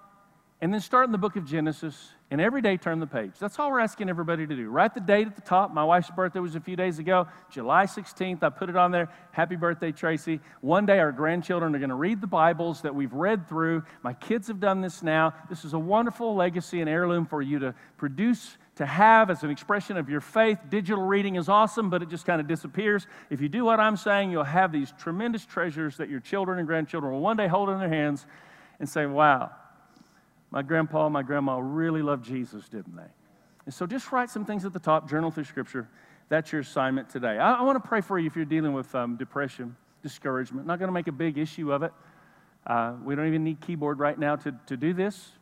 and 0.62 0.71
then 0.71 0.79
start 0.79 1.08
in 1.08 1.12
the 1.12 1.17
book 1.17 1.38
of 1.38 1.43
Genesis 1.43 2.12
and 2.31 2.41
every 2.41 2.61
day 2.61 2.75
turn 2.75 2.99
the 2.99 3.07
page. 3.07 3.33
That's 3.39 3.59
all 3.59 3.69
we're 3.69 3.79
asking 3.79 4.09
everybody 4.09 4.47
to 4.47 4.55
do. 4.55 4.69
Write 4.69 4.95
the 4.95 4.99
date 4.99 5.27
at 5.27 5.35
the 5.35 5.43
top. 5.43 5.71
My 5.71 5.83
wife's 5.83 6.09
birthday 6.09 6.39
was 6.39 6.55
a 6.55 6.59
few 6.59 6.75
days 6.75 6.97
ago, 6.97 7.27
July 7.51 7.85
16th. 7.85 8.41
I 8.41 8.49
put 8.49 8.69
it 8.69 8.75
on 8.75 8.91
there. 8.91 9.09
Happy 9.31 9.55
birthday, 9.55 9.91
Tracy. 9.91 10.39
One 10.61 10.88
day 10.88 10.97
our 10.97 11.11
grandchildren 11.11 11.75
are 11.75 11.79
going 11.79 11.89
to 11.89 11.95
read 11.95 12.21
the 12.21 12.27
Bibles 12.27 12.81
that 12.81 12.95
we've 12.95 13.13
read 13.13 13.47
through. 13.47 13.83
My 14.01 14.13
kids 14.13 14.47
have 14.47 14.59
done 14.59 14.81
this 14.81 15.03
now. 15.03 15.35
This 15.49 15.65
is 15.65 15.73
a 15.73 15.79
wonderful 15.79 16.35
legacy 16.35 16.81
and 16.81 16.89
heirloom 16.89 17.25
for 17.27 17.43
you 17.43 17.59
to 17.59 17.75
produce 17.97 18.57
to 18.77 18.85
have 18.85 19.29
as 19.29 19.43
an 19.43 19.51
expression 19.51 19.95
of 19.95 20.09
your 20.09 20.19
faith. 20.19 20.57
Digital 20.69 21.03
reading 21.03 21.35
is 21.35 21.47
awesome, 21.47 21.89
but 21.89 22.01
it 22.01 22.09
just 22.09 22.25
kind 22.25 22.41
of 22.41 22.47
disappears. 22.47 23.07
If 23.29 23.39
you 23.39 23.49
do 23.49 23.63
what 23.63 23.79
I'm 23.79 23.97
saying, 23.97 24.31
you'll 24.31 24.43
have 24.43 24.71
these 24.71 24.91
tremendous 24.97 25.45
treasures 25.45 25.97
that 25.97 26.09
your 26.09 26.19
children 26.19 26.57
and 26.57 26.67
grandchildren 26.67 27.13
will 27.13 27.21
one 27.21 27.38
day 27.38 27.47
hold 27.47 27.69
in 27.69 27.79
their 27.79 27.88
hands 27.88 28.25
and 28.79 28.89
say, 28.89 29.05
Wow, 29.05 29.51
my 30.56 30.62
grandpa, 30.62 31.10
my 31.10 31.22
grandma 31.22 31.60
really 31.60 32.02
loved 32.02 32.24
Jesus, 32.24 32.70
didn't 32.70 32.96
they? 32.96 33.12
And 33.65 33.74
so 33.74 33.86
just 33.86 34.13
write 34.13 34.30
some 34.30 34.46
things 34.46 34.63
at 34.63 34.72
the 34.72 34.80
top, 34.80 35.10
journal 35.10 35.30
through 35.30 35.44
Scripture. 35.44 35.89
That's 36.30 36.50
your 36.54 36.62
assignment 36.62 37.10
today. 37.10 37.38
I, 37.38 37.56
I 37.56 37.62
want 37.63 37.84
to 37.84 37.86
pray 37.86 38.00
for 38.00 38.18
you 38.18 38.26
if 38.26 38.38
you're 38.38 38.46
dealing 38.46 38.72
with 38.72 38.96
um, 38.96 39.18
depression, 39.18 39.76
discouragement. 40.02 40.65
Not 40.65 40.80
going 40.80 40.88
to 40.88 40.94
make 40.94 41.08
a 41.08 41.12
big 41.12 41.38
issue 41.38 41.74
of 41.74 41.84
it. 41.84 41.91
Uh, 42.65 42.94
we 43.04 43.15
don't 43.15 43.28
even 43.28 43.44
need 43.44 43.60
keyboard 43.60 44.00
right 44.00 44.18
now 44.18 44.38
to, 44.38 44.56
to 44.68 44.78
do 44.78 44.94
this. 44.94 45.34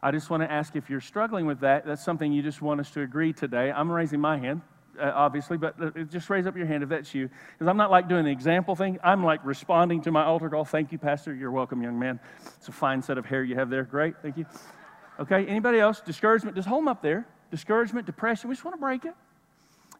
I 0.00 0.12
just 0.12 0.30
want 0.30 0.44
to 0.44 0.50
ask 0.50 0.76
if 0.76 0.88
you're 0.88 1.00
struggling 1.00 1.46
with 1.46 1.60
that. 1.60 1.84
That's 1.84 2.04
something 2.04 2.32
you 2.32 2.40
just 2.40 2.62
want 2.62 2.78
us 2.78 2.92
to 2.92 3.02
agree 3.02 3.32
today. 3.32 3.72
I'm 3.72 3.90
raising 3.90 4.20
my 4.20 4.38
hand 4.38 4.62
uh, 5.00 5.12
obviously, 5.14 5.56
but 5.56 6.10
just 6.10 6.28
raise 6.30 6.46
up 6.46 6.56
your 6.56 6.66
hand 6.66 6.82
if 6.82 6.88
that's 6.88 7.14
you. 7.14 7.28
Because 7.52 7.68
I'm 7.68 7.76
not 7.76 7.90
like 7.90 8.08
doing 8.08 8.24
the 8.24 8.30
example 8.30 8.76
thing. 8.76 8.98
I'm 9.02 9.24
like 9.24 9.40
responding 9.44 10.02
to 10.02 10.10
my 10.10 10.24
altar 10.24 10.48
call. 10.48 10.64
Thank 10.64 10.92
you, 10.92 10.98
Pastor. 10.98 11.34
You're 11.34 11.50
welcome, 11.50 11.82
young 11.82 11.98
man. 11.98 12.20
It's 12.56 12.68
a 12.68 12.72
fine 12.72 13.02
set 13.02 13.18
of 13.18 13.26
hair 13.26 13.42
you 13.42 13.56
have 13.56 13.70
there. 13.70 13.84
Great. 13.84 14.14
Thank 14.22 14.36
you. 14.36 14.46
Okay, 15.18 15.46
anybody 15.46 15.78
else? 15.78 16.00
Discouragement, 16.00 16.56
just 16.56 16.68
hold 16.68 16.82
them 16.82 16.88
up 16.88 17.02
there. 17.02 17.26
Discouragement, 17.50 18.06
depression, 18.06 18.48
we 18.48 18.54
just 18.54 18.64
want 18.64 18.76
to 18.76 18.80
break 18.80 19.04
it. 19.04 19.14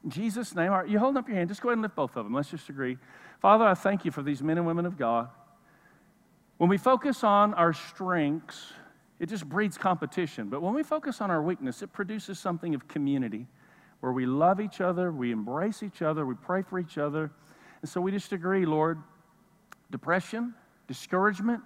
In 0.03 0.11
Jesus' 0.11 0.55
name, 0.55 0.71
right, 0.71 0.89
you 0.89 0.99
holding 0.99 1.19
up 1.19 1.29
your 1.29 1.37
hand. 1.37 1.51
Just 1.51 1.61
go 1.61 1.69
ahead 1.69 1.75
and 1.75 1.83
lift 1.83 1.95
both 1.95 2.17
of 2.17 2.25
them. 2.25 2.33
Let's 2.33 2.51
just 2.51 2.69
agree. 2.71 2.97
Father, 3.41 3.67
I 3.67 3.75
thank 3.75 4.05
you 4.05 4.11
for 4.11 4.23
these 4.23 4.43
men 4.43 4.57
and 4.57 4.67
women 4.67 4.87
of 4.87 4.97
God. 4.97 5.29
When 6.57 6.71
we 6.71 6.79
focus 6.79 7.23
on 7.23 7.53
our 7.55 7.73
strengths, 7.73 8.73
it 9.19 9.29
just 9.29 9.47
breeds 9.47 9.77
competition. 9.77 10.49
But 10.49 10.63
when 10.63 10.73
we 10.73 10.83
focus 10.83 11.21
on 11.21 11.31
our 11.31 11.43
weakness, 11.43 11.83
it 11.83 11.93
produces 11.93 12.39
something 12.39 12.75
of 12.75 12.89
community 12.89 13.47
where 14.01 14.13
we 14.13 14.27
love 14.27 14.61
each 14.61 14.81
other, 14.81 15.13
we 15.13 15.33
embrace 15.33 15.83
each 15.83 16.03
other, 16.03 16.27
we 16.27 16.35
pray 16.35 16.63
for 16.63 16.79
each 16.79 16.99
other. 16.99 17.31
And 17.83 17.91
so 17.91 18.01
we 18.01 18.11
just 18.11 18.33
agree, 18.33 18.67
Lord, 18.67 18.99
depression, 19.91 20.55
discouragement, 20.87 21.63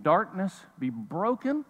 darkness 0.00 0.54
be 0.78 0.90
broken. 0.90 1.64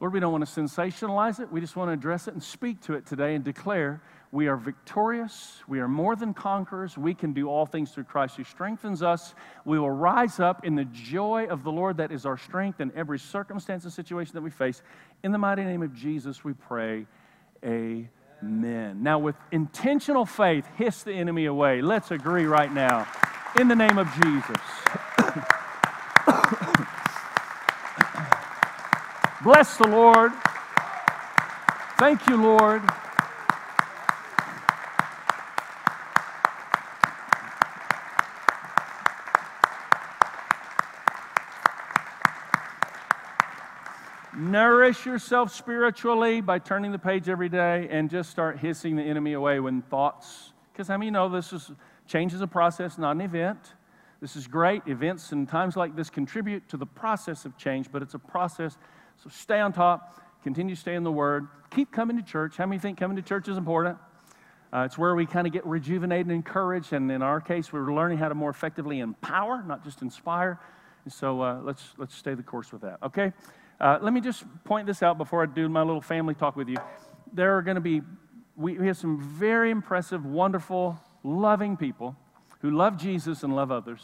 Lord, 0.00 0.14
we 0.14 0.20
don't 0.20 0.32
want 0.32 0.46
to 0.46 0.60
sensationalize 0.60 1.40
it. 1.40 1.52
We 1.52 1.60
just 1.60 1.76
want 1.76 1.90
to 1.90 1.92
address 1.92 2.26
it 2.26 2.32
and 2.32 2.42
speak 2.42 2.80
to 2.82 2.94
it 2.94 3.04
today 3.04 3.34
and 3.34 3.44
declare 3.44 4.00
we 4.32 4.46
are 4.46 4.56
victorious. 4.56 5.60
We 5.66 5.80
are 5.80 5.88
more 5.88 6.14
than 6.14 6.34
conquerors. 6.34 6.96
We 6.96 7.14
can 7.14 7.32
do 7.32 7.48
all 7.48 7.66
things 7.66 7.90
through 7.90 8.04
Christ 8.04 8.36
who 8.36 8.44
strengthens 8.44 9.02
us. 9.02 9.34
We 9.64 9.78
will 9.78 9.90
rise 9.90 10.38
up 10.38 10.64
in 10.64 10.76
the 10.76 10.84
joy 10.86 11.48
of 11.50 11.64
the 11.64 11.72
Lord 11.72 11.96
that 11.96 12.12
is 12.12 12.24
our 12.24 12.38
strength 12.38 12.80
in 12.80 12.92
every 12.94 13.18
circumstance 13.18 13.84
and 13.84 13.92
situation 13.92 14.34
that 14.34 14.42
we 14.42 14.50
face. 14.50 14.82
In 15.24 15.32
the 15.32 15.38
mighty 15.38 15.64
name 15.64 15.82
of 15.82 15.92
Jesus, 15.92 16.44
we 16.44 16.54
pray. 16.54 17.06
Amen. 17.64 18.08
Amen. 18.42 19.02
Now, 19.02 19.18
with 19.18 19.36
intentional 19.52 20.24
faith, 20.24 20.66
hiss 20.76 21.02
the 21.02 21.12
enemy 21.12 21.44
away. 21.44 21.82
Let's 21.82 22.10
agree 22.10 22.46
right 22.46 22.72
now. 22.72 23.06
In 23.58 23.68
the 23.68 23.76
name 23.76 23.98
of 23.98 24.08
Jesus. 24.14 24.56
Bless 29.42 29.76
the 29.76 29.88
Lord. 29.88 30.32
Thank 31.98 32.26
you, 32.28 32.42
Lord. 32.42 32.82
Nourish 44.90 45.06
yourself 45.06 45.54
spiritually 45.54 46.40
by 46.40 46.58
turning 46.58 46.90
the 46.90 46.98
page 46.98 47.28
every 47.28 47.48
day 47.48 47.86
and 47.92 48.10
just 48.10 48.28
start 48.28 48.58
hissing 48.58 48.96
the 48.96 49.02
enemy 49.04 49.34
away 49.34 49.60
when 49.60 49.82
thoughts, 49.82 50.52
because 50.72 50.90
I 50.90 50.96
many 50.96 51.06
you 51.06 51.12
know 51.12 51.28
this 51.28 51.52
is 51.52 51.70
change 52.08 52.34
is 52.34 52.40
a 52.40 52.46
process, 52.48 52.98
not 52.98 53.12
an 53.12 53.20
event. 53.20 53.74
This 54.20 54.34
is 54.34 54.48
great. 54.48 54.82
Events 54.88 55.30
and 55.30 55.48
times 55.48 55.76
like 55.76 55.94
this 55.94 56.10
contribute 56.10 56.68
to 56.70 56.76
the 56.76 56.86
process 56.86 57.44
of 57.44 57.56
change, 57.56 57.92
but 57.92 58.02
it's 58.02 58.14
a 58.14 58.18
process. 58.18 58.78
So 59.22 59.30
stay 59.30 59.60
on 59.60 59.72
top, 59.72 60.20
continue 60.42 60.74
to 60.74 60.80
stay 60.80 60.96
in 60.96 61.04
the 61.04 61.12
Word, 61.12 61.46
keep 61.70 61.92
coming 61.92 62.16
to 62.16 62.22
church. 62.24 62.56
How 62.56 62.66
many 62.66 62.80
think 62.80 62.98
coming 62.98 63.14
to 63.16 63.22
church 63.22 63.46
is 63.46 63.56
important? 63.56 63.96
Uh, 64.72 64.80
it's 64.86 64.98
where 64.98 65.14
we 65.14 65.24
kind 65.24 65.46
of 65.46 65.52
get 65.52 65.64
rejuvenated 65.64 66.26
and 66.26 66.34
encouraged, 66.34 66.92
and 66.94 67.12
in 67.12 67.22
our 67.22 67.40
case, 67.40 67.72
we're 67.72 67.94
learning 67.94 68.18
how 68.18 68.28
to 68.28 68.34
more 68.34 68.50
effectively 68.50 68.98
empower, 68.98 69.62
not 69.62 69.84
just 69.84 70.02
inspire. 70.02 70.58
And 71.04 71.12
so 71.12 71.40
uh, 71.42 71.60
let's 71.62 71.94
let's 71.96 72.16
stay 72.16 72.34
the 72.34 72.42
course 72.42 72.72
with 72.72 72.82
that. 72.82 72.98
Okay. 73.04 73.32
Uh, 73.80 73.98
let 74.02 74.12
me 74.12 74.20
just 74.20 74.44
point 74.64 74.86
this 74.86 75.02
out 75.02 75.16
before 75.16 75.42
I 75.42 75.46
do 75.46 75.66
my 75.68 75.82
little 75.82 76.02
family 76.02 76.34
talk 76.34 76.54
with 76.54 76.68
you. 76.68 76.76
There 77.32 77.56
are 77.56 77.62
going 77.62 77.76
to 77.76 77.80
be, 77.80 78.02
we, 78.54 78.76
we 78.76 78.86
have 78.88 78.98
some 78.98 79.18
very 79.18 79.70
impressive, 79.70 80.26
wonderful, 80.26 81.00
loving 81.24 81.78
people 81.78 82.14
who 82.60 82.70
love 82.70 82.98
Jesus 82.98 83.42
and 83.42 83.56
love 83.56 83.72
others. 83.72 84.02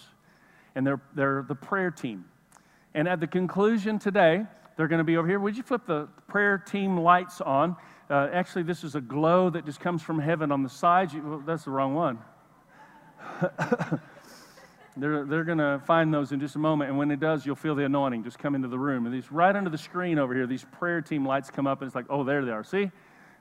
And 0.74 0.86
they're, 0.86 1.00
they're 1.14 1.44
the 1.46 1.54
prayer 1.54 1.90
team. 1.90 2.24
And 2.94 3.06
at 3.06 3.20
the 3.20 3.26
conclusion 3.26 3.98
today, 3.98 4.44
they're 4.76 4.88
going 4.88 4.98
to 4.98 5.04
be 5.04 5.18
over 5.18 5.28
here. 5.28 5.38
Would 5.38 5.58
you 5.58 5.62
flip 5.62 5.82
the 5.86 6.08
prayer 6.26 6.56
team 6.56 6.98
lights 6.98 7.42
on? 7.42 7.76
Uh, 8.08 8.28
actually, 8.32 8.62
this 8.62 8.82
is 8.82 8.94
a 8.94 9.00
glow 9.00 9.50
that 9.50 9.66
just 9.66 9.80
comes 9.80 10.00
from 10.00 10.18
heaven 10.18 10.52
on 10.52 10.62
the 10.62 10.70
sides. 10.70 11.12
You, 11.12 11.22
well, 11.22 11.42
that's 11.44 11.64
the 11.64 11.70
wrong 11.70 11.94
one. 11.94 12.18
They're, 14.96 15.24
they're 15.24 15.44
going 15.44 15.58
to 15.58 15.80
find 15.86 16.12
those 16.12 16.32
in 16.32 16.40
just 16.40 16.56
a 16.56 16.58
moment. 16.58 16.88
And 16.88 16.98
when 16.98 17.10
it 17.10 17.20
does, 17.20 17.44
you'll 17.44 17.54
feel 17.54 17.74
the 17.74 17.84
anointing 17.84 18.24
just 18.24 18.38
come 18.38 18.54
into 18.54 18.68
the 18.68 18.78
room. 18.78 19.04
And 19.04 19.14
these 19.14 19.30
right 19.30 19.54
under 19.54 19.68
the 19.68 19.78
screen 19.78 20.18
over 20.18 20.34
here, 20.34 20.46
these 20.46 20.64
prayer 20.72 21.02
team 21.02 21.26
lights 21.26 21.50
come 21.50 21.66
up, 21.66 21.82
and 21.82 21.88
it's 21.88 21.94
like, 21.94 22.06
oh, 22.08 22.24
there 22.24 22.44
they 22.44 22.52
are. 22.52 22.64
See? 22.64 22.90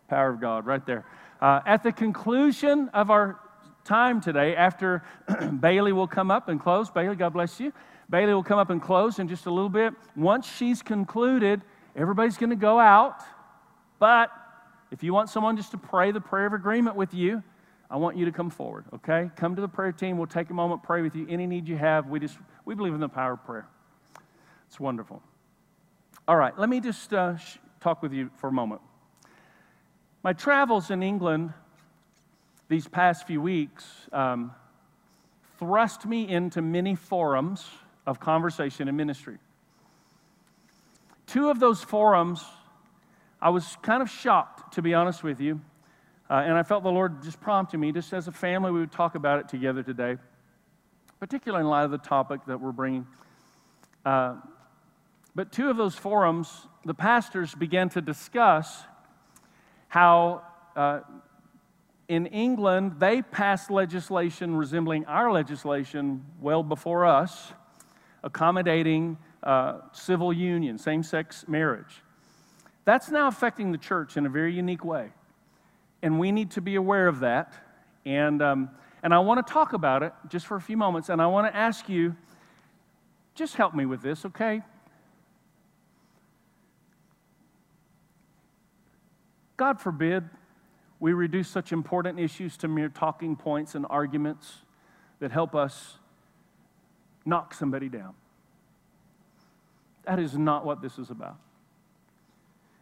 Power 0.09 0.29
of 0.31 0.41
God 0.41 0.65
right 0.65 0.85
there. 0.85 1.05
Uh, 1.41 1.61
at 1.65 1.81
the 1.81 1.91
conclusion 1.91 2.89
of 2.93 3.09
our 3.09 3.39
time 3.85 4.19
today, 4.19 4.55
after 4.55 5.03
Bailey 5.59 5.93
will 5.93 6.07
come 6.07 6.29
up 6.29 6.49
and 6.49 6.59
close, 6.59 6.89
Bailey, 6.89 7.15
God 7.15 7.33
bless 7.33 7.59
you. 7.59 7.71
Bailey 8.09 8.33
will 8.33 8.43
come 8.43 8.59
up 8.59 8.69
and 8.69 8.81
close 8.81 9.19
in 9.19 9.27
just 9.27 9.45
a 9.45 9.51
little 9.51 9.69
bit. 9.69 9.93
Once 10.15 10.51
she's 10.51 10.81
concluded, 10.81 11.61
everybody's 11.95 12.37
going 12.37 12.49
to 12.49 12.55
go 12.55 12.79
out. 12.79 13.23
But 13.97 14.29
If 14.91 15.03
you 15.03 15.13
want 15.13 15.29
someone 15.29 15.57
just 15.57 15.71
to 15.71 15.77
pray 15.77 16.11
the 16.11 16.21
prayer 16.21 16.45
of 16.45 16.53
agreement 16.53 16.95
with 16.95 17.13
you, 17.13 17.43
I 17.89 17.97
want 17.97 18.17
you 18.17 18.25
to 18.25 18.31
come 18.31 18.49
forward, 18.49 18.85
okay? 18.93 19.29
Come 19.35 19.55
to 19.55 19.61
the 19.61 19.67
prayer 19.67 19.91
team. 19.91 20.17
We'll 20.17 20.27
take 20.27 20.49
a 20.49 20.53
moment, 20.53 20.83
pray 20.83 21.01
with 21.01 21.15
you. 21.15 21.27
Any 21.29 21.45
need 21.45 21.67
you 21.67 21.77
have, 21.77 22.07
we 22.07 22.19
just 22.19 22.37
we 22.65 22.73
believe 22.73 22.93
in 22.93 22.99
the 22.99 23.09
power 23.09 23.33
of 23.33 23.45
prayer. 23.45 23.67
It's 24.67 24.79
wonderful. 24.79 25.21
All 26.27 26.35
right, 26.35 26.57
let 26.57 26.67
me 26.67 26.79
just 26.79 27.13
uh, 27.13 27.37
sh- 27.37 27.57
talk 27.79 28.01
with 28.01 28.11
you 28.11 28.31
for 28.37 28.47
a 28.47 28.51
moment. 28.51 28.81
My 30.23 30.33
travels 30.33 30.89
in 30.89 31.03
England 31.03 31.53
these 32.67 32.87
past 32.87 33.27
few 33.27 33.39
weeks 33.39 33.85
um, 34.11 34.51
thrust 35.59 36.05
me 36.05 36.27
into 36.27 36.63
many 36.63 36.95
forums 36.95 37.63
of 38.07 38.19
conversation 38.19 38.87
and 38.87 38.97
ministry. 38.97 39.37
Two 41.27 41.49
of 41.49 41.59
those 41.59 41.83
forums, 41.83 42.43
I 43.41 43.49
was 43.49 43.77
kind 43.83 44.01
of 44.01 44.09
shocked, 44.09 44.73
to 44.73 44.81
be 44.81 44.93
honest 44.93 45.23
with 45.23 45.39
you. 45.39 45.61
Uh, 46.29 46.43
and 46.45 46.53
I 46.53 46.63
felt 46.63 46.83
the 46.83 46.91
Lord 46.91 47.21
just 47.23 47.39
prompting 47.39 47.79
me, 47.79 47.91
just 47.91 48.11
as 48.11 48.27
a 48.27 48.31
family, 48.31 48.71
we 48.71 48.79
would 48.79 48.91
talk 48.91 49.15
about 49.15 49.39
it 49.39 49.47
together 49.47 49.83
today, 49.83 50.17
particularly 51.19 51.63
in 51.63 51.69
light 51.69 51.83
of 51.83 51.91
the 51.91 51.99
topic 51.99 52.41
that 52.47 52.59
we're 52.59 52.71
bringing. 52.71 53.05
Uh, 54.03 54.35
but 55.35 55.51
two 55.51 55.69
of 55.69 55.77
those 55.77 55.95
forums, 55.95 56.67
the 56.83 56.93
pastors 56.93 57.53
began 57.53 57.89
to 57.89 58.01
discuss 58.01 58.83
how 59.87 60.41
uh, 60.75 61.01
in 62.07 62.25
England 62.27 62.93
they 62.99 63.21
passed 63.21 63.69
legislation 63.69 64.55
resembling 64.55 65.05
our 65.05 65.31
legislation 65.31 66.25
well 66.41 66.63
before 66.63 67.05
us, 67.05 67.53
accommodating 68.23 69.17
uh, 69.43 69.79
civil 69.91 70.33
union, 70.33 70.77
same 70.77 71.03
sex 71.03 71.45
marriage. 71.47 72.01
That's 72.83 73.09
now 73.09 73.27
affecting 73.27 73.71
the 73.71 73.77
church 73.77 74.17
in 74.17 74.25
a 74.25 74.29
very 74.29 74.53
unique 74.53 74.83
way. 74.83 75.11
And 76.05 76.19
we 76.19 76.31
need 76.31 76.51
to 76.51 76.61
be 76.61 76.75
aware 76.75 77.07
of 77.07 77.21
that. 77.21 77.51
And, 78.05 78.39
um, 78.39 78.69
and 79.01 79.11
I 79.11 79.17
want 79.17 79.45
to 79.45 79.51
talk 79.51 79.73
about 79.73 80.03
it 80.03 80.13
just 80.29 80.45
for 80.45 80.55
a 80.55 80.61
few 80.61 80.77
moments. 80.77 81.09
And 81.09 81.19
I 81.19 81.25
want 81.25 81.51
to 81.51 81.57
ask 81.57 81.89
you 81.89 82.15
just 83.33 83.55
help 83.55 83.73
me 83.73 83.87
with 83.87 84.03
this, 84.03 84.23
okay? 84.23 84.61
God 89.57 89.81
forbid 89.81 90.29
we 90.99 91.11
reduce 91.11 91.49
such 91.49 91.71
important 91.71 92.19
issues 92.19 92.55
to 92.57 92.67
mere 92.67 92.89
talking 92.89 93.35
points 93.35 93.73
and 93.73 93.87
arguments 93.89 94.57
that 95.17 95.31
help 95.31 95.55
us 95.55 95.97
knock 97.25 97.55
somebody 97.55 97.89
down. 97.89 98.13
That 100.03 100.19
is 100.19 100.37
not 100.37 100.67
what 100.67 100.83
this 100.83 100.99
is 100.99 101.09
about. 101.09 101.37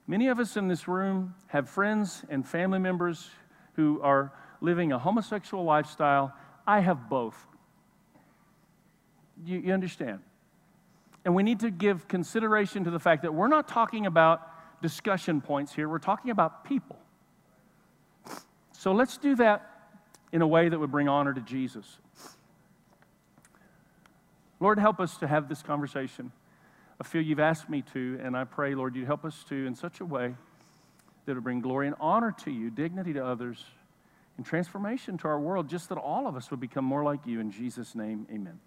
Many 0.06 0.28
of 0.28 0.40
us 0.40 0.58
in 0.58 0.68
this 0.68 0.88
room 0.88 1.34
have 1.48 1.70
friends 1.70 2.24
and 2.30 2.46
family 2.48 2.80
members 2.80 3.30
who 3.76 4.02
are 4.02 4.34
living 4.60 4.92
a 4.92 5.00
homosexual 5.00 5.64
lifestyle. 5.64 6.34
I 6.68 6.82
have 6.82 7.10
both. 7.10 7.36
You, 9.46 9.60
you, 9.60 9.74
understand? 9.74 10.20
And 11.26 11.36
we 11.36 11.44
need 11.44 11.62
to 11.62 11.72
give 11.72 12.08
consideration 12.08 12.84
to 12.84 12.92
the 12.92 13.00
fact 13.00 13.24
that 13.24 13.34
we're 13.34 13.48
not 13.48 13.68
talking 13.68 14.06
about 14.06 14.42
discussion 14.82 15.40
points 15.40 15.74
here, 15.74 15.88
we're 15.88 16.00
talking 16.00 16.32
about 16.32 16.66
people. 16.66 16.98
So 18.74 18.92
let's 18.92 19.18
do 19.18 19.36
that 19.38 19.70
in 20.34 20.42
a 20.42 20.48
way 20.48 20.68
that 20.68 20.78
would 20.78 20.92
bring 20.92 21.08
honor 21.08 21.34
to 21.34 21.42
Jesus. 21.42 22.00
Lord, 24.60 24.80
help 24.80 25.00
us 25.00 25.18
to 25.18 25.28
have 25.28 25.48
this 25.48 25.62
conversation. 25.62 26.34
I 27.00 27.04
feel 27.04 27.22
you've 27.22 27.40
asked 27.40 27.70
me 27.70 27.84
to, 27.94 28.20
and 28.24 28.38
I 28.38 28.44
pray, 28.44 28.76
Lord, 28.76 28.96
you'd 28.96 29.06
help 29.06 29.26
us 29.26 29.44
to 29.50 29.66
in 29.66 29.76
such 29.76 30.00
a 30.00 30.06
way 30.06 30.36
that 31.26 31.34
will 31.34 31.42
bring 31.42 31.62
glory 31.62 31.88
and 31.88 31.96
honor 32.00 32.34
to 32.44 32.52
you, 32.52 32.70
dignity 32.70 33.14
to 33.14 33.26
others, 33.26 33.64
and 34.38 34.46
transformation 34.46 35.18
to 35.20 35.28
our 35.28 35.40
world, 35.40 35.70
just 35.70 35.90
that 35.90 35.98
all 35.98 36.28
of 36.28 36.36
us 36.36 36.52
would 36.52 36.60
become 36.60 36.86
more 36.86 37.04
like 37.04 37.26
you. 37.26 37.40
In 37.40 37.52
Jesus' 37.52 37.96
name, 37.96 38.28
amen. 38.32 38.60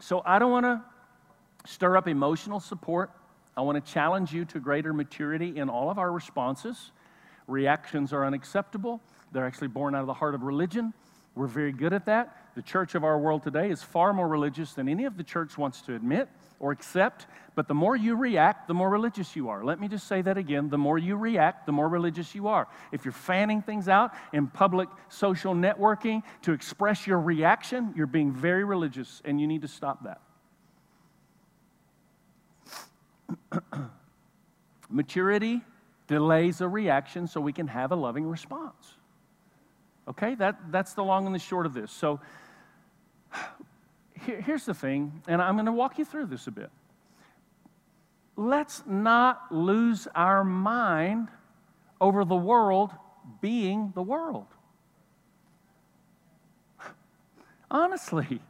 So 0.00 0.22
I 0.24 0.38
don't 0.38 0.50
want 0.50 0.64
to 0.64 0.82
stir 1.66 1.96
up 1.96 2.08
emotional 2.08 2.60
support. 2.60 3.10
I 3.56 3.62
want 3.62 3.84
to 3.84 3.92
challenge 3.92 4.32
you 4.32 4.44
to 4.46 4.60
greater 4.60 4.92
maturity 4.92 5.56
in 5.56 5.68
all 5.68 5.90
of 5.90 5.98
our 5.98 6.10
responses. 6.10 6.92
Reactions 7.46 8.12
are 8.12 8.24
unacceptable, 8.24 9.00
they're 9.32 9.46
actually 9.46 9.68
born 9.68 9.94
out 9.94 10.00
of 10.00 10.06
the 10.06 10.14
heart 10.14 10.34
of 10.34 10.42
religion. 10.42 10.92
We're 11.34 11.46
very 11.46 11.72
good 11.72 11.92
at 11.92 12.06
that. 12.06 12.36
The 12.60 12.66
church 12.66 12.94
of 12.94 13.04
our 13.04 13.18
world 13.18 13.42
today 13.42 13.70
is 13.70 13.82
far 13.82 14.12
more 14.12 14.28
religious 14.28 14.74
than 14.74 14.86
any 14.86 15.06
of 15.06 15.16
the 15.16 15.24
church 15.24 15.56
wants 15.56 15.80
to 15.80 15.94
admit 15.94 16.28
or 16.58 16.72
accept. 16.72 17.26
But 17.54 17.68
the 17.68 17.74
more 17.74 17.96
you 17.96 18.16
react, 18.16 18.68
the 18.68 18.74
more 18.74 18.90
religious 18.90 19.34
you 19.34 19.48
are. 19.48 19.64
Let 19.64 19.80
me 19.80 19.88
just 19.88 20.06
say 20.06 20.20
that 20.20 20.36
again. 20.36 20.68
The 20.68 20.76
more 20.76 20.98
you 20.98 21.16
react, 21.16 21.64
the 21.64 21.72
more 21.72 21.88
religious 21.88 22.34
you 22.34 22.48
are. 22.48 22.68
If 22.92 23.06
you're 23.06 23.12
fanning 23.12 23.62
things 23.62 23.88
out 23.88 24.12
in 24.34 24.46
public 24.46 24.90
social 25.08 25.54
networking 25.54 26.22
to 26.42 26.52
express 26.52 27.06
your 27.06 27.18
reaction, 27.18 27.94
you're 27.96 28.06
being 28.06 28.30
very 28.30 28.64
religious, 28.64 29.22
and 29.24 29.40
you 29.40 29.46
need 29.46 29.62
to 29.62 29.68
stop 29.68 30.04
that. 33.54 33.62
Maturity 34.90 35.62
delays 36.08 36.60
a 36.60 36.68
reaction 36.68 37.26
so 37.26 37.40
we 37.40 37.54
can 37.54 37.68
have 37.68 37.90
a 37.90 37.96
loving 37.96 38.26
response. 38.26 38.96
Okay, 40.08 40.34
that, 40.34 40.58
that's 40.70 40.92
the 40.92 41.04
long 41.04 41.24
and 41.24 41.34
the 41.34 41.38
short 41.38 41.64
of 41.64 41.72
this. 41.72 41.90
So 41.90 42.20
here, 44.26 44.40
here's 44.40 44.64
the 44.64 44.74
thing, 44.74 45.22
and 45.26 45.40
I'm 45.40 45.54
going 45.54 45.66
to 45.66 45.72
walk 45.72 45.98
you 45.98 46.04
through 46.04 46.26
this 46.26 46.46
a 46.46 46.50
bit. 46.50 46.70
Let's 48.36 48.82
not 48.86 49.52
lose 49.52 50.08
our 50.14 50.44
mind 50.44 51.28
over 52.00 52.24
the 52.24 52.36
world 52.36 52.90
being 53.40 53.92
the 53.94 54.02
world. 54.02 54.46
Honestly, 57.70 58.40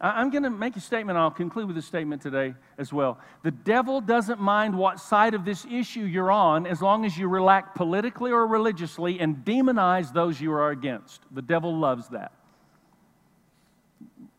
I'm 0.00 0.30
going 0.30 0.42
to 0.42 0.50
make 0.50 0.76
a 0.76 0.80
statement. 0.80 1.16
I'll 1.16 1.30
conclude 1.30 1.68
with 1.68 1.78
a 1.78 1.82
statement 1.82 2.20
today 2.20 2.54
as 2.76 2.92
well. 2.92 3.18
The 3.42 3.52
devil 3.52 4.00
doesn't 4.00 4.40
mind 4.40 4.76
what 4.76 5.00
side 5.00 5.34
of 5.34 5.44
this 5.44 5.64
issue 5.70 6.02
you're 6.02 6.30
on 6.30 6.66
as 6.66 6.82
long 6.82 7.04
as 7.04 7.16
you 7.16 7.28
react 7.28 7.74
politically 7.74 8.32
or 8.32 8.46
religiously 8.46 9.20
and 9.20 9.36
demonize 9.44 10.12
those 10.12 10.40
you 10.40 10.52
are 10.52 10.70
against. 10.70 11.22
The 11.30 11.42
devil 11.42 11.74
loves 11.74 12.08
that. 12.08 12.32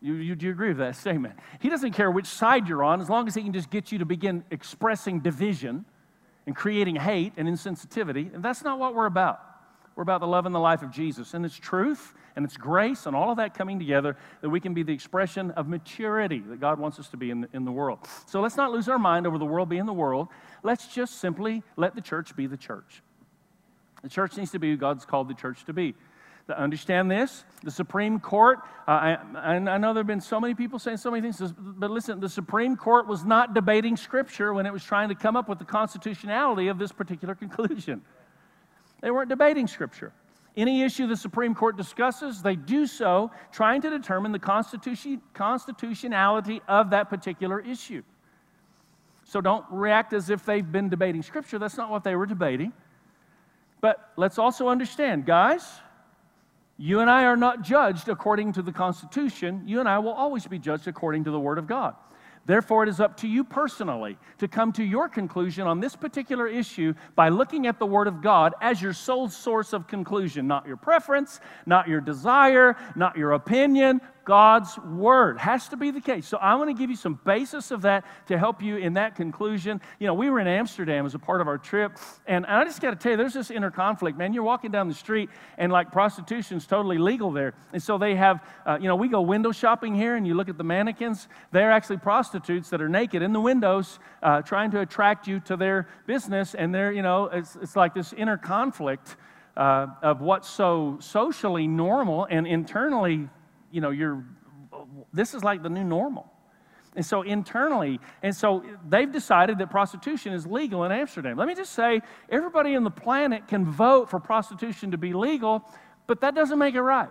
You, 0.05 0.13
you, 0.13 0.35
do 0.35 0.45
you 0.45 0.51
agree 0.51 0.67
with 0.67 0.77
that 0.77 0.95
statement? 0.95 1.33
He 1.59 1.67
doesn't 1.67 1.93
care 1.93 2.11
which 2.11 2.27
side 2.27 2.67
you're 2.67 2.83
on 2.83 3.01
as 3.01 3.09
long 3.09 3.27
as 3.27 3.33
he 3.33 3.41
can 3.41 3.51
just 3.51 3.71
get 3.71 3.91
you 3.91 3.97
to 3.97 4.05
begin 4.05 4.43
expressing 4.51 5.19
division 5.19 5.83
and 6.45 6.55
creating 6.55 6.95
hate 6.95 7.33
and 7.37 7.47
insensitivity. 7.47 8.31
And 8.31 8.45
that's 8.45 8.63
not 8.63 8.77
what 8.77 8.93
we're 8.93 9.07
about. 9.07 9.39
We're 9.95 10.03
about 10.03 10.21
the 10.21 10.27
love 10.27 10.45
and 10.45 10.53
the 10.53 10.59
life 10.59 10.83
of 10.83 10.91
Jesus. 10.91 11.33
And 11.33 11.43
it's 11.43 11.57
truth 11.57 12.13
and 12.35 12.45
it's 12.45 12.55
grace 12.55 13.07
and 13.07 13.15
all 13.15 13.31
of 13.31 13.37
that 13.37 13.55
coming 13.55 13.79
together 13.79 14.15
that 14.41 14.49
we 14.51 14.59
can 14.59 14.75
be 14.75 14.83
the 14.83 14.93
expression 14.93 15.49
of 15.51 15.67
maturity 15.67 16.37
that 16.49 16.59
God 16.59 16.77
wants 16.77 16.99
us 16.99 17.07
to 17.07 17.17
be 17.17 17.31
in 17.31 17.41
the, 17.41 17.49
in 17.51 17.65
the 17.65 17.71
world. 17.71 17.97
So 18.27 18.41
let's 18.41 18.57
not 18.57 18.71
lose 18.71 18.87
our 18.87 18.99
mind 18.99 19.25
over 19.25 19.39
the 19.39 19.45
world 19.45 19.69
being 19.69 19.87
the 19.87 19.93
world. 19.93 20.27
Let's 20.61 20.87
just 20.87 21.15
simply 21.15 21.63
let 21.77 21.95
the 21.95 22.01
church 22.01 22.35
be 22.35 22.45
the 22.45 22.57
church. 22.57 23.01
The 24.03 24.09
church 24.09 24.37
needs 24.37 24.51
to 24.51 24.59
be 24.59 24.69
who 24.69 24.77
God's 24.77 25.03
called 25.03 25.29
the 25.29 25.33
church 25.33 25.65
to 25.65 25.73
be. 25.73 25.95
Understand 26.47 27.09
this, 27.09 27.43
the 27.63 27.71
Supreme 27.71 28.19
Court, 28.19 28.59
uh, 28.87 29.17
I, 29.35 29.55
I 29.55 29.77
know 29.79 29.93
there 29.93 30.01
have 30.01 30.07
been 30.07 30.21
so 30.21 30.39
many 30.39 30.53
people 30.53 30.77
saying 30.77 30.97
so 30.97 31.09
many 31.09 31.21
things, 31.21 31.51
but 31.57 31.89
listen, 31.89 32.19
the 32.19 32.29
Supreme 32.29 32.77
Court 32.77 33.07
was 33.07 33.25
not 33.25 33.55
debating 33.55 33.97
Scripture 33.97 34.53
when 34.53 34.67
it 34.67 34.73
was 34.73 34.83
trying 34.83 35.09
to 35.09 35.15
come 35.15 35.35
up 35.35 35.49
with 35.49 35.57
the 35.57 35.65
constitutionality 35.65 36.67
of 36.67 36.77
this 36.77 36.91
particular 36.91 37.33
conclusion. 37.43 38.03
They 39.01 39.09
weren't 39.09 39.29
debating 39.29 39.65
Scripture. 39.65 40.13
Any 40.55 40.83
issue 40.83 41.07
the 41.07 41.17
Supreme 41.17 41.55
Court 41.55 41.77
discusses, 41.77 42.43
they 42.43 42.55
do 42.55 42.85
so 42.85 43.31
trying 43.51 43.81
to 43.81 43.89
determine 43.89 44.31
the 44.31 44.39
constitution, 44.39 45.21
constitutionality 45.33 46.61
of 46.67 46.91
that 46.91 47.09
particular 47.09 47.59
issue. 47.59 48.03
So 49.23 49.41
don't 49.41 49.65
react 49.71 50.13
as 50.13 50.29
if 50.29 50.45
they've 50.45 50.71
been 50.71 50.89
debating 50.89 51.23
Scripture. 51.23 51.57
That's 51.57 51.77
not 51.77 51.89
what 51.89 52.03
they 52.03 52.15
were 52.15 52.27
debating. 52.27 52.71
But 53.81 54.11
let's 54.15 54.37
also 54.37 54.67
understand, 54.67 55.25
guys, 55.25 55.81
you 56.77 56.99
and 56.99 57.09
I 57.09 57.23
are 57.23 57.37
not 57.37 57.61
judged 57.61 58.09
according 58.09 58.53
to 58.53 58.61
the 58.61 58.71
Constitution. 58.71 59.63
You 59.65 59.79
and 59.79 59.87
I 59.87 59.99
will 59.99 60.11
always 60.11 60.45
be 60.45 60.59
judged 60.59 60.87
according 60.87 61.23
to 61.23 61.31
the 61.31 61.39
Word 61.39 61.57
of 61.57 61.67
God. 61.67 61.95
Therefore, 62.45 62.83
it 62.83 62.89
is 62.89 62.99
up 62.99 63.17
to 63.17 63.27
you 63.27 63.43
personally 63.43 64.17
to 64.37 64.47
come 64.47 64.71
to 64.73 64.83
your 64.83 65.09
conclusion 65.09 65.65
on 65.65 65.79
this 65.79 65.95
particular 65.95 66.47
issue 66.47 66.93
by 67.15 67.29
looking 67.29 67.65
at 67.65 67.79
the 67.79 67.85
Word 67.87 68.07
of 68.07 68.21
God 68.21 68.53
as 68.61 68.81
your 68.81 68.93
sole 68.93 69.29
source 69.29 69.73
of 69.73 69.87
conclusion, 69.87 70.45
not 70.45 70.67
your 70.67 70.77
preference, 70.77 71.39
not 71.65 71.87
your 71.87 72.01
desire, 72.01 72.75
not 72.95 73.17
your 73.17 73.31
opinion, 73.31 73.99
God's 74.25 74.77
word. 74.79 75.37
Has 75.37 75.69
to 75.69 75.77
be 75.77 75.91
the 75.91 76.01
case. 76.01 76.27
So 76.27 76.37
I 76.37 76.55
want 76.55 76.69
to 76.69 76.73
give 76.73 76.89
you 76.89 76.95
some 76.95 77.19
basis 77.23 77.69
of 77.69 77.83
that 77.83 78.03
to 78.27 78.37
help 78.37 78.61
you 78.61 78.77
in 78.77 78.95
that 78.95 79.15
conclusion. 79.15 79.79
You 79.99 80.07
know, 80.07 80.15
we 80.15 80.31
were 80.31 80.39
in 80.39 80.47
Amsterdam 80.47 81.05
as 81.05 81.13
a 81.13 81.19
part 81.19 81.41
of 81.41 81.47
our 81.47 81.59
trip, 81.59 81.97
and 82.25 82.43
I 82.47 82.63
just 82.63 82.81
got 82.81 82.89
to 82.89 82.95
tell 82.95 83.11
you, 83.11 83.17
there's 83.17 83.35
this 83.35 83.51
inner 83.51 83.69
conflict, 83.69 84.17
man. 84.17 84.33
You're 84.33 84.43
walking 84.43 84.71
down 84.71 84.87
the 84.87 84.95
street, 84.95 85.29
and 85.59 85.71
like 85.71 85.91
prostitution's 85.91 86.65
totally 86.65 86.97
legal 86.97 87.31
there. 87.31 87.53
And 87.71 87.81
so 87.81 87.99
they 87.99 88.15
have, 88.15 88.43
uh, 88.65 88.79
you 88.81 88.87
know, 88.87 88.95
we 88.95 89.07
go 89.07 89.21
window 89.21 89.51
shopping 89.51 89.93
here, 89.93 90.15
and 90.15 90.25
you 90.25 90.33
look 90.33 90.49
at 90.49 90.57
the 90.57 90.63
mannequins, 90.63 91.27
they're 91.51 91.71
actually 91.71 91.97
prostitutes 91.97 92.71
that 92.71 92.81
are 92.81 92.89
naked 92.89 93.21
in 93.21 93.31
the 93.31 93.41
windows 93.41 93.99
uh, 94.23 94.41
trying 94.41 94.71
to 94.71 94.81
attract 94.81 95.27
you 95.27 95.39
to 95.41 95.55
their 95.55 95.87
business. 96.07 96.55
And 96.55 96.73
they're, 96.73 96.91
you 96.91 97.03
know, 97.03 97.25
it's, 97.25 97.55
it's 97.61 97.75
like 97.75 97.93
this 97.93 98.11
inner 98.11 98.37
conflict. 98.37 99.15
Uh, 99.57 99.87
of 100.01 100.19
what's 100.19 100.49
so 100.49 100.97
socially 100.99 101.65
normal 101.65 102.27
and 102.29 102.45
internally 102.45 103.29
you 103.75 103.81
know, 103.81 103.89
you're, 103.89 104.23
this 105.11 105.33
is 105.33 105.43
like 105.43 105.61
the 105.61 105.69
new 105.69 105.83
normal. 105.83 106.31
And 106.95 107.05
so 107.05 107.23
internally, 107.23 107.99
and 108.23 108.33
so 108.33 108.63
they've 108.87 109.11
decided 109.11 109.57
that 109.57 109.69
prostitution 109.69 110.31
is 110.31 110.47
legal 110.47 110.85
in 110.85 110.93
Amsterdam. 110.93 111.35
Let 111.35 111.49
me 111.49 111.55
just 111.55 111.73
say, 111.73 112.01
everybody 112.29 112.73
on 112.77 112.85
the 112.85 112.89
planet 112.89 113.49
can 113.49 113.65
vote 113.65 114.09
for 114.09 114.17
prostitution 114.21 114.91
to 114.91 114.97
be 114.97 115.11
legal, 115.11 115.69
but 116.07 116.21
that 116.21 116.35
doesn't 116.35 116.57
make 116.57 116.73
it 116.73 116.81
right. 116.81 117.09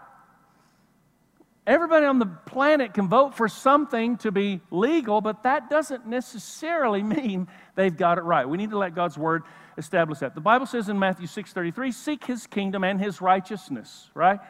Everybody 1.66 2.06
on 2.06 2.18
the 2.18 2.26
planet 2.26 2.94
can 2.94 3.08
vote 3.08 3.34
for 3.34 3.46
something 3.46 4.16
to 4.18 4.32
be 4.32 4.62
legal, 4.70 5.20
but 5.20 5.42
that 5.42 5.68
doesn't 5.68 6.06
necessarily 6.06 7.02
mean 7.16 7.46
they've 7.74 7.94
got 7.94 8.16
it 8.16 8.22
right. 8.22 8.48
We 8.48 8.56
need 8.56 8.70
to 8.70 8.78
let 8.78 8.94
God's 8.94 9.18
word 9.18 9.42
establish 9.76 10.20
that. 10.20 10.34
The 10.34 10.40
Bible 10.40 10.64
says 10.64 10.88
in 10.88 10.98
Matthew 10.98 11.26
6:33, 11.26 11.92
"Seek 11.92 12.24
his 12.24 12.46
kingdom 12.46 12.84
and 12.84 12.98
his 12.98 13.20
righteousness," 13.20 14.10
right? 14.14 14.40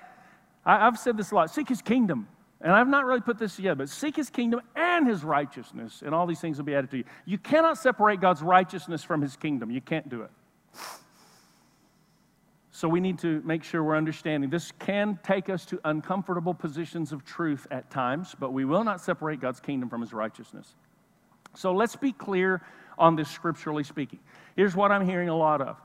I, 0.67 0.79
have 0.79 0.99
said 0.99 1.17
this 1.17 1.31
a 1.31 1.35
lot 1.35 1.51
seek 1.51 1.69
his 1.69 1.83
kingdom. 1.83 2.29
And 2.61 2.73
I've 2.73 2.89
not 2.89 3.05
really 3.05 3.21
put 3.21 3.39
this 3.39 3.57
together, 3.57 3.75
but 3.75 3.91
seek 3.91 4.17
his 4.17 4.31
kingdom 4.31 4.63
and 4.75 5.07
his 5.07 5.23
righteousness, 5.23 6.03
and 6.05 6.15
all 6.15 6.27
these 6.27 6.41
things 6.41 6.57
will 6.57 6.65
be 6.65 6.75
added 6.75 6.91
to 6.93 6.97
you. 6.99 7.05
You 7.27 7.37
cannot 7.37 7.77
separate 7.77 8.23
God's 8.23 8.41
righteousness 8.41 9.05
from 9.05 9.21
his 9.21 9.37
kingdom. 9.37 9.71
You 9.71 9.83
can't 9.83 10.09
do 10.09 10.23
it. 10.23 10.31
So 12.71 12.89
we 12.89 13.01
need 13.01 13.19
to 13.19 13.43
make 13.45 13.63
sure 13.63 13.85
we're 13.85 13.97
understanding. 13.97 14.49
This 14.49 14.73
can 14.79 15.19
take 15.23 15.49
us 15.49 15.65
to 15.67 15.81
uncomfortable 15.85 16.55
positions 16.55 17.13
of 17.13 17.25
truth 17.25 17.67
at 17.71 17.91
times, 17.91 18.35
but 18.41 18.53
we 18.53 18.65
will 18.65 18.83
not 18.83 19.01
separate 19.01 19.41
God's 19.41 19.61
kingdom 19.61 19.89
from 19.91 20.01
his 20.01 20.13
righteousness. 20.13 20.75
So 21.55 21.73
let's 21.73 21.97
be 21.97 22.13
clear 22.13 22.63
on 22.99 23.15
this 23.15 23.31
scripturally 23.31 23.85
speaking. 23.85 24.19
Here's 24.57 24.75
what 24.75 24.91
I'm 24.91 25.07
hearing 25.07 25.29
a 25.29 25.37
lot 25.37 25.61
of. 25.61 25.77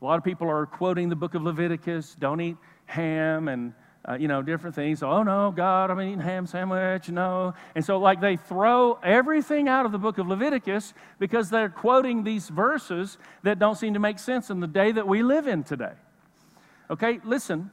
A 0.00 0.04
lot 0.04 0.18
of 0.18 0.24
people 0.24 0.48
are 0.48 0.66
quoting 0.66 1.08
the 1.08 1.16
book 1.16 1.34
of 1.34 1.42
Leviticus 1.42 2.16
don't 2.18 2.40
eat 2.40 2.56
ham 2.86 3.48
and 3.48 3.74
uh, 4.08 4.14
you 4.14 4.26
know, 4.26 4.42
different 4.42 4.74
things. 4.74 5.02
Oh 5.02 5.22
no, 5.22 5.52
God, 5.54 5.90
I'm 5.90 6.00
eating 6.00 6.20
ham 6.20 6.46
sandwich, 6.46 7.08
no. 7.08 7.54
And 7.74 7.84
so, 7.84 7.98
like, 7.98 8.20
they 8.20 8.36
throw 8.36 8.98
everything 9.02 9.68
out 9.68 9.86
of 9.86 9.92
the 9.92 9.98
book 9.98 10.18
of 10.18 10.26
Leviticus 10.26 10.92
because 11.18 11.50
they're 11.50 11.68
quoting 11.68 12.24
these 12.24 12.48
verses 12.48 13.18
that 13.44 13.58
don't 13.58 13.76
seem 13.76 13.94
to 13.94 14.00
make 14.00 14.18
sense 14.18 14.50
in 14.50 14.60
the 14.60 14.66
day 14.66 14.92
that 14.92 15.06
we 15.06 15.22
live 15.22 15.46
in 15.46 15.62
today. 15.62 15.92
Okay, 16.90 17.20
listen. 17.24 17.70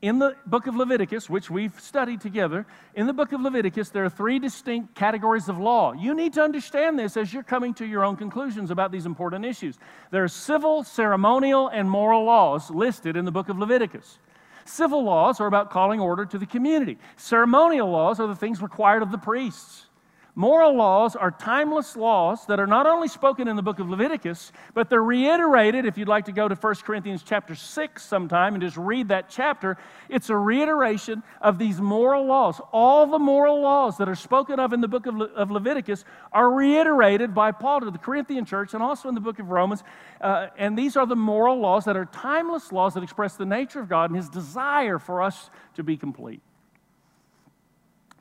In 0.00 0.18
the 0.18 0.34
book 0.46 0.66
of 0.66 0.74
Leviticus, 0.74 1.30
which 1.30 1.48
we've 1.48 1.78
studied 1.80 2.20
together, 2.20 2.66
in 2.96 3.06
the 3.06 3.12
book 3.12 3.30
of 3.30 3.40
Leviticus, 3.40 3.90
there 3.90 4.04
are 4.04 4.10
three 4.10 4.40
distinct 4.40 4.96
categories 4.96 5.48
of 5.48 5.58
law. 5.58 5.92
You 5.92 6.12
need 6.12 6.32
to 6.32 6.42
understand 6.42 6.98
this 6.98 7.16
as 7.16 7.32
you're 7.32 7.44
coming 7.44 7.72
to 7.74 7.86
your 7.86 8.04
own 8.04 8.16
conclusions 8.16 8.72
about 8.72 8.90
these 8.90 9.06
important 9.06 9.44
issues. 9.44 9.78
There 10.10 10.24
are 10.24 10.28
civil, 10.28 10.82
ceremonial, 10.82 11.68
and 11.68 11.88
moral 11.88 12.24
laws 12.24 12.68
listed 12.68 13.16
in 13.16 13.24
the 13.24 13.30
book 13.30 13.48
of 13.48 13.60
Leviticus. 13.60 14.18
Civil 14.64 15.04
laws 15.04 15.40
are 15.40 15.46
about 15.46 15.70
calling 15.70 16.00
order 16.00 16.24
to 16.26 16.38
the 16.38 16.46
community. 16.46 16.98
Ceremonial 17.16 17.90
laws 17.90 18.20
are 18.20 18.26
the 18.26 18.36
things 18.36 18.62
required 18.62 19.02
of 19.02 19.10
the 19.10 19.18
priests. 19.18 19.86
Moral 20.34 20.74
laws 20.74 21.14
are 21.14 21.30
timeless 21.30 21.94
laws 21.94 22.46
that 22.46 22.58
are 22.58 22.66
not 22.66 22.86
only 22.86 23.06
spoken 23.06 23.48
in 23.48 23.56
the 23.56 23.62
book 23.62 23.80
of 23.80 23.90
Leviticus, 23.90 24.50
but 24.72 24.88
they're 24.88 25.02
reiterated. 25.02 25.84
If 25.84 25.98
you'd 25.98 26.08
like 26.08 26.24
to 26.24 26.32
go 26.32 26.48
to 26.48 26.54
1 26.54 26.74
Corinthians 26.76 27.22
chapter 27.22 27.54
6 27.54 28.02
sometime 28.02 28.54
and 28.54 28.62
just 28.62 28.78
read 28.78 29.08
that 29.08 29.28
chapter, 29.28 29.76
it's 30.08 30.30
a 30.30 30.36
reiteration 30.36 31.22
of 31.42 31.58
these 31.58 31.82
moral 31.82 32.24
laws. 32.24 32.62
All 32.72 33.06
the 33.06 33.18
moral 33.18 33.60
laws 33.60 33.98
that 33.98 34.08
are 34.08 34.14
spoken 34.14 34.58
of 34.58 34.72
in 34.72 34.80
the 34.80 34.88
book 34.88 35.04
of, 35.04 35.14
Le- 35.14 35.26
of 35.26 35.50
Leviticus 35.50 36.02
are 36.32 36.50
reiterated 36.50 37.34
by 37.34 37.52
Paul 37.52 37.80
to 37.80 37.90
the 37.90 37.98
Corinthian 37.98 38.46
church 38.46 38.72
and 38.72 38.82
also 38.82 39.10
in 39.10 39.14
the 39.14 39.20
book 39.20 39.38
of 39.38 39.50
Romans. 39.50 39.84
Uh, 40.18 40.46
and 40.56 40.78
these 40.78 40.96
are 40.96 41.04
the 41.04 41.14
moral 41.14 41.58
laws 41.58 41.84
that 41.84 41.96
are 41.96 42.06
timeless 42.06 42.72
laws 42.72 42.94
that 42.94 43.02
express 43.02 43.36
the 43.36 43.44
nature 43.44 43.80
of 43.80 43.88
God 43.90 44.08
and 44.08 44.16
his 44.16 44.30
desire 44.30 44.98
for 44.98 45.20
us 45.20 45.50
to 45.74 45.82
be 45.82 45.98
complete. 45.98 46.40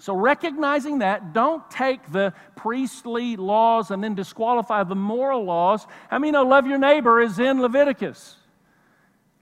So, 0.02 0.16
recognizing 0.16 0.99
that, 0.99 1.32
don't 1.32 1.70
take 1.70 2.12
the 2.12 2.34
priestly 2.56 3.36
laws 3.36 3.91
and 3.91 4.04
then 4.04 4.16
disqualify 4.16 4.84
the 4.84 4.95
moral 4.95 5.43
laws. 5.43 5.86
I 6.10 6.18
mean, 6.18 6.34
love 6.34 6.66
your 6.66 6.80
neighbor 6.80 7.22
is 7.22 7.38
in 7.38 7.62
Leviticus? 7.62 8.36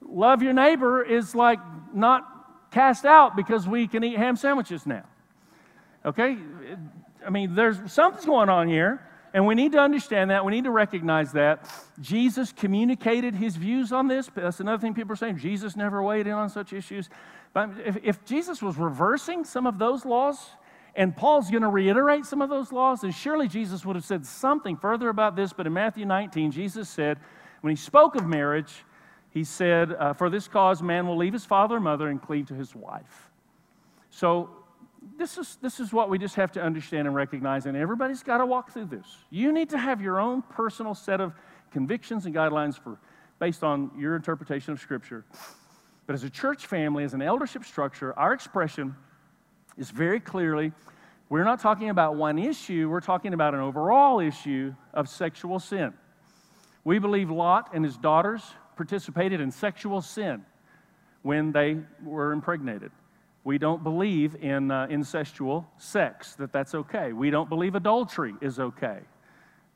Love 0.01 0.43
your 0.43 0.51
neighbor 0.51 1.01
is 1.01 1.34
like 1.34 1.60
not 1.93 2.72
cast 2.72 3.05
out 3.05 3.38
because 3.38 3.70
we 3.70 3.88
can 3.88 4.03
eat 4.03 4.18
ham 4.18 4.36
sandwiches 4.36 4.86
now. 4.86 5.05
Okay? 6.05 6.38
I 7.26 7.30
mean, 7.30 7.55
there's 7.55 7.78
something's 7.89 8.26
going 8.26 8.49
on 8.49 8.68
here, 8.68 9.01
and 9.34 9.47
we 9.47 9.55
need 9.55 9.72
to 9.72 9.80
understand 9.80 10.30
that. 10.32 10.43
We 10.43 10.51
need 10.51 10.66
to 10.66 10.72
recognize 10.72 11.32
that. 11.34 11.70
Jesus 12.01 12.51
communicated 12.51 13.34
his 13.34 13.55
views 13.55 13.93
on 13.93 14.10
this. 14.10 14.30
That's 14.36 14.60
another 14.60 14.82
thing 14.82 14.93
people 14.93 15.14
are 15.14 15.16
saying. 15.16 15.38
Jesus 15.38 15.78
never 15.78 16.03
weighed 16.03 16.28
in 16.28 16.34
on 16.34 16.49
such 16.49 16.74
issues. 16.74 17.10
But 17.54 17.72
if, 17.86 17.97
if 18.04 18.26
Jesus 18.26 18.62
was 18.62 18.78
reversing 18.78 19.43
some 19.43 19.66
of 19.66 19.80
those 19.80 20.06
laws, 20.06 20.38
and 20.95 21.16
Paul's 21.16 21.50
going 21.50 21.64
to 21.64 21.70
reiterate 21.70 22.26
some 22.26 22.41
of 22.41 22.50
those 22.50 22.72
laws, 22.72 23.02
then 23.02 23.12
surely 23.12 23.47
Jesus 23.47 23.86
would 23.86 23.95
have 23.95 24.06
said 24.06 24.26
something 24.26 24.76
further 24.76 25.10
about 25.10 25.36
this. 25.36 25.54
But 25.54 25.68
in 25.68 25.74
Matthew 25.74 26.06
19, 26.06 26.52
Jesus 26.52 26.89
said, 26.89 27.20
when 27.62 27.72
he 27.72 27.76
spoke 27.76 28.16
of 28.16 28.26
marriage, 28.26 28.84
he 29.32 29.43
said, 29.43 29.93
uh, 29.93 30.14
For 30.14 30.30
this 30.30 30.47
cause, 30.47 30.82
man 30.82 31.08
will 31.08 31.18
leave 31.18 31.34
his 31.34 31.45
father 31.45 31.76
and 31.76 31.84
mother 31.84 32.08
and 32.08 32.22
cleave 32.22 32.47
to 32.47 32.54
his 32.54 32.76
wife. 32.76 33.30
So, 34.10 34.50
this 35.18 35.38
is, 35.38 35.58
this 35.62 35.80
is 35.80 35.93
what 35.93 36.10
we 36.10 36.18
just 36.18 36.36
have 36.36 36.52
to 36.54 36.62
understand 36.62 37.08
and 37.08 37.16
recognize, 37.16 37.66
and 37.66 37.78
everybody's 37.78 38.24
got 38.24 38.39
to 38.39 38.45
walk 38.45 38.74
through 38.74 38.88
this. 38.88 39.06
You 39.30 39.54
need 39.54 39.70
to 39.70 39.78
have 39.78 40.02
your 40.02 40.20
own 40.20 40.41
personal 40.41 40.93
set 40.93 41.22
of 41.22 41.34
convictions 41.72 42.26
and 42.26 42.36
guidelines 42.36 42.78
for, 42.78 42.97
based 43.39 43.64
on 43.64 43.91
your 43.97 44.16
interpretation 44.16 44.74
of 44.74 44.80
Scripture. 44.82 45.24
But 46.10 46.16
as 46.16 46.24
a 46.24 46.30
church 46.32 46.66
family, 46.66 47.03
as 47.03 47.14
an 47.14 47.22
eldership 47.22 47.64
structure, 47.64 48.18
our 48.18 48.34
expression 48.34 48.95
is 49.78 49.91
very 49.91 50.20
clearly 50.20 50.72
we're 51.30 51.43
not 51.43 51.60
talking 51.60 51.91
about 51.91 52.16
one 52.16 52.39
issue, 52.39 52.89
we're 52.89 52.99
talking 52.99 53.36
about 53.36 53.53
an 53.53 53.60
overall 53.60 54.20
issue 54.20 54.74
of 54.91 55.07
sexual 55.07 55.60
sin. 55.60 55.93
We 56.84 56.97
believe 56.97 57.30
Lot 57.30 57.76
and 57.76 57.86
his 57.86 57.95
daughters 57.95 58.41
participated 58.76 59.39
in 59.39 59.51
sexual 59.51 60.01
sin 60.01 60.43
when 61.22 61.51
they 61.51 61.78
were 62.03 62.32
impregnated. 62.32 62.89
We 63.43 63.60
don't 63.60 63.84
believe 63.84 64.34
in 64.41 64.72
uh, 64.72 64.88
incestual 64.88 65.68
sex, 65.78 66.34
that 66.38 66.51
that's 66.51 66.74
okay. 66.74 67.14
We 67.14 67.30
don't 67.30 67.49
believe 67.49 67.76
adultery 67.76 68.34
is 68.41 68.60
okay. 68.60 69.01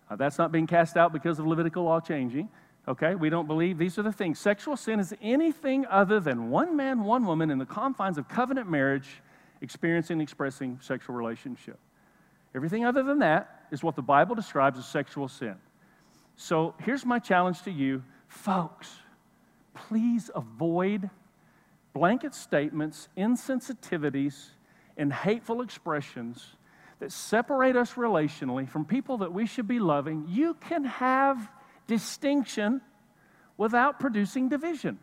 Uh, 0.10 0.16
that's 0.16 0.40
not 0.40 0.52
being 0.52 0.66
cast 0.66 0.98
out 0.98 1.14
because 1.14 1.38
of 1.38 1.46
Levitical 1.46 1.84
law 1.84 2.00
changing. 2.00 2.50
Okay, 2.86 3.16
we 3.16 3.30
don't 3.30 3.48
believe 3.48 3.78
these 3.78 3.98
are 3.98 4.04
the 4.04 4.12
things. 4.12 4.40
Sexual 4.40 4.76
sin 4.76 5.00
is 5.00 5.16
anything 5.22 5.86
other 5.86 6.20
than 6.20 6.50
one 6.50 6.76
man, 6.76 7.04
one 7.04 7.26
woman 7.26 7.50
in 7.50 7.58
the 7.58 7.66
confines 7.66 8.18
of 8.18 8.28
covenant 8.28 8.70
marriage 8.70 9.22
experiencing 9.62 10.16
and 10.16 10.22
expressing 10.22 10.78
sexual 10.82 11.16
relationship. 11.16 11.80
Everything 12.54 12.86
other 12.86 13.02
than 13.02 13.20
that 13.20 13.68
is 13.72 13.84
what 13.84 13.96
the 13.96 14.02
Bible 14.02 14.36
describes 14.36 14.78
as 14.78 14.86
sexual 14.86 15.30
sin. 15.30 15.56
So 16.36 16.76
here's 16.80 17.06
my 17.06 17.20
challenge 17.20 17.62
to 17.64 17.72
you, 17.72 18.04
folks. 18.28 18.92
Please 19.74 20.30
avoid 20.36 21.10
blanket 21.94 22.36
statements, 22.36 23.08
insensitivities, 23.18 24.50
and 24.98 25.14
hateful 25.14 25.62
expressions 25.62 26.56
that 27.00 27.12
separate 27.12 27.76
us 27.76 27.94
relationally 27.94 28.68
from 28.68 28.84
people 28.84 29.20
that 29.20 29.32
we 29.32 29.46
should 29.46 29.68
be 29.68 29.80
loving. 29.80 30.26
You 30.28 30.56
can 30.56 30.84
have 30.84 31.50
distinction 31.94 32.82
without 33.56 34.00
producing 34.00 34.50
division. 34.50 34.98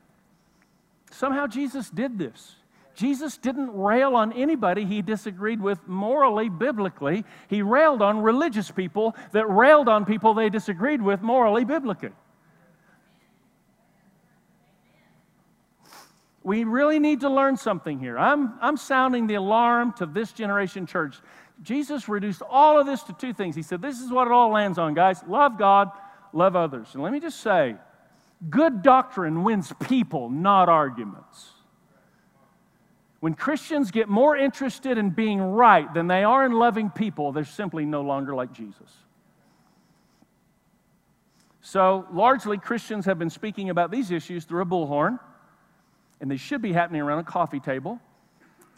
Somehow 1.13 1.47
Jesus 1.47 1.89
did 1.89 2.19
this. 2.19 2.57
Jesus 2.97 3.39
didn't 3.39 3.71
rail 3.77 4.17
on 4.17 4.33
anybody 4.33 4.85
he 4.85 5.03
disagreed 5.03 5.61
with 5.61 5.87
morally, 5.87 6.49
biblically. 6.49 7.25
He 7.49 7.63
railed 7.63 8.03
on 8.03 8.23
religious 8.23 8.71
people 8.73 9.15
that 9.31 9.47
railed 9.47 9.89
on 9.89 10.05
people 10.05 10.35
they 10.35 10.51
disagreed 10.51 11.01
with 11.01 11.23
morally, 11.23 11.65
biblically. 11.65 12.11
We 16.43 16.65
really 16.65 16.99
need 16.99 17.21
to 17.21 17.31
learn 17.31 17.57
something 17.57 18.01
here. 18.01 18.19
I'm, 18.19 18.55
I'm 18.61 18.77
sounding 18.77 19.29
the 19.29 19.35
alarm 19.35 19.93
to 19.99 20.07
this 20.07 20.33
generation 20.33 20.87
church. 20.87 21.15
Jesus 21.63 22.09
reduced 22.09 22.43
all 22.43 22.81
of 22.81 22.87
this 22.87 23.03
to 23.05 23.13
two 23.13 23.33
things. 23.33 23.55
He 23.55 23.63
said, 23.63 23.81
This 23.81 24.01
is 24.01 24.11
what 24.11 24.27
it 24.27 24.33
all 24.33 24.51
lands 24.51 24.79
on, 24.79 24.95
guys 24.95 25.23
love 25.29 25.59
God, 25.59 25.91
love 26.33 26.57
others. 26.57 26.89
And 26.95 27.03
let 27.03 27.13
me 27.13 27.21
just 27.21 27.41
say, 27.41 27.77
good 28.49 28.83
doctrine 28.83 29.43
wins 29.45 29.73
people, 29.81 30.31
not 30.31 30.69
arguments. 30.69 31.51
When 33.21 33.35
Christians 33.35 33.91
get 33.91 34.09
more 34.09 34.37
interested 34.37 34.97
in 34.97 35.11
being 35.11 35.41
right 35.41 35.93
than 35.93 36.07
they 36.07 36.25
are 36.25 36.45
in 36.47 36.53
loving 36.53 36.89
people, 36.89 37.33
they're 37.33 37.45
simply 37.45 37.85
no 37.85 38.01
longer 38.01 38.35
like 38.35 38.53
Jesus. 38.53 38.91
So, 41.61 42.07
largely, 42.11 42.57
Christians 42.57 43.05
have 43.05 43.19
been 43.19 43.29
speaking 43.29 43.69
about 43.69 43.91
these 43.91 44.11
issues 44.11 44.45
through 44.45 44.63
a 44.63 44.67
bullhorn, 44.67 45.21
and 46.21 46.31
they 46.31 46.39
should 46.39 46.63
be 46.63 46.73
happening 46.73 47.03
around 47.03 47.19
a 47.19 47.25
coffee 47.25 47.61
table. 47.61 48.01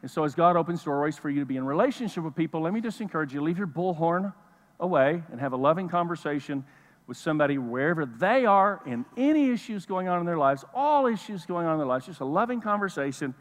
And 0.02 0.10
so, 0.10 0.24
as 0.24 0.34
God 0.34 0.56
opens 0.56 0.82
doorways 0.82 1.16
for 1.16 1.30
you 1.30 1.38
to 1.38 1.46
be 1.46 1.56
in 1.56 1.64
relationship 1.64 2.24
with 2.24 2.34
people, 2.34 2.60
let 2.60 2.72
me 2.72 2.80
just 2.80 3.00
encourage 3.00 3.32
you 3.32 3.40
leave 3.40 3.58
your 3.58 3.68
bullhorn 3.68 4.32
away 4.80 5.22
and 5.30 5.40
have 5.40 5.52
a 5.52 5.56
loving 5.56 5.88
conversation 5.88 6.64
with 7.12 7.18
somebody 7.18 7.58
wherever 7.58 8.06
they 8.06 8.46
are 8.46 8.80
in 8.86 9.04
any 9.18 9.50
issues 9.50 9.84
going 9.84 10.08
on 10.08 10.18
in 10.18 10.24
their 10.24 10.38
lives, 10.38 10.64
all 10.74 11.06
issues 11.06 11.44
going 11.44 11.66
on 11.66 11.74
in 11.74 11.78
their 11.78 11.86
lives, 11.86 12.06
just 12.06 12.20
a 12.20 12.24
loving 12.24 12.58
conversation, 12.58 13.34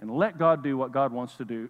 and 0.00 0.10
let 0.10 0.38
God 0.38 0.62
do 0.62 0.78
what 0.78 0.92
God 0.92 1.12
wants 1.12 1.36
to 1.36 1.44
do. 1.44 1.68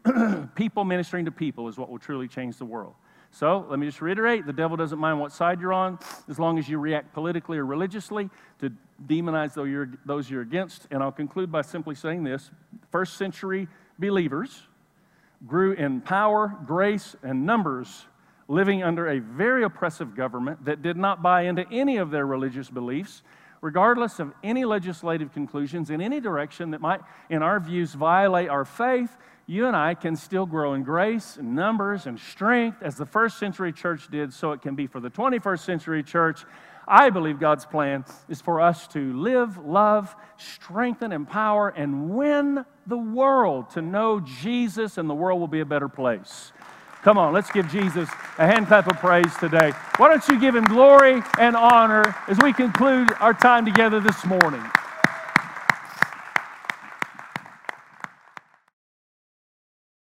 people 0.55 0.84
ministering 0.84 1.24
to 1.24 1.32
people 1.32 1.66
is 1.66 1.76
what 1.76 1.90
will 1.90 1.99
truly 1.99 2.28
change 2.28 2.59
the 2.59 2.64
world. 2.64 2.95
So 3.32 3.66
let 3.68 3.80
me 3.80 3.86
just 3.86 4.01
reiterate 4.01 4.47
the 4.47 4.53
devil 4.53 4.76
doesn't 4.76 5.01
mind 5.01 5.18
what 5.18 5.32
side 5.32 5.61
you're 5.61 5.72
on 5.72 5.99
as 6.28 6.38
long 6.38 6.61
as 6.61 6.68
you 6.68 6.78
react 6.78 7.12
politically 7.12 7.59
or 7.59 7.66
religiously 7.66 8.30
to 8.61 8.70
demonize 9.05 9.55
those 10.07 10.30
you're 10.30 10.43
against. 10.43 10.86
And 10.93 11.03
I'll 11.03 11.11
conclude 11.11 11.51
by 11.51 11.62
simply 11.62 11.97
saying 11.97 12.22
this 12.22 12.53
first 12.93 13.16
century 13.16 13.66
believers 13.99 14.62
grew 15.45 15.72
in 15.72 16.03
power, 16.03 16.57
grace, 16.66 17.16
and 17.24 17.45
numbers, 17.45 18.07
living 18.53 18.83
under 18.83 19.09
a 19.09 19.19
very 19.19 19.65
oppressive 19.65 20.15
government 20.15 20.63
that 20.67 20.83
did 20.83 20.97
not 20.97 21.23
buy 21.23 21.43
into 21.43 21.67
any 21.73 21.97
of 21.97 22.11
their 22.11 22.27
religious 22.27 22.69
beliefs. 22.69 23.23
Regardless 23.63 24.19
of 24.19 24.31
any 24.45 24.67
legislative 24.67 25.33
conclusions 25.33 25.89
in 25.89 26.03
any 26.03 26.21
direction 26.21 26.73
that 26.73 26.81
might, 26.81 27.01
in 27.31 27.43
our 27.43 27.59
views, 27.59 27.95
violate 27.95 28.51
our 28.51 28.67
faith, 28.67 29.17
you 29.47 29.67
and 29.67 29.75
I 29.75 29.95
can 29.95 30.17
still 30.17 30.45
grow 30.45 30.75
in 30.75 30.83
grace 30.83 31.39
and 31.39 31.55
numbers 31.55 32.05
and 32.05 32.21
strength 32.21 32.83
as 32.83 32.97
the 32.97 33.07
first 33.07 33.39
century 33.39 33.73
church 33.73 34.11
did, 34.11 34.35
so 34.35 34.53
it 34.53 34.61
can 34.61 34.75
be 34.75 34.87
for 34.87 35.01
the 35.01 35.11
21st 35.11 35.61
century 35.61 36.03
church. 36.03 36.45
I 36.87 37.09
believe 37.09 37.41
God's 37.41 37.65
plan 37.65 38.05
is 38.29 38.43
for 38.43 38.61
us 38.61 38.87
to 38.89 39.15
live, 39.19 39.57
love, 39.65 40.15
strengthen, 40.37 41.13
empower, 41.13 41.71
and 41.71 42.11
win 42.11 42.67
the 42.87 42.99
world 42.99 43.71
to 43.71 43.81
know 43.81 44.21
Jesus, 44.21 44.99
and 44.99 45.09
the 45.09 45.15
world 45.15 45.41
will 45.41 45.49
be 45.49 45.61
a 45.61 45.65
better 45.65 45.89
place. 45.89 46.53
Come 47.03 47.19
on, 47.19 47.33
let's 47.33 47.51
give 47.51 47.69
Jesus 47.69 48.09
a 48.39 48.47
hand 48.47 48.69
clap 48.69 48.87
of 48.87 48.97
praise 48.99 49.35
today. 49.37 49.73
Why 49.97 50.09
don't 50.09 50.27
you 50.29 50.39
give 50.39 50.55
him 50.55 50.65
glory 50.65 51.21
and 51.39 51.57
honor 51.57 52.15
as 52.29 52.39
we 52.39 52.53
conclude 52.53 53.13
our 53.19 53.35
time 53.35 53.65
together 53.65 53.99
this 53.99 54.25
morning? 54.25 54.63